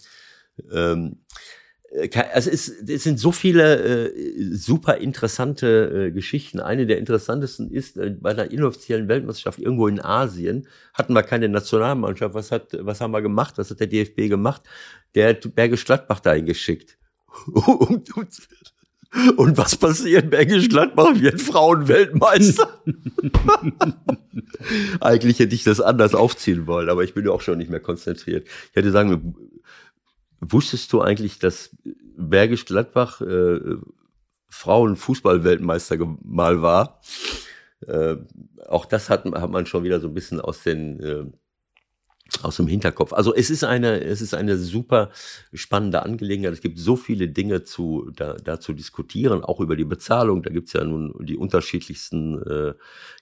Ähm, 0.72 1.18
äh, 1.18 1.63
also 2.34 2.50
es, 2.50 2.70
es 2.70 3.04
sind 3.04 3.20
so 3.20 3.32
viele 3.32 4.10
äh, 4.10 4.56
super 4.56 4.98
interessante 4.98 6.08
äh, 6.08 6.12
Geschichten. 6.12 6.60
Eine 6.60 6.88
der 6.88 6.98
interessantesten 6.98 7.70
ist, 7.70 7.98
äh, 7.98 8.16
bei 8.20 8.32
einer 8.32 8.50
inoffiziellen 8.50 9.08
Weltmeisterschaft 9.08 9.60
irgendwo 9.60 9.88
in 9.88 10.04
Asien 10.04 10.68
hatten 10.94 11.14
wir 11.14 11.24
keine 11.24 11.50
Nationalmannschaft. 11.50 12.34
Was 12.34 12.52
hat, 12.52 12.70
was 12.80 13.00
haben 13.00 13.12
wir 13.12 13.22
gemacht? 13.22 13.58
Was 13.58 13.70
hat 13.70 13.80
der 13.80 13.88
DFB 13.88 14.28
gemacht? 14.28 14.64
Der 15.14 15.30
hat 15.30 15.56
Bergisch 15.56 15.86
Gladbach 15.86 16.20
dahin 16.20 16.46
geschickt. 16.46 16.98
und, 17.54 18.16
und, 18.18 18.38
und 19.38 19.58
was 19.58 19.76
passiert? 19.76 20.32
Bergisch 20.32 20.70
Gladbach 20.70 21.20
wird 21.20 21.42
Frauenweltmeister. 21.42 22.82
Eigentlich 25.00 25.38
hätte 25.38 25.54
ich 25.54 25.64
das 25.64 25.80
anders 25.80 26.16
aufziehen 26.16 26.66
wollen, 26.66 26.90
aber 26.90 27.04
ich 27.04 27.14
bin 27.14 27.26
ja 27.26 27.32
auch 27.32 27.42
schon 27.42 27.60
nicht 27.60 27.70
mehr 27.70 27.80
konzentriert. 27.80 28.48
Ich 28.72 28.76
hätte 28.76 28.92
sagen, 28.92 29.36
wusstest 30.52 30.92
du 30.94 31.02
eigentlich, 31.02 31.40
dass 31.40 31.76
Bergisch 32.16 32.66
Gladbach 32.66 33.22
äh, 33.22 33.60
Frauenfußballweltmeister 34.50 35.98
mal 36.24 36.62
war? 36.62 37.02
Äh, 37.88 38.18
auch 38.68 38.86
das 38.86 39.10
hat, 39.10 39.26
hat 39.26 39.50
man 39.50 39.66
schon 39.66 39.84
wieder 39.84 40.00
so 40.00 40.08
ein 40.08 40.14
bisschen 40.14 40.40
aus 40.40 40.64
den 40.64 41.00
äh, 41.00 41.26
aus 42.42 42.58
dem 42.58 42.68
Hinterkopf. 42.68 43.14
Also 43.14 43.34
es 43.34 43.50
ist 43.50 43.64
eine, 43.64 44.02
es 44.02 44.22
ist 44.22 44.34
eine 44.34 44.58
super 44.58 45.12
spannende 45.54 46.04
Angelegenheit. 46.04 46.54
Es 46.54 46.62
gibt 46.62 46.80
so 46.80 46.96
viele 46.96 47.28
Dinge 47.28 47.64
zu, 47.64 48.10
da, 48.16 48.34
da 48.34 48.60
zu 48.60 48.74
diskutieren, 48.74 49.44
auch 49.44 49.60
über 49.60 49.76
die 49.76 49.86
Bezahlung. 49.86 50.42
Da 50.42 50.50
gibt's 50.50 50.74
ja 50.74 50.84
nun 50.84 51.14
die 51.26 51.38
unterschiedlichsten 51.38 52.42
äh, 52.42 52.74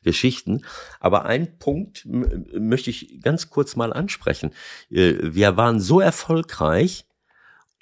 Geschichten. 0.03 0.61
Aber 0.99 1.25
ein 1.25 1.57
Punkt 1.59 2.05
möchte 2.05 2.89
ich 2.89 3.19
ganz 3.21 3.49
kurz 3.49 3.75
mal 3.75 3.91
ansprechen. 3.91 4.51
Äh, 4.89 5.15
wir 5.21 5.57
waren 5.57 5.79
so 5.79 5.99
erfolgreich, 5.99 7.05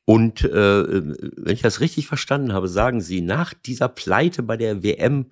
und 0.10 0.44
äh, 0.44 0.52
wenn 0.52 1.54
ich 1.54 1.62
das 1.62 1.82
richtig 1.82 2.08
verstanden 2.08 2.52
habe, 2.52 2.68
sagen 2.68 3.00
Sie, 3.00 3.22
nach 3.22 3.54
dieser 3.54 3.88
Pleite 3.90 4.42
bei 4.42 4.58
der 4.58 4.82
WM 4.82 5.32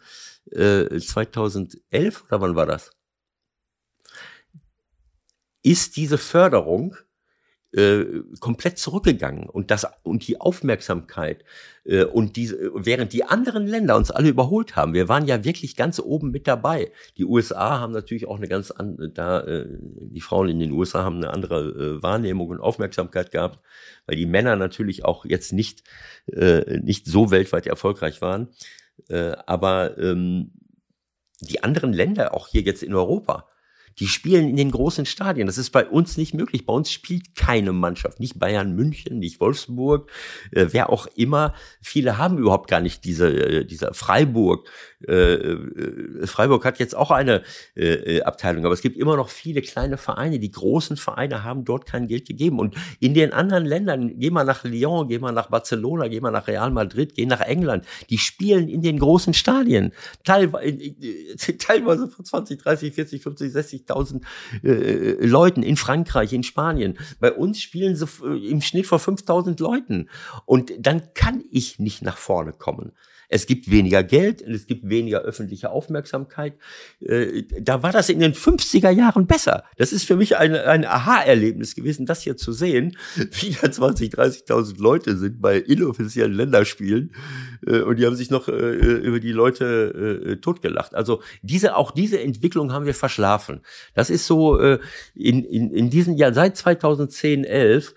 äh, 0.52 1.00
2011 1.00 2.26
oder 2.28 2.42
wann 2.42 2.56
war 2.56 2.68
das? 2.68 2.92
ist 5.64 5.98
diese 5.98 6.18
Förderung 6.18 6.96
äh, 7.78 8.24
komplett 8.40 8.80
zurückgegangen. 8.80 9.48
Und 9.48 9.72
das 9.72 9.86
und 10.04 10.28
die 10.28 10.42
Aufmerksamkeit 10.42 11.46
äh, 11.86 12.04
und 12.04 12.36
diese 12.36 12.72
während 12.74 13.14
die 13.14 13.24
anderen 13.24 13.68
Länder 13.68 13.96
uns 13.96 14.10
alle 14.12 14.30
überholt 14.30 14.76
haben 14.76 14.94
wir 14.94 15.08
waren 15.08 15.28
ja 15.28 15.44
wirklich 15.44 15.76
ganz 15.76 16.00
oben 16.00 16.32
mit 16.32 16.48
dabei. 16.48 16.92
Die 17.18 17.26
USA 17.26 17.80
haben 17.80 17.94
natürlich 17.94 18.28
auch 18.28 18.38
eine 18.38 18.48
ganz 18.48 18.72
andere 18.72 19.10
da 19.10 19.42
äh, 19.42 19.68
die 19.70 20.22
Frauen 20.22 20.50
in 20.50 20.60
den 20.60 20.72
USA 20.72 21.04
haben 21.04 21.18
eine 21.18 21.30
andere 21.30 21.60
äh, 22.00 22.04
Wahrnehmung 22.04 22.50
und 22.50 22.60
Aufmerksamkeit 22.60 23.32
gehabt 23.32 23.60
weil 24.08 24.16
die 24.16 24.26
Männer 24.26 24.56
natürlich 24.56 25.06
auch 25.06 25.26
jetzt 25.26 25.54
nicht 25.54 25.84
äh, 26.32 26.80
nicht 26.80 27.06
so 27.06 27.30
weltweit 27.30 27.68
erfolgreich 27.68 28.22
waren. 28.22 28.48
Äh, 29.10 29.34
aber 29.46 29.98
ähm, 30.00 30.52
die 31.42 31.64
anderen 31.64 31.94
Länder 31.94 32.34
auch 32.34 32.48
hier 32.48 32.62
jetzt 32.62 32.82
in 32.82 32.96
Europa 32.96 33.48
die 34.00 34.08
spielen 34.08 34.48
in 34.48 34.56
den 34.56 34.72
großen 34.72 35.06
Stadien. 35.06 35.48
Das 35.48 35.58
ist 35.58 35.72
bei 35.72 35.86
uns 35.86 36.18
nicht 36.18 36.34
möglich. 36.34 36.66
Bei 36.66 36.74
uns 36.74 36.92
spielt 36.92 37.36
keine 37.36 37.74
Mannschaft. 37.74 38.20
Nicht 38.20 38.38
Bayern 38.38 38.76
München, 38.76 39.20
nicht 39.20 39.40
Wolfsburg, 39.40 40.10
äh, 40.52 40.68
wer 40.72 40.90
auch 40.90 41.08
immer. 41.16 41.54
Viele 41.82 42.18
haben 42.18 42.38
überhaupt 42.38 42.70
gar 42.70 42.82
nicht 42.82 43.06
diese, 43.06 43.30
äh, 43.30 43.66
dieser 43.66 43.94
Freiburg. 43.94 44.70
Äh, 45.08 45.14
äh, 45.14 46.28
Freiburg 46.28 46.66
hat 46.66 46.80
jetzt 46.80 46.96
auch 46.96 47.12
eine 47.12 47.44
äh, 47.76 48.22
Abteilung, 48.22 48.66
aber 48.66 48.74
es 48.74 48.82
gibt 48.82 48.98
immer 48.98 49.16
noch 49.16 49.30
viele 49.30 49.62
kleine 49.62 49.98
Vereine. 49.98 50.40
Die 50.40 50.52
großen 50.52 50.98
Vereine 50.98 51.44
haben 51.44 51.66
dort 51.66 51.86
kein 51.86 52.08
Geld 52.08 52.28
gegeben. 52.28 52.60
Und 52.60 52.76
in 53.00 53.14
den 53.14 53.34
anderen 53.34 53.66
Ländern, 53.66 54.20
geh 54.20 54.30
mal 54.30 54.44
nach 54.44 54.64
Lyon, 54.64 55.08
geh 55.08 55.18
mal 55.20 55.32
nach 55.32 55.50
Barcelona, 55.50 56.08
geh 56.08 56.20
mal 56.20 56.32
nach 56.32 56.48
Real 56.48 56.72
Madrid, 56.72 57.16
geh 57.16 57.26
nach 57.26 57.42
England, 57.42 57.86
die 58.10 58.18
spielen 58.18 58.68
in 58.70 58.82
den 58.82 59.00
großen 59.00 59.34
Stadien. 59.34 59.92
Teilweise, 60.24 60.78
teilweise 61.58 62.08
von 62.10 62.26
20, 62.26 62.62
30, 62.62 62.94
40, 62.94 63.24
50, 63.24 63.52
60 63.52 63.87
50.000 63.88 64.22
äh, 64.64 65.26
Leuten 65.26 65.64
in 65.64 65.78
Frankreich, 65.78 66.34
in 66.34 66.44
Spanien. 66.44 66.98
Bei 67.20 67.32
uns 67.32 67.62
spielen 67.62 67.96
sie 67.96 68.08
äh, 68.24 68.50
im 68.50 68.62
Schnitt 68.62 68.88
vor 68.88 69.00
5.000 69.00 69.62
Leuten. 69.62 70.10
Und 70.46 70.72
dann 70.80 71.14
kann 71.14 71.44
ich 71.52 71.80
nicht 71.80 72.02
nach 72.02 72.18
vorne 72.18 72.54
kommen. 72.54 72.94
Es 73.30 73.46
gibt 73.46 73.70
weniger 73.70 74.04
Geld 74.04 74.42
und 74.42 74.54
es 74.54 74.68
gibt 74.68 74.90
weniger 74.90 75.22
öffentliche 75.22 75.70
Aufmerksamkeit. 75.70 76.58
Äh, 77.02 77.44
da 77.62 77.84
war 77.84 77.92
das 77.92 78.10
in 78.10 78.20
den 78.20 78.34
50er 78.34 78.90
Jahren 78.90 79.28
besser. 79.28 79.64
Das 79.78 79.92
ist 79.92 80.06
für 80.06 80.16
mich 80.16 80.38
ein, 80.38 80.56
ein 80.56 80.86
Aha-Erlebnis 80.86 81.76
gewesen, 81.76 82.06
das 82.06 82.22
hier 82.22 82.38
zu 82.38 82.54
sehen, 82.54 82.98
wie 83.16 83.56
da 83.62 83.72
20, 83.72 84.14
30.000 84.14 84.82
Leute 84.82 85.18
sind 85.18 85.42
bei 85.42 85.58
inoffiziellen 85.58 86.34
Länderspielen 86.34 87.14
äh, 87.66 87.82
und 87.82 88.00
die 88.00 88.06
haben 88.06 88.16
sich 88.16 88.30
noch 88.30 88.48
äh, 88.48 88.52
über 88.52 89.20
die 89.20 89.32
Leute 89.32 90.40
totgelacht. 90.42 90.96
Also 90.96 91.22
diese, 91.42 91.76
auch 91.76 91.92
diese 91.92 92.20
Entwicklung 92.20 92.72
haben 92.72 92.86
wir 92.86 92.94
verschlafen. 92.94 93.62
Das 93.94 94.10
ist 94.10 94.26
so 94.26 94.58
in, 94.58 95.44
in, 95.44 95.72
in 95.72 95.90
diesem 95.90 96.16
Jahr, 96.16 96.34
seit 96.34 96.58
2010, 96.58 97.44
11, 97.44 97.94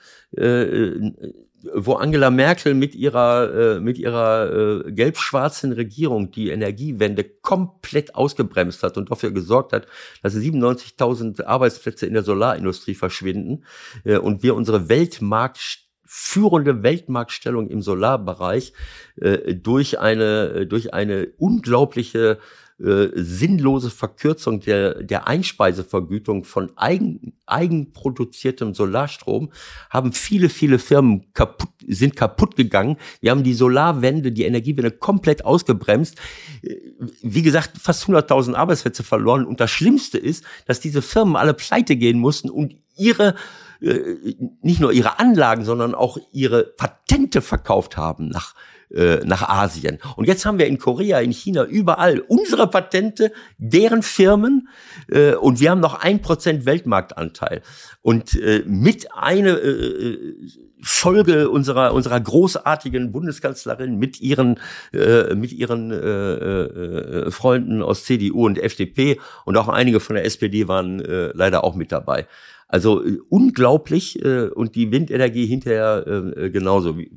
wo 1.75 1.95
Angela 1.95 2.31
Merkel 2.31 2.75
mit 2.75 2.95
ihrer 2.95 3.77
äh, 3.77 3.81
mit 3.81 3.99
ihrer 3.99 4.85
äh, 4.87 4.93
gelb-schwarzen 4.93 5.73
Regierung 5.73 6.31
die 6.31 6.51
Energiewende 6.51 7.25
komplett 7.25 8.15
ausgebremst 8.15 8.83
hat 8.83 8.97
und 8.97 9.11
dafür 9.11 9.31
gesorgt 9.31 9.73
hat, 9.73 9.87
dass 10.23 10.35
97.000 10.35 11.45
Arbeitsplätze 11.45 12.07
in 12.07 12.15
der 12.15 12.23
Solarindustrie 12.23 12.95
verschwinden 12.95 13.65
äh, 14.05 14.17
und 14.17 14.43
wir 14.43 14.55
unsere 14.55 14.89
Weltmarkt 14.89 15.87
führende 16.05 16.83
Weltmarktstellung 16.83 17.69
im 17.69 17.83
Solarbereich 17.83 18.73
äh, 19.17 19.55
durch 19.55 20.01
eine 20.01 20.67
durch 20.67 20.93
eine 20.95 21.29
unglaubliche 21.39 22.39
äh, 22.83 23.11
sinnlose 23.15 23.91
Verkürzung 23.91 24.61
der, 24.61 25.03
der 25.03 25.29
Einspeisevergütung 25.29 26.45
von 26.45 26.73
eigen, 26.77 27.35
eigenproduziertem 27.47 28.75
Solarstrom 28.75 29.51
haben 29.91 30.13
viele, 30.13 30.49
viele 30.49 30.79
Firmen 30.79 31.33
kaputt, 31.35 31.69
sind 31.87 32.17
kaputt 32.17 32.57
gegangen. 32.57 32.97
Wir 33.21 33.33
haben 33.33 33.43
die 33.43 33.55
Solarwende, 33.55 34.33
die 34.33 34.45
Energiewende 34.45 34.91
komplett 34.91 35.45
ausgebremst. 35.45 36.17
Äh, 36.63 36.77
wie 37.23 37.43
gesagt, 37.43 37.79
fast 37.79 38.05
100.000 38.05 38.55
Arbeitsplätze 38.55 39.03
verloren. 39.03 39.45
Und 39.45 39.61
das 39.61 39.71
Schlimmste 39.71 40.19
ist, 40.19 40.45
dass 40.67 40.81
diese 40.81 41.03
Firmen 41.03 41.37
alle 41.37 41.55
pleite 41.55 41.97
gehen 41.97 42.19
mussten 42.19 42.49
und 42.49 42.77
ihre 42.97 43.35
äh, 43.81 44.35
nicht 44.63 44.81
nur 44.81 44.93
ihre 44.93 45.19
Anlagen, 45.19 45.65
sondern 45.65 45.95
auch 45.95 46.19
ihre 46.33 46.65
Patente 46.65 47.41
verkauft 47.43 47.97
haben 47.97 48.29
nach 48.29 48.55
äh, 48.95 49.21
nach 49.25 49.49
Asien. 49.49 49.99
Und 50.17 50.27
jetzt 50.27 50.45
haben 50.45 50.59
wir 50.59 50.67
in 50.67 50.79
Korea, 50.79 51.21
in 51.21 51.33
China, 51.33 51.65
überall 51.65 52.21
unsere 52.21 52.69
Patente, 52.69 53.33
deren 53.59 54.03
Firmen 54.03 54.69
äh, 55.09 55.35
und 55.35 55.61
wir 55.61 55.71
haben 55.71 55.81
noch 55.81 56.01
ein 56.01 56.23
Prozent 56.23 56.67
Weltmarktanteil. 56.67 57.63
Und 58.03 58.35
äh, 58.35 58.63
mit 58.67 59.15
einer 59.15 59.59
äh, 59.59 59.69
äh, 59.69 60.37
Folge 60.83 61.51
unserer 61.51 61.93
unserer 61.93 62.21
großartigen 62.21 63.13
Bundeskanzlerin 63.13 63.99
mit 63.99 64.21
ihren 64.21 64.59
äh, 64.93 65.35
mit 65.35 65.53
ihren 65.53 65.91
äh, 65.91 65.97
äh, 65.97 67.31
Freunden 67.31 67.83
aus 67.83 68.05
CDU 68.05 68.47
und 68.47 68.59
FDP 68.59 69.21
und 69.45 69.57
auch 69.59 69.69
einige 69.69 70.01
von 70.01 70.17
der 70.17 70.25
SPD 70.25 70.69
waren 70.69 71.01
äh, 71.01 71.33
leider 71.35 71.65
auch 71.65 71.75
mit 71.75 71.93
dabei. 71.93 72.27
Also 72.71 73.05
äh, 73.05 73.19
unglaublich 73.29 74.25
äh, 74.25 74.49
und 74.49 74.77
die 74.77 74.93
Windenergie 74.93 75.47
hinterher 75.47 76.05
äh, 76.07 76.47
äh 76.47 76.51
genauso. 76.51 76.97
Wie, 76.97 77.11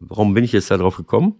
warum 0.00 0.34
bin 0.34 0.42
ich 0.42 0.52
jetzt 0.52 0.70
da 0.70 0.76
drauf 0.76 0.96
gekommen? 0.96 1.36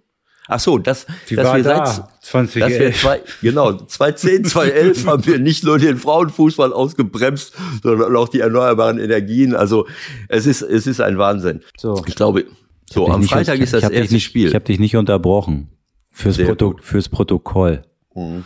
Ach 0.49 0.61
so, 0.61 0.79
das, 0.79 1.07
Die 1.29 1.35
dass 1.35 1.57
wir 1.57 1.63
da, 1.65 1.87
seit 1.87 2.23
20 2.23 2.63
dass 2.63 2.71
wir 2.71 2.93
zwei, 2.93 3.21
genau 3.43 3.73
2010, 3.73 4.45
2011 4.45 5.07
haben 5.07 5.27
wir 5.27 5.41
nicht 5.41 5.65
nur 5.65 5.81
den 5.81 5.97
Frauenfußball 5.97 6.73
ausgebremst, 6.73 7.55
sondern 7.83 8.15
auch 8.15 8.29
die 8.29 8.39
erneuerbaren 8.39 9.01
Energien. 9.01 9.57
Also 9.57 9.89
es 10.29 10.47
ist 10.47 10.63
es 10.63 10.87
ist 10.87 11.01
ein 11.01 11.19
Wahnsinn. 11.19 11.63
So, 11.77 12.01
ich 12.07 12.15
glaube, 12.15 12.45
so 12.89 13.09
am 13.09 13.25
Freitag 13.25 13.59
ist 13.59 13.73
das 13.73 13.83
erste 13.91 14.15
nicht, 14.15 14.23
Spiel. 14.23 14.49
Ich 14.49 14.55
habe 14.55 14.65
dich 14.65 14.79
nicht 14.79 14.95
unterbrochen 14.95 15.71
fürs, 16.13 16.39
Proto 16.39 16.77
fürs 16.81 17.09
Protokoll. 17.09 17.83
Mhm. 18.15 18.45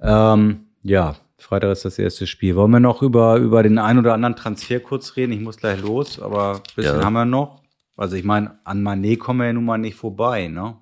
Ähm, 0.00 0.60
ja, 0.82 1.16
Freitag 1.46 1.70
ist 1.70 1.84
das 1.84 1.96
erste 1.96 2.26
Spiel. 2.26 2.56
Wollen 2.56 2.72
wir 2.72 2.80
noch 2.80 3.02
über, 3.02 3.36
über 3.36 3.62
den 3.62 3.78
einen 3.78 4.00
oder 4.00 4.14
anderen 4.14 4.34
Transfer 4.34 4.80
kurz 4.80 5.14
reden? 5.14 5.30
Ich 5.30 5.38
muss 5.38 5.58
gleich 5.58 5.80
los, 5.80 6.18
aber 6.18 6.56
ein 6.56 6.62
bisschen 6.74 6.98
ja. 6.98 7.04
haben 7.04 7.12
wir 7.12 7.24
noch. 7.24 7.62
Also 7.96 8.16
ich 8.16 8.24
meine, 8.24 8.58
an 8.64 8.82
Manet 8.82 9.20
kommen 9.20 9.38
wir 9.38 9.46
ja 9.46 9.52
nun 9.52 9.64
mal 9.64 9.78
nicht 9.78 9.94
vorbei, 9.94 10.48
ne? 10.48 10.76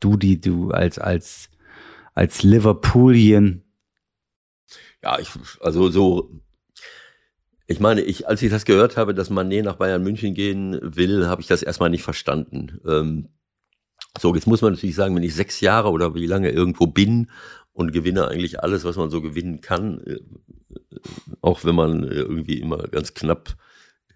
Du, 0.00 0.16
die 0.16 0.40
du 0.40 0.72
als, 0.72 0.98
als, 0.98 1.48
als 2.12 2.42
Liverpoolien. 2.42 3.62
Ja, 5.00 5.20
ich, 5.20 5.28
also 5.60 5.90
so, 5.90 6.32
ich 7.68 7.78
meine, 7.78 8.00
ich, 8.00 8.26
als 8.26 8.42
ich 8.42 8.50
das 8.50 8.64
gehört 8.64 8.96
habe, 8.96 9.14
dass 9.14 9.30
Manet 9.30 9.64
nach 9.64 9.76
Bayern 9.76 10.02
München 10.02 10.34
gehen 10.34 10.76
will, 10.82 11.28
habe 11.28 11.40
ich 11.40 11.46
das 11.46 11.62
erstmal 11.62 11.90
nicht 11.90 12.02
verstanden. 12.02 12.80
Ähm, 12.84 13.28
so, 14.18 14.34
jetzt 14.34 14.48
muss 14.48 14.60
man 14.60 14.72
natürlich 14.72 14.96
sagen, 14.96 15.14
wenn 15.14 15.22
ich 15.22 15.36
sechs 15.36 15.60
Jahre 15.60 15.90
oder 15.90 16.16
wie 16.16 16.26
lange 16.26 16.50
irgendwo 16.50 16.88
bin 16.88 17.30
und 17.72 17.92
gewinne 17.92 18.28
eigentlich 18.28 18.62
alles, 18.62 18.84
was 18.84 18.96
man 18.96 19.10
so 19.10 19.20
gewinnen 19.20 19.60
kann, 19.60 20.00
äh, 20.04 20.20
auch 21.40 21.64
wenn 21.64 21.74
man 21.74 22.04
irgendwie 22.04 22.60
immer 22.60 22.88
ganz 22.88 23.14
knapp, 23.14 23.56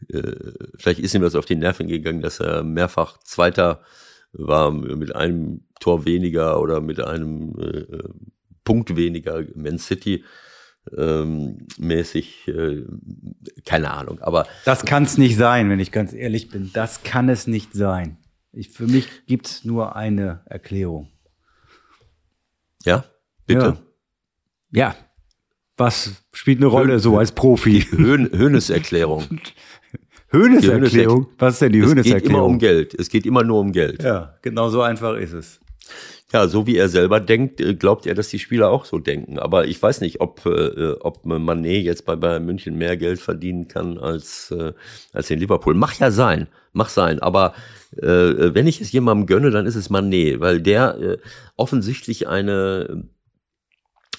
äh, 0.08 0.32
vielleicht 0.76 1.00
ist 1.00 1.14
ihm 1.14 1.22
das 1.22 1.34
auf 1.34 1.46
die 1.46 1.56
Nerven 1.56 1.88
gegangen, 1.88 2.20
dass 2.20 2.40
er 2.40 2.62
mehrfach 2.62 3.18
Zweiter 3.18 3.82
war 4.32 4.72
mit 4.72 5.14
einem 5.14 5.64
Tor 5.80 6.04
weniger 6.04 6.60
oder 6.60 6.80
mit 6.80 7.00
einem 7.00 7.56
äh, 7.60 8.02
Punkt 8.64 8.96
weniger 8.96 9.44
Man 9.54 9.78
City 9.78 10.24
ähm, 10.96 11.66
mäßig, 11.78 12.48
äh, 12.48 12.82
keine 13.64 13.90
Ahnung. 13.90 14.20
Aber 14.20 14.46
das 14.64 14.84
kann 14.84 15.04
es 15.04 15.18
nicht 15.18 15.36
sein, 15.36 15.70
wenn 15.70 15.80
ich 15.80 15.92
ganz 15.92 16.12
ehrlich 16.12 16.50
bin. 16.50 16.70
Das 16.72 17.02
kann 17.02 17.28
es 17.28 17.46
nicht 17.46 17.72
sein. 17.72 18.18
Ich, 18.52 18.70
für 18.70 18.86
mich 18.86 19.08
gibt 19.26 19.46
es 19.46 19.64
nur 19.64 19.96
eine 19.96 20.42
Erklärung. 20.46 21.08
Ja? 22.84 23.04
Bitte? 23.46 23.78
Ja. 24.70 24.88
ja. 24.88 24.96
Was 25.76 26.12
spielt 26.32 26.58
eine 26.58 26.66
Rolle 26.66 26.94
Hö 26.94 26.98
so 26.98 27.18
als 27.18 27.32
Profi? 27.32 27.80
Höhn 27.80 28.30
Höhnes 28.32 28.70
Erklärung. 28.70 29.40
Höhneserklärung? 30.34 31.28
Was 31.38 31.54
ist 31.54 31.62
denn 31.62 31.72
die 31.72 31.80
es 31.80 31.88
Höhneserklärung? 31.88 32.22
geht 32.22 32.30
immer 32.30 32.44
um 32.44 32.58
Geld. 32.58 32.94
Es 32.94 33.08
geht 33.08 33.26
immer 33.26 33.42
nur 33.42 33.60
um 33.60 33.72
Geld. 33.72 34.02
Ja, 34.02 34.34
genau 34.42 34.68
so 34.68 34.82
einfach 34.82 35.16
ist 35.16 35.32
es. 35.32 35.60
Ja, 36.32 36.48
so 36.48 36.66
wie 36.66 36.76
er 36.76 36.88
selber 36.88 37.20
denkt, 37.20 37.60
äh, 37.60 37.74
glaubt 37.74 38.06
er, 38.06 38.14
dass 38.14 38.28
die 38.28 38.40
Spieler 38.40 38.70
auch 38.70 38.84
so 38.84 38.98
denken. 38.98 39.38
Aber 39.38 39.66
ich 39.66 39.80
weiß 39.80 40.00
nicht, 40.00 40.20
ob, 40.20 40.44
äh, 40.46 40.94
ob 41.00 41.24
Manet 41.24 41.84
jetzt 41.84 42.06
bei 42.06 42.16
Bayern 42.16 42.44
München 42.44 42.76
mehr 42.76 42.96
Geld 42.96 43.20
verdienen 43.20 43.68
kann 43.68 43.98
als, 43.98 44.50
äh, 44.50 44.72
als 45.12 45.30
in 45.30 45.38
Liverpool. 45.38 45.74
Mach 45.74 45.94
ja 45.94 46.10
sein, 46.10 46.48
mach 46.72 46.88
sein. 46.88 47.20
Aber 47.20 47.54
äh, 47.96 48.52
wenn 48.54 48.66
ich 48.66 48.80
es 48.80 48.90
jemandem 48.90 49.26
gönne, 49.26 49.50
dann 49.50 49.66
ist 49.66 49.76
es 49.76 49.90
Manet, 49.90 50.40
weil 50.40 50.60
der 50.60 50.98
äh, 50.98 51.18
offensichtlich 51.56 52.26
eine 52.26 53.04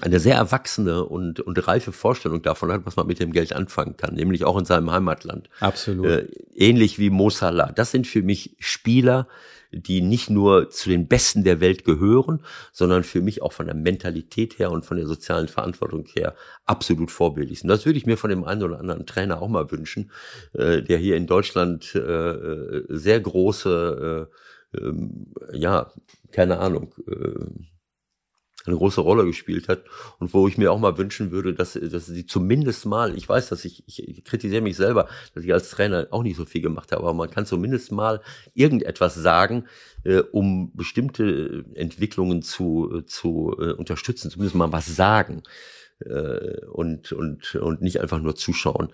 eine 0.01 0.19
sehr 0.19 0.35
erwachsene 0.35 1.05
und, 1.05 1.39
und 1.39 1.67
reife 1.67 1.91
Vorstellung 1.91 2.41
davon 2.41 2.71
hat, 2.71 2.85
was 2.85 2.95
man 2.95 3.07
mit 3.07 3.19
dem 3.19 3.31
Geld 3.31 3.53
anfangen 3.53 3.95
kann, 3.97 4.15
nämlich 4.15 4.43
auch 4.43 4.57
in 4.57 4.65
seinem 4.65 4.91
Heimatland. 4.91 5.49
Absolut. 5.59 6.05
Äh, 6.05 6.27
ähnlich 6.53 6.99
wie 6.99 7.09
Mo 7.09 7.29
Salah. 7.29 7.71
Das 7.71 7.91
sind 7.91 8.05
für 8.07 8.21
mich 8.21 8.55
Spieler, 8.59 9.27
die 9.71 10.01
nicht 10.01 10.29
nur 10.29 10.69
zu 10.69 10.89
den 10.89 11.07
Besten 11.07 11.43
der 11.43 11.59
Welt 11.59 11.85
gehören, 11.85 12.41
sondern 12.71 13.03
für 13.03 13.21
mich 13.21 13.41
auch 13.41 13.53
von 13.53 13.65
der 13.65 13.75
Mentalität 13.75 14.59
her 14.59 14.71
und 14.71 14.85
von 14.85 14.97
der 14.97 15.05
sozialen 15.05 15.47
Verantwortung 15.47 16.05
her 16.13 16.35
absolut 16.65 17.11
vorbildlich 17.11 17.59
sind. 17.59 17.69
Das 17.69 17.85
würde 17.85 17.97
ich 17.97 18.05
mir 18.05 18.17
von 18.17 18.29
dem 18.29 18.43
einen 18.43 18.63
oder 18.63 18.79
anderen 18.79 19.05
Trainer 19.05 19.41
auch 19.41 19.49
mal 19.49 19.71
wünschen, 19.71 20.11
äh, 20.53 20.81
der 20.81 20.97
hier 20.97 21.15
in 21.15 21.27
Deutschland 21.27 21.93
äh, 21.95 21.99
äh 21.99 22.85
sehr 22.89 23.19
große, 23.19 24.29
äh, 24.73 24.77
äh, 24.77 24.93
ja, 25.53 25.91
keine 26.31 26.59
Ahnung, 26.59 26.93
eine 28.67 28.77
große 28.77 29.01
Rolle 29.01 29.25
gespielt 29.25 29.67
hat 29.67 29.83
und 30.19 30.33
wo 30.33 30.47
ich 30.47 30.57
mir 30.57 30.71
auch 30.71 30.79
mal 30.79 30.97
wünschen 30.97 31.31
würde, 31.31 31.53
dass, 31.53 31.73
dass 31.73 32.05
sie 32.05 32.25
zumindest 32.25 32.85
mal, 32.85 33.15
ich 33.15 33.27
weiß, 33.27 33.49
dass 33.49 33.65
ich, 33.65 33.83
ich 33.87 34.23
kritisiere 34.23 34.61
mich 34.61 34.77
selber, 34.77 35.07
dass 35.33 35.43
ich 35.43 35.53
als 35.53 35.69
Trainer 35.69 36.07
auch 36.11 36.23
nicht 36.23 36.37
so 36.37 36.45
viel 36.45 36.61
gemacht 36.61 36.91
habe, 36.91 37.03
aber 37.03 37.13
man 37.13 37.29
kann 37.29 37.45
zumindest 37.45 37.91
mal 37.91 38.21
irgendetwas 38.53 39.15
sagen, 39.15 39.65
äh, 40.03 40.19
um 40.19 40.71
bestimmte 40.75 41.65
Entwicklungen 41.73 42.41
zu, 42.41 43.01
zu 43.05 43.55
äh, 43.59 43.73
unterstützen, 43.73 44.31
zumindest 44.31 44.55
mal 44.55 44.71
was 44.71 44.95
sagen 44.95 45.43
äh, 45.99 46.65
und, 46.65 47.11
und, 47.11 47.55
und 47.55 47.81
nicht 47.81 48.01
einfach 48.01 48.19
nur 48.19 48.35
zuschauen. 48.35 48.91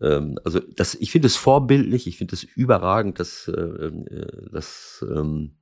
Ähm, 0.00 0.38
also 0.44 0.60
das, 0.60 0.94
ich 0.94 1.10
finde 1.10 1.26
es 1.26 1.36
vorbildlich, 1.36 2.06
ich 2.06 2.18
finde 2.18 2.34
es 2.34 2.44
überragend, 2.44 3.18
dass, 3.18 3.48
äh, 3.48 3.60
äh 3.60 4.50
dass 4.52 5.04
ähm, 5.08 5.52
äh, 5.56 5.59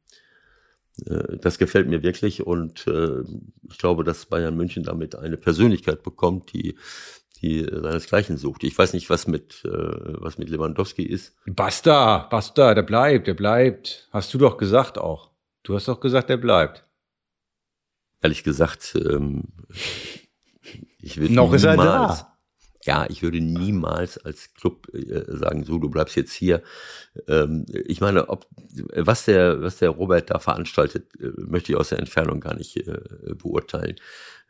das 1.05 1.59
gefällt 1.59 1.89
mir 1.89 2.03
wirklich 2.03 2.47
und 2.47 2.87
äh, 2.87 3.23
ich 3.71 3.79
glaube, 3.79 4.05
dass 4.05 4.27
Bayern 4.27 4.57
München 4.57 4.83
damit 4.83 5.15
eine 5.15 5.37
Persönlichkeit 5.37 6.03
bekommt, 6.03 6.53
die 6.53 6.77
die 7.41 7.65
seinesgleichen 7.71 8.37
sucht. 8.37 8.65
Ich 8.65 8.77
weiß 8.77 8.95
nicht, 8.95 9.11
was 9.11 9.29
mit 9.29 9.65
äh, 9.65 9.69
was 9.71 10.39
mit 10.39 10.49
Lewandowski 10.49 11.03
ist. 11.03 11.37
Basta, 11.47 12.27
basta, 12.31 12.75
der 12.75 12.83
bleibt, 12.83 13.29
der 13.29 13.35
bleibt. 13.35 14.09
Hast 14.11 14.35
du 14.35 14.39
doch 14.39 14.57
gesagt 14.57 14.99
auch. 14.99 15.31
Du 15.63 15.75
hast 15.75 15.87
doch 15.87 16.01
gesagt, 16.01 16.31
der 16.31 16.37
bleibt. 16.37 16.85
Ehrlich 18.21 18.43
gesagt, 18.43 18.97
ähm, 18.97 19.45
ich 20.99 21.19
würde 21.19 21.35
noch 21.35 21.45
niemals, 21.45 21.63
ist 21.63 21.69
er 21.69 21.77
da 21.77 22.38
ja, 22.89 23.05
ich 23.11 23.23
würde 23.23 23.43
niemals 23.43 24.17
als 24.17 24.55
Club 24.55 24.89
äh, 24.95 25.37
sagen, 25.37 25.63
so, 25.65 25.79
du 25.79 25.91
bleibst 25.91 26.17
jetzt 26.17 26.33
hier. 26.33 26.63
Ähm, 27.27 27.67
ich 27.71 28.01
meine, 28.01 28.31
ob, 28.31 28.47
was 28.97 29.27
der, 29.27 29.61
was 29.61 29.77
der 29.77 29.91
Robert 29.91 30.31
da 30.31 30.39
veranstaltet, 30.39 31.05
äh, 31.21 31.33
möchte 31.37 31.73
ich 31.73 31.77
aus 31.77 31.91
der 31.91 31.99
Entfernung 31.99 32.41
gar 32.41 32.55
nicht 32.55 32.79
äh, 32.79 32.99
beurteilen. 33.35 33.97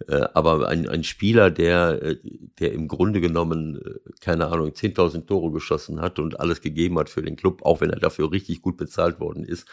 Äh, 0.06 0.28
aber 0.32 0.68
ein, 0.68 0.88
ein 0.88 1.02
Spieler, 1.02 1.50
der, 1.50 2.00
äh, 2.02 2.16
der 2.60 2.72
im 2.72 2.86
Grunde 2.86 3.20
genommen, 3.20 3.80
äh, 3.84 4.12
keine 4.20 4.46
Ahnung, 4.46 4.68
10.000 4.68 5.26
Tore 5.26 5.50
geschossen 5.50 6.00
hat 6.00 6.20
und 6.20 6.38
alles 6.38 6.60
gegeben 6.60 6.98
hat 6.98 7.08
für 7.10 7.22
den 7.22 7.34
Club, 7.36 7.62
auch 7.62 7.80
wenn 7.80 7.90
er 7.90 7.98
dafür 7.98 8.30
richtig 8.30 8.62
gut 8.62 8.76
bezahlt 8.76 9.20
worden 9.20 9.44
ist, 9.44 9.66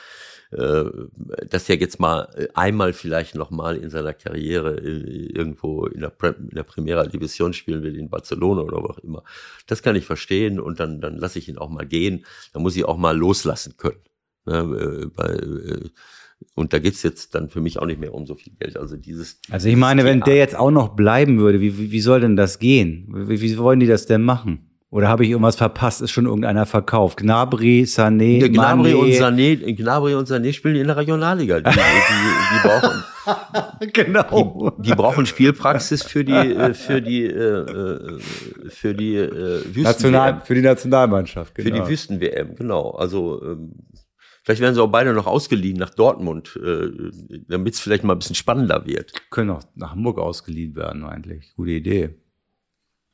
dass 0.52 1.68
er 1.70 1.78
jetzt 1.78 2.00
mal 2.00 2.50
einmal 2.54 2.94
vielleicht 2.94 3.34
noch 3.34 3.50
mal 3.50 3.76
in 3.76 3.90
seiner 3.90 4.14
Karriere 4.14 4.78
irgendwo 4.78 5.88
in 5.88 6.02
der, 6.02 6.14
in 6.22 6.56
der 6.56 6.64
Primera 6.64 7.08
Division 7.08 7.52
spielen 7.52 7.82
will, 7.82 7.98
in 7.98 8.10
Barcelona 8.10 8.62
oder 8.62 8.78
wo 8.78 8.86
auch 8.86 9.00
immer. 9.00 9.24
Das 9.66 9.82
kann 9.82 9.96
ich 9.96 10.06
verstehen 10.06 10.60
und 10.60 10.80
dann, 10.80 11.02
dann 11.02 11.18
lasse 11.18 11.40
ich 11.40 11.50
ihn 11.50 11.58
auch 11.58 11.70
mal 11.70 11.88
gehen. 11.88 12.26
Da 12.54 12.60
muss 12.60 12.76
ich 12.76 12.86
auch 12.86 12.98
mal 12.98 13.18
loslassen 13.18 13.76
können. 13.76 14.02
Ne, 14.46 15.10
weil, 15.16 15.90
und 16.56 16.72
da 16.72 16.80
geht's 16.80 17.04
jetzt 17.04 17.36
dann 17.36 17.50
für 17.50 17.60
mich 17.60 17.80
auch 17.80 17.86
nicht 17.86 18.00
mehr 18.00 18.14
um 18.14 18.26
so 18.26 18.36
viel 18.36 18.54
Geld. 18.58 18.78
Also 18.78 18.96
dieses. 18.96 19.40
Also 19.52 19.68
ich 19.68 19.76
meine, 19.76 20.06
wenn 20.06 20.22
der 20.22 20.38
jetzt 20.38 20.56
auch 20.56 20.72
noch 20.72 20.96
bleiben 20.96 21.38
würde, 21.38 21.60
wie, 21.60 21.92
wie 21.92 22.00
soll 22.00 22.22
denn 22.22 22.38
das 22.38 22.60
gehen? 22.60 23.08
Wie, 23.14 23.42
wie 23.42 23.58
wollen 23.58 23.82
die 23.82 23.88
das 23.88 24.06
denn 24.06 24.22
machen? 24.22 24.70
Oder 24.90 25.10
habe 25.10 25.26
ich 25.26 25.32
irgendwas 25.32 25.58
verpasst? 25.58 26.02
Ist 26.02 26.12
schon 26.12 26.26
irgendeiner 26.26 26.66
verkauft? 26.66 27.18
Gnabry, 27.18 27.84
Sané, 27.84 28.40
der 28.40 28.50
Gnabry 28.50 28.94
Mané. 28.94 28.96
und 28.96 29.12
Sané, 29.12 29.76
Gnabry 29.76 30.14
und 30.14 30.30
Sané 30.30 30.54
spielen 30.54 30.78
in 30.78 30.88
der 30.88 30.96
Regionalliga. 30.96 31.60
Die, 31.60 31.70
die, 31.70 31.76
die 31.76 32.68
brauchen, 32.68 33.04
genau. 33.94 34.72
Die, 34.78 34.90
die, 34.90 34.96
brauchen 34.96 35.26
Spielpraxis 35.26 36.04
für 36.04 36.24
die, 36.24 36.32
äh, 36.32 36.74
für 36.74 37.02
die, 37.02 37.26
äh, 37.26 38.20
für 38.70 38.94
die 38.94 39.16
äh, 39.18 39.66
Wüsten 39.66 39.84
National, 39.84 40.42
Für 40.46 40.56
die 40.56 40.62
Nationalmannschaft, 40.62 41.56
genau. 41.56 41.76
Für 41.76 41.84
die 41.84 41.90
Wüsten-WM, 41.90 42.56
genau. 42.56 42.92
Also 42.92 43.44
ähm, 43.44 43.74
vielleicht 44.46 44.62
werden 44.62 44.76
sie 44.76 44.82
auch 44.82 44.88
beide 44.88 45.14
noch 45.14 45.28
ausgeliehen 45.28 45.78
nach 45.78 45.90
Dortmund, 45.90 46.58
damit 47.50 47.74
es 47.74 47.80
vielleicht 47.82 48.04
mal 48.06 48.14
ein 48.14 48.20
bisschen 48.20 48.36
spannender 48.36 48.86
wird. 48.86 49.30
Können 49.32 49.50
auch 49.50 49.64
nach 49.76 49.92
Hamburg 49.92 50.20
ausgeliehen 50.20 50.76
werden, 50.76 51.04
eigentlich. 51.04 51.54
Gute 51.56 51.72
Idee. 51.72 52.16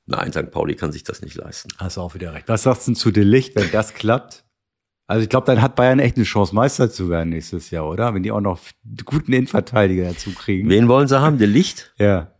Nein, 0.05 0.31
St. 0.33 0.51
Pauli 0.51 0.75
kann 0.75 0.91
sich 0.91 1.03
das 1.03 1.21
nicht 1.21 1.35
leisten. 1.35 1.69
Hast 1.77 1.97
du 1.97 2.01
auch 2.01 2.13
wieder 2.13 2.33
recht. 2.33 2.47
Was 2.49 2.63
sagst 2.63 2.85
du 2.85 2.91
denn 2.91 2.95
zu 2.95 3.11
Delicht, 3.11 3.55
wenn 3.55 3.71
das 3.71 3.93
klappt? 3.93 4.43
Also 5.07 5.23
ich 5.23 5.29
glaube, 5.29 5.45
dann 5.45 5.61
hat 5.61 5.75
Bayern 5.75 5.99
echt 5.99 6.15
eine 6.15 6.25
Chance, 6.25 6.53
Meister 6.53 6.89
zu 6.89 7.09
werden 7.09 7.29
nächstes 7.29 7.69
Jahr, 7.69 7.87
oder? 7.87 8.13
Wenn 8.13 8.23
die 8.23 8.31
auch 8.31 8.41
noch 8.41 8.59
guten 9.05 9.33
Innenverteidiger 9.33 10.05
dazu 10.05 10.33
kriegen. 10.33 10.69
Wen 10.69 10.87
wollen 10.87 11.07
sie 11.07 11.19
haben? 11.19 11.37
Delicht? 11.37 11.93
ja. 11.97 12.33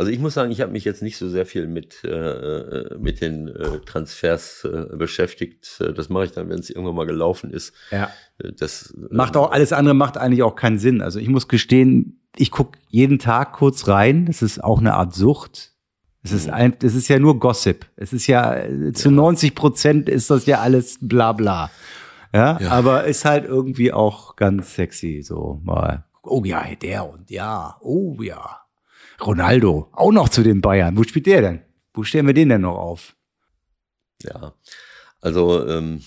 Also 0.00 0.10
ich 0.10 0.18
muss 0.18 0.32
sagen, 0.32 0.50
ich 0.50 0.62
habe 0.62 0.72
mich 0.72 0.86
jetzt 0.86 1.02
nicht 1.02 1.18
so 1.18 1.28
sehr 1.28 1.44
viel 1.44 1.68
mit, 1.68 2.02
äh, 2.04 2.96
mit 2.98 3.20
den 3.20 3.48
äh, 3.48 3.80
Transfers 3.80 4.64
äh, 4.64 4.96
beschäftigt. 4.96 5.78
Das 5.94 6.08
mache 6.08 6.24
ich 6.24 6.32
dann, 6.32 6.48
wenn 6.48 6.58
es 6.58 6.70
irgendwann 6.70 6.94
mal 6.94 7.04
gelaufen 7.04 7.50
ist. 7.50 7.74
Ja. 7.90 8.08
Das 8.38 8.94
macht 9.10 9.36
auch 9.36 9.52
alles 9.52 9.74
andere 9.74 9.92
macht 9.92 10.16
eigentlich 10.16 10.42
auch 10.42 10.56
keinen 10.56 10.78
Sinn. 10.78 11.02
Also 11.02 11.18
ich 11.18 11.28
muss 11.28 11.48
gestehen, 11.48 12.18
ich 12.34 12.50
gucke 12.50 12.78
jeden 12.88 13.18
Tag 13.18 13.52
kurz 13.52 13.88
rein. 13.88 14.24
Das 14.24 14.40
ist 14.40 14.64
auch 14.64 14.78
eine 14.78 14.94
Art 14.94 15.14
Sucht. 15.14 15.74
Es 16.22 16.32
ist, 16.32 16.46
mhm. 16.46 16.54
ein, 16.54 16.76
es 16.82 16.94
ist 16.94 17.08
ja 17.08 17.18
nur 17.18 17.38
Gossip. 17.38 17.84
Es 17.96 18.14
ist 18.14 18.26
ja, 18.26 18.56
zu 18.94 19.10
90 19.10 19.54
Prozent 19.54 20.08
ist 20.08 20.30
das 20.30 20.46
ja 20.46 20.60
alles 20.60 20.96
bla 21.02 21.34
bla. 21.34 21.70
Ja, 22.32 22.58
ja, 22.58 22.70
aber 22.70 23.04
ist 23.04 23.26
halt 23.26 23.44
irgendwie 23.44 23.92
auch 23.92 24.36
ganz 24.36 24.76
sexy, 24.76 25.20
so 25.22 25.60
mal. 25.62 26.06
Oh 26.22 26.42
ja, 26.42 26.64
der 26.80 27.06
und 27.06 27.30
ja, 27.30 27.76
oh 27.82 28.16
ja. 28.22 28.59
Ronaldo, 29.24 29.88
auch 29.92 30.12
noch 30.12 30.28
zu 30.28 30.42
den 30.42 30.60
Bayern. 30.60 30.96
Wo 30.96 31.02
spielt 31.02 31.26
der 31.26 31.42
denn? 31.42 31.62
Wo 31.92 32.02
stellen 32.02 32.26
wir 32.26 32.34
den 32.34 32.48
denn 32.48 32.62
noch 32.62 32.78
auf? 32.78 33.16
Ja, 34.22 34.54
also, 35.20 35.66
ähm, 35.66 36.02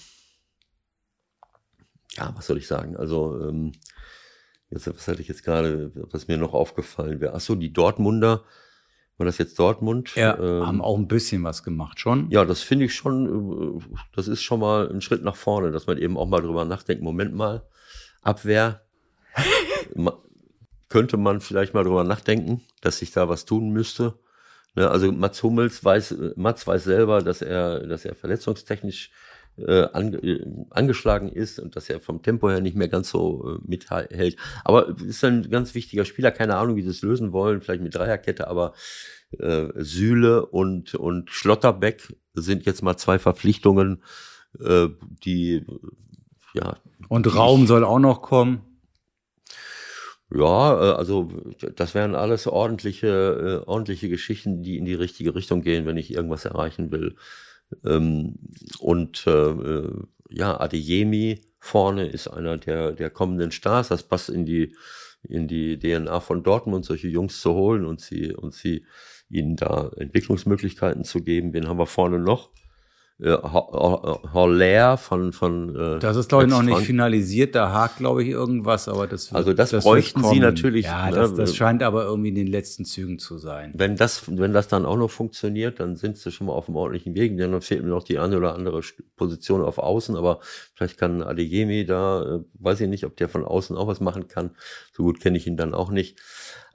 ja, 2.11 2.33
was 2.35 2.47
soll 2.47 2.57
ich 2.57 2.67
sagen? 2.67 2.95
Also, 2.95 3.39
ähm, 3.47 3.73
jetzt, 4.69 4.87
was 4.87 5.07
hatte 5.07 5.21
ich 5.21 5.27
jetzt 5.27 5.43
gerade, 5.43 5.91
was 6.11 6.27
mir 6.27 6.37
noch 6.37 6.53
aufgefallen 6.53 7.19
wäre? 7.21 7.33
Ach 7.35 7.41
so, 7.41 7.55
die 7.55 7.73
Dortmunder, 7.73 8.43
war 9.17 9.25
das 9.25 9.37
jetzt 9.37 9.59
Dortmund? 9.59 10.15
Ja, 10.15 10.37
ähm, 10.39 10.65
haben 10.65 10.81
auch 10.81 10.97
ein 10.97 11.07
bisschen 11.07 11.43
was 11.43 11.63
gemacht 11.63 11.99
schon. 11.99 12.29
Ja, 12.31 12.45
das 12.45 12.61
finde 12.61 12.85
ich 12.85 12.95
schon, 12.95 13.79
äh, 13.79 13.97
das 14.15 14.27
ist 14.27 14.41
schon 14.41 14.59
mal 14.59 14.89
ein 14.89 15.01
Schritt 15.01 15.23
nach 15.23 15.35
vorne, 15.35 15.71
dass 15.71 15.87
man 15.87 15.97
eben 15.97 16.17
auch 16.17 16.27
mal 16.27 16.41
drüber 16.41 16.65
nachdenkt, 16.65 17.03
Moment 17.03 17.35
mal, 17.35 17.67
Abwehr, 18.21 18.81
könnte 20.93 21.17
man 21.17 21.41
vielleicht 21.41 21.73
mal 21.73 21.83
drüber 21.83 22.03
nachdenken, 22.03 22.61
dass 22.81 22.99
sich 22.99 23.11
da 23.11 23.27
was 23.27 23.45
tun 23.45 23.71
müsste. 23.71 24.13
Ne, 24.75 24.87
also 24.87 25.11
Mats 25.11 25.41
Hummels 25.41 25.83
weiß, 25.83 26.15
Mats 26.35 26.67
weiß 26.67 26.83
selber, 26.83 27.23
dass 27.23 27.41
er, 27.41 27.79
dass 27.87 28.05
er 28.05 28.13
verletzungstechnisch 28.13 29.09
äh, 29.57 29.87
ange, 29.91 30.17
äh, 30.17 30.45
angeschlagen 30.69 31.29
ist 31.29 31.57
und 31.57 31.75
dass 31.75 31.89
er 31.89 31.99
vom 31.99 32.21
Tempo 32.21 32.47
her 32.47 32.61
nicht 32.61 32.75
mehr 32.75 32.89
ganz 32.89 33.09
so 33.09 33.55
äh, 33.55 33.59
mithält. 33.67 34.37
Aber 34.63 34.95
ist 35.03 35.23
ein 35.23 35.49
ganz 35.49 35.73
wichtiger 35.73 36.05
Spieler, 36.05 36.29
keine 36.29 36.57
Ahnung, 36.57 36.75
wie 36.75 36.83
sie 36.83 36.91
es 36.91 37.01
lösen 37.01 37.31
wollen, 37.31 37.61
vielleicht 37.61 37.81
mit 37.81 37.95
Dreierkette, 37.95 38.47
aber 38.47 38.73
äh, 39.39 39.69
Sühle 39.77 40.45
und, 40.45 40.93
und 40.93 41.31
Schlotterbeck 41.31 42.15
sind 42.35 42.67
jetzt 42.67 42.83
mal 42.83 42.97
zwei 42.97 43.17
Verpflichtungen, 43.17 44.03
äh, 44.63 44.89
die 45.25 45.65
ja. 46.53 46.75
Und 47.07 47.35
Raum 47.35 47.65
soll 47.65 47.83
auch 47.83 47.97
noch 47.97 48.21
kommen. 48.21 48.72
Ja, 50.33 50.91
äh, 50.91 50.95
also 50.95 51.29
das 51.75 51.93
wären 51.93 52.15
alles 52.15 52.47
ordentliche, 52.47 53.61
äh, 53.63 53.67
ordentliche 53.67 54.09
Geschichten, 54.09 54.63
die 54.63 54.77
in 54.77 54.85
die 54.85 54.95
richtige 54.95 55.35
Richtung 55.35 55.61
gehen, 55.61 55.85
wenn 55.85 55.97
ich 55.97 56.13
irgendwas 56.13 56.45
erreichen 56.45 56.91
will. 56.91 57.15
Ähm, 57.85 58.35
und 58.79 59.27
äh, 59.27 59.87
ja, 60.29 60.59
Adeyemi 60.59 61.41
vorne 61.59 62.07
ist 62.07 62.27
einer 62.27 62.57
der, 62.57 62.93
der 62.93 63.09
kommenden 63.11 63.51
Stars. 63.51 63.89
Das 63.89 64.03
passt 64.03 64.29
in 64.29 64.45
die, 64.45 64.75
in 65.23 65.47
die 65.47 65.77
DNA 65.77 66.19
von 66.19 66.43
Dortmund, 66.43 66.85
solche 66.85 67.07
Jungs 67.07 67.39
zu 67.39 67.53
holen 67.53 67.85
und 67.85 68.01
sie, 68.01 68.33
und 68.33 68.53
sie 68.53 68.85
ihnen 69.29 69.55
da 69.55 69.91
Entwicklungsmöglichkeiten 69.97 71.03
zu 71.03 71.23
geben. 71.23 71.53
Wen 71.53 71.67
haben 71.67 71.79
wir 71.79 71.85
vorne 71.85 72.19
noch? 72.19 72.49
Äh, 73.19 73.31
Horler 73.31 74.97
von 74.97 75.33
von 75.33 75.75
äh, 75.75 75.99
Das 75.99 76.17
ist 76.17 76.29
glaube 76.29 76.45
ich 76.45 76.49
noch 76.49 76.63
nicht 76.63 76.79
finalisiert, 76.79 77.53
da 77.53 77.71
hakt 77.71 77.97
glaube 77.97 78.23
ich 78.23 78.29
irgendwas, 78.29 78.87
aber 78.87 79.05
das 79.05 79.31
wird, 79.31 79.37
Also 79.37 79.53
das, 79.53 79.69
das 79.69 79.83
bräuchten 79.83 80.23
sie 80.23 80.39
natürlich. 80.39 80.85
Ja, 80.85 81.09
ne? 81.09 81.15
das, 81.15 81.33
das 81.35 81.55
scheint 81.55 81.83
aber 81.83 82.05
irgendwie 82.05 82.29
in 82.29 82.35
den 82.35 82.47
letzten 82.47 82.85
Zügen 82.85 83.19
zu 83.19 83.37
sein. 83.37 83.71
Wenn 83.75 83.95
das 83.95 84.23
wenn 84.27 84.51
das 84.51 84.67
dann 84.67 84.85
auch 84.85 84.97
noch 84.97 85.11
funktioniert, 85.11 85.79
dann 85.79 85.95
sind 85.95 86.17
sie 86.17 86.31
schon 86.31 86.47
mal 86.47 86.53
auf 86.53 86.65
dem 86.65 86.75
ordentlichen 86.75 87.13
Weg. 87.13 87.37
Dann 87.37 87.61
fehlt 87.61 87.83
mir 87.83 87.89
noch 87.89 88.03
die 88.03 88.17
eine 88.17 88.37
oder 88.37 88.55
andere 88.55 88.81
Position 89.15 89.61
auf 89.61 89.77
Außen, 89.77 90.15
aber 90.15 90.39
vielleicht 90.73 90.97
kann 90.97 91.21
Adeyemi 91.21 91.85
da, 91.85 92.23
äh, 92.23 92.39
weiß 92.55 92.81
ich 92.81 92.89
nicht, 92.89 93.05
ob 93.05 93.15
der 93.15 93.29
von 93.29 93.45
außen 93.45 93.77
auch 93.77 93.87
was 93.87 93.99
machen 93.99 94.27
kann. 94.27 94.51
So 94.91 95.03
gut 95.03 95.19
kenne 95.19 95.37
ich 95.37 95.45
ihn 95.45 95.57
dann 95.57 95.73
auch 95.73 95.91
nicht. 95.91 96.19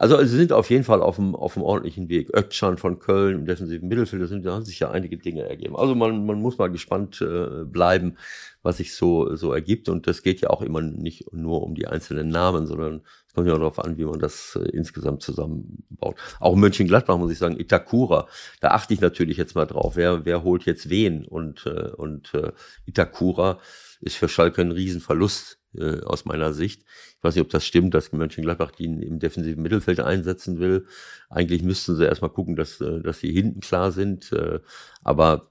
Also 0.01 0.17
sie 0.25 0.37
sind 0.37 0.53
auf 0.53 0.71
jeden 0.71 0.85
Fall 0.85 1.03
auf 1.03 1.17
dem, 1.17 1.35
auf 1.35 1.55
dem 1.55 1.65
ordentlichen 1.65 2.09
Weg. 2.09 2.31
Ökcan 2.33 2.79
von 2.79 3.01
Köln 3.01 3.41
im 3.41 3.47
defensiven 3.47 3.89
Mittelfeld, 3.89 4.23
da, 4.23 4.27
sind, 4.29 4.47
da 4.47 4.55
haben 4.55 4.65
sich 4.65 4.79
ja 4.79 4.93
einige 4.93 5.19
Dinge 5.19 5.43
ergeben. 5.43 5.75
Also 5.75 5.97
man, 5.97 6.25
man 6.25 6.41
muss 6.41 6.57
mal 6.57 6.71
gespannt 6.71 7.21
äh, 7.21 7.65
bleiben, 7.65 8.17
was 8.63 8.77
sich 8.77 8.95
so, 8.95 9.35
so 9.35 9.53
ergibt. 9.53 9.89
Und 9.89 10.07
das 10.07 10.23
geht 10.23 10.41
ja 10.41 10.51
auch 10.51 10.63
immer 10.63 10.81
nicht 10.83 11.33
nur 11.33 11.65
um 11.65 11.75
die 11.75 11.89
einzelnen 11.89 12.29
Namen, 12.29 12.69
sondern 12.69 13.03
es 13.27 13.35
kommt 13.35 13.49
ja 13.49 13.55
auch 13.55 13.59
darauf 13.59 13.81
an, 13.81 13.99
wie 13.99 14.05
man 14.05 14.21
das 14.21 14.57
äh, 14.57 14.69
insgesamt 14.69 15.23
zusammenbaut. 15.23 16.15
Auch 16.39 16.55
Mönchengladbach 16.55 17.19
muss 17.19 17.33
ich 17.33 17.39
sagen, 17.39 17.59
Itakura, 17.59 18.29
da 18.61 18.69
achte 18.69 18.95
ich 18.95 19.01
natürlich 19.01 19.37
jetzt 19.37 19.57
mal 19.57 19.67
drauf, 19.67 19.97
wer, 19.97 20.25
wer 20.25 20.45
holt 20.45 20.65
jetzt 20.65 20.91
wen. 20.91 21.25
Und, 21.25 21.67
äh, 21.67 21.91
und 21.97 22.35
äh, 22.35 22.53
Itakura 22.87 23.59
ist 24.01 24.15
für 24.15 24.29
Schalke 24.29 24.61
ein 24.61 24.71
Riesenverlust 24.71 25.59
äh, 25.79 26.03
aus 26.05 26.25
meiner 26.25 26.53
Sicht. 26.53 26.83
Ich 27.17 27.25
weiß 27.25 27.35
nicht, 27.35 27.43
ob 27.43 27.51
das 27.51 27.65
stimmt, 27.65 27.95
dass 27.95 28.13
Mönchengladbach 28.13 28.71
die 28.71 28.85
im 28.85 29.19
defensiven 29.19 29.63
Mittelfeld 29.63 30.01
einsetzen 30.01 30.61
will. 30.61 30.87
Eigentlich 31.31 31.63
müssten 31.63 31.97
sie 31.97 32.05
erstmal 32.05 32.31
gucken, 32.31 32.57
dass, 32.57 32.81
äh, 32.81 33.01
dass 33.01 33.21
sie 33.21 33.33
hinten 33.33 33.61
klar 33.61 33.91
sind. 33.93 34.33
Äh, 34.33 34.61
aber 35.03 35.51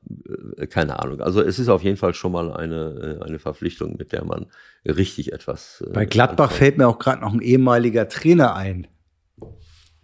äh, 0.57 0.67
keine 0.67 0.99
Ahnung. 0.99 1.21
Also 1.21 1.41
es 1.41 1.59
ist 1.59 1.69
auf 1.69 1.83
jeden 1.83 1.97
Fall 1.97 2.13
schon 2.13 2.31
mal 2.31 2.53
eine, 2.53 3.21
eine 3.25 3.39
Verpflichtung, 3.39 3.97
mit 3.97 4.11
der 4.11 4.23
man 4.23 4.47
richtig 4.85 5.33
etwas. 5.33 5.83
Bei 5.93 6.05
Gladbach 6.05 6.45
anfangen. 6.45 6.57
fällt 6.57 6.77
mir 6.77 6.87
auch 6.87 6.99
gerade 6.99 7.21
noch 7.21 7.33
ein 7.33 7.41
ehemaliger 7.41 8.07
Trainer 8.07 8.55
ein, 8.55 8.87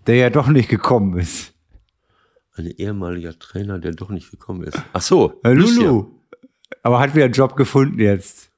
der 0.08 0.16
ja 0.16 0.30
doch 0.30 0.48
nicht 0.48 0.70
gekommen 0.70 1.18
ist. 1.18 1.54
Ein 2.56 2.68
ehemaliger 2.68 3.38
Trainer, 3.40 3.80
der 3.80 3.94
doch 3.94 4.10
nicht 4.10 4.30
gekommen 4.30 4.64
ist. 4.64 4.78
Ach 4.94 5.02
so, 5.02 5.40
Lulu. 5.44 6.12
Aber 6.84 7.00
hat 7.00 7.16
wieder 7.16 7.26
einen 7.26 7.34
Job 7.34 7.56
gefunden 7.56 8.00
jetzt. 8.00 8.53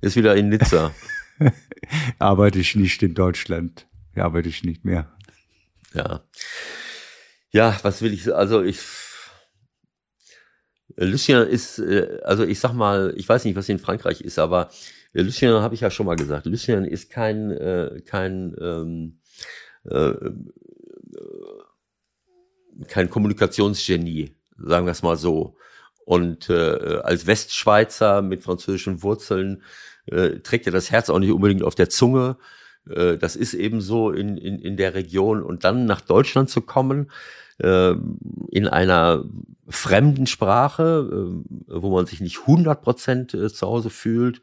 Ist 0.00 0.16
wieder 0.16 0.34
in 0.36 0.48
Nizza. 0.48 0.94
arbeite 2.18 2.58
ich 2.58 2.74
nicht 2.74 3.02
in 3.02 3.14
Deutschland. 3.14 3.86
Arbeite 4.14 4.48
ich 4.48 4.64
nicht 4.64 4.84
mehr. 4.84 5.12
Ja. 5.94 6.24
Ja, 7.52 7.78
was 7.82 8.00
will 8.02 8.12
ich, 8.12 8.32
also 8.32 8.62
ich, 8.62 8.78
Lucien 10.96 11.46
ist, 11.46 11.78
äh, 11.78 12.20
also 12.22 12.44
ich 12.44 12.60
sag 12.60 12.72
mal, 12.74 13.12
ich 13.16 13.28
weiß 13.28 13.44
nicht, 13.44 13.56
was 13.56 13.68
in 13.68 13.78
Frankreich 13.78 14.20
ist, 14.20 14.38
aber 14.38 14.70
Lucien 15.12 15.54
habe 15.54 15.74
ich 15.74 15.80
ja 15.80 15.90
schon 15.90 16.06
mal 16.06 16.16
gesagt. 16.16 16.46
Lucien 16.46 16.84
ist 16.84 17.10
kein, 17.10 17.50
äh, 17.50 18.02
kein, 18.04 18.54
ähm, 18.60 19.20
äh, 19.84 20.14
kein 22.86 23.10
Kommunikationsgenie, 23.10 24.36
sagen 24.56 24.86
wir 24.86 24.92
es 24.92 25.02
mal 25.02 25.16
so. 25.16 25.56
Und 26.10 26.50
äh, 26.50 26.98
als 27.04 27.28
Westschweizer 27.28 28.20
mit 28.20 28.42
französischen 28.42 29.04
Wurzeln 29.04 29.62
äh, 30.06 30.40
trägt 30.40 30.66
ja 30.66 30.72
das 30.72 30.90
Herz 30.90 31.08
auch 31.08 31.20
nicht 31.20 31.30
unbedingt 31.30 31.62
auf 31.62 31.76
der 31.76 31.88
Zunge. 31.88 32.36
Äh, 32.90 33.16
das 33.16 33.36
ist 33.36 33.54
eben 33.54 33.80
so 33.80 34.10
in, 34.10 34.36
in, 34.36 34.58
in 34.58 34.76
der 34.76 34.94
Region. 34.94 35.40
Und 35.40 35.62
dann 35.62 35.86
nach 35.86 36.00
Deutschland 36.00 36.50
zu 36.50 36.62
kommen, 36.62 37.12
äh, 37.58 37.94
in 38.50 38.66
einer 38.66 39.24
fremden 39.68 40.26
Sprache, 40.26 41.08
äh, 41.12 41.74
wo 41.80 41.90
man 41.94 42.06
sich 42.06 42.20
nicht 42.20 42.40
100 42.40 42.82
Prozent 42.82 43.32
äh, 43.34 43.48
zu 43.48 43.68
Hause 43.68 43.90
fühlt, 43.90 44.42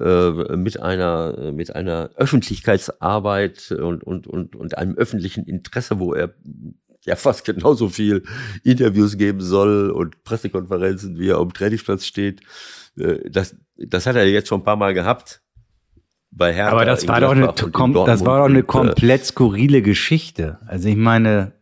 äh, 0.00 0.30
mit 0.56 0.80
einer, 0.80 1.52
mit 1.52 1.76
einer 1.76 2.10
Öffentlichkeitsarbeit 2.16 3.70
und, 3.70 4.02
und, 4.02 4.26
und, 4.26 4.56
und 4.56 4.76
einem 4.76 4.96
öffentlichen 4.96 5.44
Interesse, 5.44 6.00
wo 6.00 6.12
er 6.12 6.34
ja 7.04 7.16
fast 7.16 7.44
genauso 7.44 7.88
viel 7.88 8.22
Interviews 8.64 9.16
geben 9.16 9.40
soll 9.40 9.90
und 9.90 10.22
Pressekonferenzen, 10.24 11.18
wie 11.18 11.28
er 11.28 11.38
am 11.38 11.52
Trainingsplatz 11.52 12.06
steht. 12.06 12.40
Äh, 12.98 13.30
das, 13.30 13.56
das 13.76 14.06
hat 14.06 14.16
er 14.16 14.26
jetzt 14.28 14.48
schon 14.48 14.60
ein 14.60 14.64
paar 14.64 14.76
Mal 14.76 14.94
gehabt. 14.94 15.42
Bei 16.30 16.52
Hertha 16.52 16.72
Aber 16.72 16.84
das 16.84 17.08
war 17.08 17.20
doch 17.20 17.30
eine, 17.30 17.46
das 17.46 18.24
war 18.24 18.40
doch 18.40 18.48
eine 18.48 18.58
äh, 18.58 18.62
komplett 18.62 19.24
skurrile 19.24 19.80
Geschichte. 19.80 20.58
Also 20.66 20.88
ich 20.88 20.96
meine, 20.96 21.57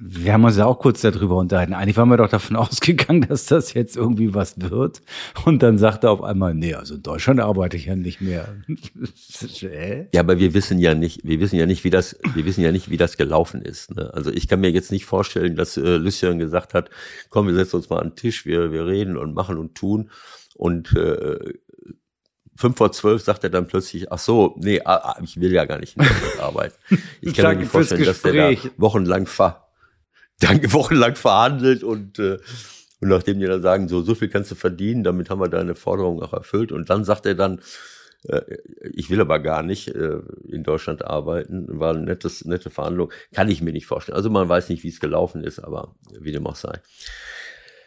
wir 0.00 0.32
haben 0.32 0.44
uns 0.44 0.56
ja 0.56 0.66
auch 0.66 0.78
kurz 0.78 1.00
darüber 1.00 1.36
unterhalten. 1.36 1.74
Eigentlich 1.74 1.96
waren 1.96 2.08
wir 2.08 2.16
doch 2.16 2.28
davon 2.28 2.56
ausgegangen, 2.56 3.22
dass 3.28 3.46
das 3.46 3.74
jetzt 3.74 3.96
irgendwie 3.96 4.34
was 4.34 4.54
wird. 4.60 5.02
Und 5.44 5.62
dann 5.62 5.78
sagt 5.78 6.04
er 6.04 6.10
auf 6.10 6.22
einmal, 6.22 6.54
nee, 6.54 6.74
also 6.74 6.94
in 6.94 7.02
Deutschland 7.02 7.40
arbeite 7.40 7.76
ich 7.76 7.86
ja 7.86 7.96
nicht 7.96 8.20
mehr. 8.20 8.56
ja, 10.12 10.20
aber 10.20 10.38
wir 10.38 10.54
wissen 10.54 10.78
ja 10.78 10.94
nicht, 10.94 11.20
wir 11.24 11.40
wissen 11.40 11.56
ja 11.56 11.66
nicht, 11.66 11.84
wie 11.84 11.90
das, 11.90 12.18
wir 12.34 12.44
wissen 12.44 12.62
ja 12.62 12.72
nicht, 12.72 12.90
wie 12.90 12.96
das 12.96 13.16
gelaufen 13.16 13.62
ist. 13.62 13.94
Ne? 13.94 14.12
Also 14.14 14.30
ich 14.30 14.48
kann 14.48 14.60
mir 14.60 14.70
jetzt 14.70 14.92
nicht 14.92 15.04
vorstellen, 15.04 15.56
dass 15.56 15.76
äh, 15.76 15.96
Lucien 15.96 16.38
gesagt 16.38 16.74
hat, 16.74 16.90
komm, 17.30 17.46
wir 17.46 17.54
setzen 17.54 17.76
uns 17.76 17.90
mal 17.90 17.98
an 17.98 18.10
den 18.10 18.16
Tisch, 18.16 18.46
wir, 18.46 18.72
wir 18.72 18.86
reden 18.86 19.16
und 19.16 19.34
machen 19.34 19.58
und 19.58 19.74
tun. 19.74 20.10
Und 20.54 20.94
äh, 20.96 21.54
fünf 22.56 22.76
vor 22.76 22.92
zwölf 22.92 23.22
sagt 23.22 23.44
er 23.44 23.50
dann 23.50 23.66
plötzlich, 23.66 24.10
ach 24.10 24.18
so, 24.18 24.56
nee, 24.58 24.80
ah, 24.84 24.96
ah, 24.96 25.20
ich 25.22 25.40
will 25.40 25.52
ja 25.52 25.64
gar 25.64 25.78
nicht 25.78 25.96
in 25.96 26.02
Deutschland 26.04 26.40
arbeiten. 26.40 26.74
Ich 27.20 27.34
kann 27.34 27.56
mir 27.56 27.62
nicht 27.62 27.70
vorstellen, 27.70 28.04
dass 28.04 28.22
der 28.22 28.32
da 28.32 28.60
wochenlang 28.76 29.26
ver 29.26 29.67
dann 30.40 30.60
wochenlang 30.72 31.16
verhandelt 31.16 31.82
und, 31.82 32.18
äh, 32.18 32.38
und 33.00 33.08
nachdem 33.08 33.38
die 33.38 33.46
dann 33.46 33.62
sagen, 33.62 33.88
so, 33.88 34.02
so 34.02 34.14
viel 34.14 34.28
kannst 34.28 34.50
du 34.50 34.54
verdienen, 34.54 35.04
damit 35.04 35.30
haben 35.30 35.40
wir 35.40 35.48
deine 35.48 35.74
Forderung 35.74 36.22
auch 36.22 36.32
erfüllt. 36.32 36.72
Und 36.72 36.90
dann 36.90 37.04
sagt 37.04 37.26
er 37.26 37.34
dann, 37.34 37.60
äh, 38.24 38.40
ich 38.92 39.10
will 39.10 39.20
aber 39.20 39.38
gar 39.38 39.62
nicht 39.62 39.88
äh, 39.88 40.18
in 40.48 40.64
Deutschland 40.64 41.04
arbeiten. 41.04 41.78
War 41.78 41.94
eine 41.94 42.04
nettes, 42.04 42.44
nette 42.44 42.70
Verhandlung. 42.70 43.12
Kann 43.32 43.48
ich 43.48 43.62
mir 43.62 43.72
nicht 43.72 43.86
vorstellen. 43.86 44.16
Also 44.16 44.30
man 44.30 44.48
weiß 44.48 44.68
nicht, 44.68 44.82
wie 44.82 44.88
es 44.88 45.00
gelaufen 45.00 45.44
ist, 45.44 45.60
aber 45.60 45.94
wie 46.18 46.32
dem 46.32 46.46
auch 46.46 46.56
sei. 46.56 46.80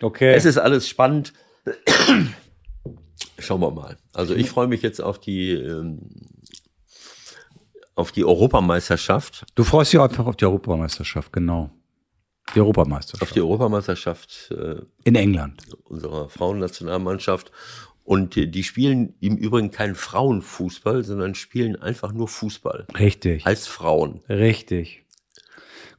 Okay. 0.02 0.34
Es 0.34 0.46
ist 0.46 0.58
alles 0.58 0.88
spannend. 0.88 1.34
Schauen 3.40 3.62
wir 3.62 3.72
mal. 3.72 3.98
Also 4.14 4.34
ich 4.34 4.50
freue 4.50 4.68
mich 4.68 4.82
jetzt 4.82 5.02
auf 5.02 5.20
die 5.20 5.52
ähm, 5.52 6.00
auf 7.96 8.12
die 8.12 8.24
Europameisterschaft. 8.26 9.46
Du 9.56 9.64
freust 9.64 9.94
dich 9.94 10.00
einfach 10.00 10.26
auf 10.26 10.36
die 10.36 10.46
Europameisterschaft, 10.46 11.34
genau. 11.34 11.70
Die 12.56 12.60
Europameisterschaft. 12.60 13.22
Auf 13.22 13.32
die 13.34 13.42
Europameisterschaft. 13.42 14.52
Äh, 14.52 14.82
in 15.04 15.16
England. 15.16 15.64
Unserer 15.86 16.30
Frauennationalmannschaft. 16.30 17.52
Und 18.04 18.36
die, 18.36 18.64
spielen 18.64 19.14
im 19.20 19.38
Übrigen 19.38 19.72
keinen 19.72 19.96
Frauenfußball, 19.96 21.04
sondern 21.04 21.36
spielen 21.36 21.76
einfach 21.76 22.14
nur 22.14 22.28
Fußball. 22.28 22.88
Richtig. 22.98 23.46
Als 23.46 23.68
Frauen. 23.68 24.22
Richtig. 24.28 25.06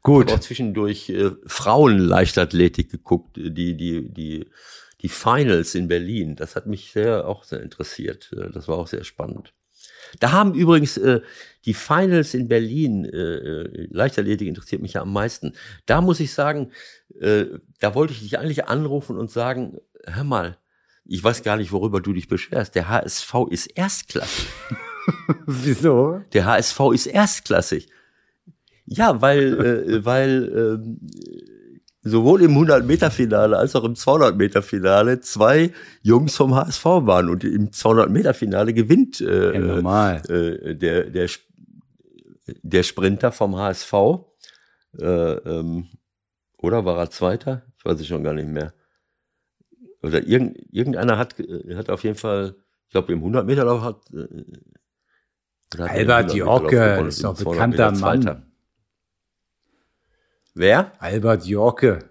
Gut. 0.03 0.27
Ich 0.27 0.33
habe 0.33 0.41
auch 0.41 0.45
zwischendurch 0.45 1.09
äh, 1.11 1.31
Frauenleichtathletik 1.47 2.91
geguckt, 2.91 3.37
die, 3.37 3.77
die, 3.77 4.13
die, 4.13 4.47
die 5.01 5.09
Finals 5.09 5.75
in 5.75 5.89
Berlin. 5.89 6.37
Das 6.37 6.57
hat 6.57 6.67
mich 6.67 6.93
sehr, 6.93 7.27
auch 7.29 7.45
sehr 7.45 7.63
interessiert. 7.63 8.31
Das 8.53 8.69
war 8.69 8.79
auch 8.79 8.89
sehr 8.89 9.05
spannend. 9.05 9.55
Da 10.21 10.33
haben 10.33 10.55
übrigens 10.55 10.97
äh, 10.97 11.21
die 11.65 11.75
Finals 11.75 12.35
in 12.35 12.49
Berlin, 12.49 13.05
äh, 13.05 13.17
äh, 13.17 13.89
Leichtathletik 13.91 14.49
interessiert 14.49 14.83
mich 14.83 14.95
ja 14.95 15.03
am 15.03 15.13
meisten. 15.13 15.53
Da 15.87 16.01
muss 16.01 16.21
ich 16.21 16.33
sagen, 16.33 16.73
äh, 17.21 17.47
da 17.81 17.95
wollte 17.95 18.13
ich 18.13 18.21
dich 18.21 18.39
eigentlich 18.39 18.67
anrufen 18.67 19.17
und 19.17 19.31
sagen, 19.31 19.79
hör 20.05 20.25
mal, 20.25 20.59
ich 21.05 21.23
weiß 21.23 21.43
gar 21.43 21.57
nicht, 21.57 21.73
worüber 21.73 22.01
du 22.01 22.13
dich 22.13 22.29
beschwerst. 22.29 22.75
Der 22.75 22.89
HSV 22.89 23.35
ist 23.51 23.67
erstklassig. 23.67 24.49
Wieso? 25.47 26.23
Der 26.33 26.47
HSV 26.47 26.81
ist 26.93 27.07
erstklassig. 27.07 27.89
Ja, 28.85 29.21
weil, 29.21 29.61
äh, 29.61 30.05
weil 30.05 30.81
äh, 30.81 31.52
sowohl 32.03 32.43
im 32.43 32.57
100-Meter-Finale 32.57 33.57
als 33.57 33.77
auch 33.77 33.85
im 33.85 33.95
200-Meter-Finale 33.95 35.21
zwei 35.21 35.73
Jungs 36.03 36.37
vom 36.37 36.55
HSV 36.55 36.85
waren. 36.85 37.29
Und 37.29 37.45
im 37.45 37.71
200-Meter-Finale 37.71 38.75
gewinnt 38.75 39.21
äh, 39.21 39.55
ja, 39.55 40.17
äh, 40.17 40.75
der, 40.75 41.11
der, 41.11 41.29
der 42.63 42.83
Sprinter 42.83 43.33
vom 43.33 43.57
HSV. 43.57 43.93
Äh, 44.99 45.05
ähm, 45.05 45.89
oder 46.59 46.85
war 46.85 46.99
er 46.99 47.11
Zweiter? 47.11 47.63
Ich 47.79 47.85
weiß 47.85 48.01
es 48.01 48.07
schon 48.07 48.25
gar 48.25 48.35
nicht 48.35 48.49
mehr. 48.49 48.75
Oder 50.03 50.27
irgend, 50.27 50.59
irgendeiner 50.73 51.19
hat, 51.19 51.37
hat 51.75 51.91
auf 51.91 52.03
jeden 52.03 52.17
Fall, 52.17 52.57
ich 52.87 52.93
glaube 52.93 53.13
im 53.13 53.23
100-Meter-Lauf 53.23 53.83
hat, 53.83 54.11
äh, 54.13 54.27
hat 55.79 55.91
Albert 55.91 56.35
Jorke 56.35 57.05
ist 57.07 57.25
doch 57.25 57.37
bekannter 57.37 57.93
Mann. 57.93 58.52
Wer? 60.55 60.93
Albert 61.01 61.47
Jorke. 61.47 62.11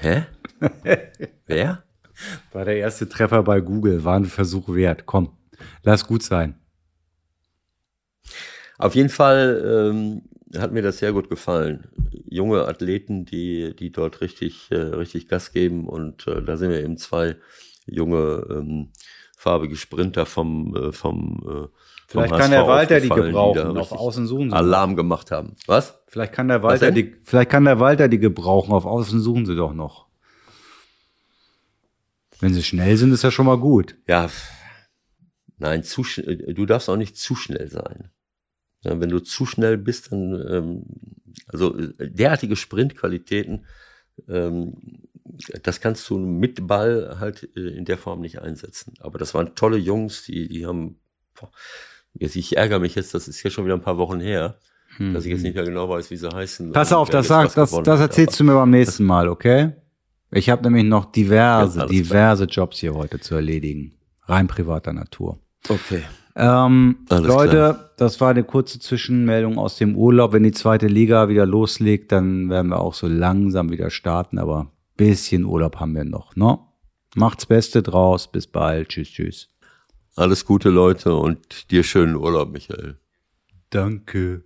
Hä? 0.00 0.26
Wer? 1.46 1.84
War 2.52 2.64
der 2.64 2.76
erste 2.76 3.08
Treffer 3.08 3.42
bei 3.42 3.60
Google, 3.60 4.04
war 4.04 4.16
ein 4.16 4.26
Versuch 4.26 4.68
wert. 4.68 5.06
Komm, 5.06 5.36
lass 5.82 6.06
gut 6.06 6.22
sein. 6.22 6.60
Auf 8.78 8.94
jeden 8.94 9.08
Fall 9.08 9.90
ähm, 9.92 10.22
hat 10.60 10.72
mir 10.72 10.82
das 10.82 10.98
sehr 10.98 11.12
gut 11.12 11.30
gefallen. 11.30 11.88
junge 12.28 12.66
Athleten, 12.66 13.24
die, 13.24 13.74
die 13.74 13.92
dort 13.92 14.20
richtig, 14.20 14.70
äh, 14.70 14.76
richtig 14.76 15.28
Gas 15.28 15.52
geben. 15.52 15.88
Und 15.88 16.26
äh, 16.26 16.42
da 16.42 16.56
sind 16.56 16.70
wir 16.70 16.82
eben 16.82 16.98
zwei 16.98 17.36
junge, 17.86 18.46
ähm, 18.50 18.92
farbige 19.36 19.76
Sprinter 19.76 20.26
vom, 20.26 20.76
äh, 20.76 20.92
vom, 20.92 21.42
äh, 21.46 21.48
vom 21.48 21.70
Vielleicht 22.12 22.36
kann 22.36 22.50
der 22.50 22.66
Walter 22.66 23.00
die 23.00 23.08
gebrauchen. 23.08 23.76
Auf 23.78 23.92
Außen 23.92 24.26
suchen 24.26 24.50
sie. 24.50 24.56
Alarm 24.56 24.96
gemacht 24.96 25.30
haben. 25.30 25.56
Was? 25.66 26.02
Vielleicht 26.06 26.34
kann 26.34 26.48
der 26.48 26.62
Walter 26.62 26.90
die, 26.90 27.16
vielleicht 27.24 27.50
kann 27.50 27.64
der 27.64 27.80
Walter 27.80 28.08
die 28.08 28.18
gebrauchen. 28.18 28.72
Auf 28.72 28.84
Außen 28.84 29.20
suchen 29.20 29.46
sie 29.46 29.56
doch 29.56 29.72
noch. 29.72 30.08
Wenn 32.40 32.52
sie 32.52 32.62
schnell 32.62 32.96
sind, 32.98 33.12
ist 33.12 33.24
ja 33.24 33.30
schon 33.30 33.46
mal 33.46 33.58
gut. 33.58 33.96
Ja, 34.06 34.28
nein, 35.56 35.84
zu, 35.84 36.02
äh, 36.20 36.52
du 36.52 36.66
darfst 36.66 36.90
auch 36.90 36.96
nicht 36.96 37.16
zu 37.16 37.34
schnell 37.34 37.70
sein. 37.70 38.10
Ja, 38.82 39.00
wenn 39.00 39.08
du 39.08 39.20
zu 39.20 39.46
schnell 39.46 39.78
bist, 39.78 40.12
dann, 40.12 40.34
ähm, 40.50 40.84
also 41.46 41.78
äh, 41.78 42.10
derartige 42.10 42.56
Sprintqualitäten, 42.56 43.64
ähm, 44.28 44.74
das 45.62 45.80
kannst 45.80 46.10
du 46.10 46.18
mit 46.18 46.66
Ball 46.66 47.16
halt 47.20 47.48
äh, 47.56 47.68
in 47.76 47.84
der 47.84 47.96
Form 47.96 48.20
nicht 48.20 48.40
einsetzen. 48.40 48.94
Aber 49.00 49.18
das 49.18 49.32
waren 49.32 49.54
tolle 49.54 49.78
Jungs, 49.78 50.24
die, 50.24 50.48
die 50.48 50.66
haben, 50.66 50.98
boah, 51.34 51.50
jetzt, 52.14 52.36
ich 52.36 52.56
ärgere 52.56 52.78
mich 52.78 52.94
jetzt, 52.94 53.14
das 53.14 53.28
ist 53.28 53.42
jetzt 53.42 53.52
schon 53.52 53.64
wieder 53.64 53.74
ein 53.74 53.82
paar 53.82 53.98
Wochen 53.98 54.20
her, 54.20 54.56
dass 54.98 55.24
ich 55.24 55.30
jetzt 55.30 55.42
nicht 55.42 55.54
mehr 55.54 55.64
genau 55.64 55.88
weiß, 55.88 56.10
wie 56.10 56.16
sie 56.16 56.28
heißen. 56.28 56.66
Hm. 56.66 56.72
Pass 56.72 56.92
auf, 56.92 57.08
das, 57.08 57.24
jetzt 57.24 57.28
sag, 57.28 57.44
was 57.44 57.54
das, 57.54 57.82
das 57.82 58.00
hat. 58.00 58.10
erzählst 58.10 58.38
du 58.38 58.44
mir 58.44 58.54
beim 58.54 58.70
nächsten 58.70 59.04
Mal, 59.04 59.28
okay? 59.28 59.72
Ich 60.30 60.48
habe 60.50 60.62
nämlich 60.62 60.84
noch 60.84 61.06
diverse, 61.06 61.34
Ja, 61.36 61.60
alles 61.60 61.74
klar. 61.74 61.86
diverse 61.88 62.44
Jobs 62.44 62.78
hier 62.78 62.94
heute 62.94 63.20
zu 63.20 63.34
erledigen. 63.34 63.94
Rein 64.24 64.46
privater 64.46 64.92
Natur. 64.92 65.38
Okay. 65.68 66.02
Ähm, 66.34 66.98
Leute, 67.10 67.50
klar. 67.50 67.90
das 67.98 68.20
war 68.20 68.30
eine 68.30 68.44
kurze 68.44 68.78
Zwischenmeldung 68.78 69.58
aus 69.58 69.76
dem 69.76 69.96
Urlaub. 69.96 70.32
Wenn 70.32 70.42
die 70.44 70.52
zweite 70.52 70.86
Liga 70.86 71.28
wieder 71.28 71.44
loslegt, 71.44 72.12
dann 72.12 72.48
werden 72.48 72.68
wir 72.68 72.80
auch 72.80 72.94
so 72.94 73.06
langsam 73.06 73.70
wieder 73.70 73.90
starten, 73.90 74.38
aber 74.38 74.72
bisschen 74.96 75.44
Urlaub 75.44 75.76
haben 75.76 75.94
wir 75.94 76.04
noch, 76.04 76.36
ne? 76.36 76.58
Macht's 77.14 77.44
Beste 77.44 77.82
draus. 77.82 78.30
Bis 78.30 78.46
bald. 78.46 78.88
Tschüss, 78.88 79.08
tschüss. 79.08 79.51
Alles 80.14 80.44
Gute, 80.44 80.68
Leute, 80.68 81.14
und 81.14 81.70
dir 81.70 81.82
schönen 81.82 82.16
Urlaub, 82.16 82.52
Michael. 82.52 82.98
Danke. 83.70 84.44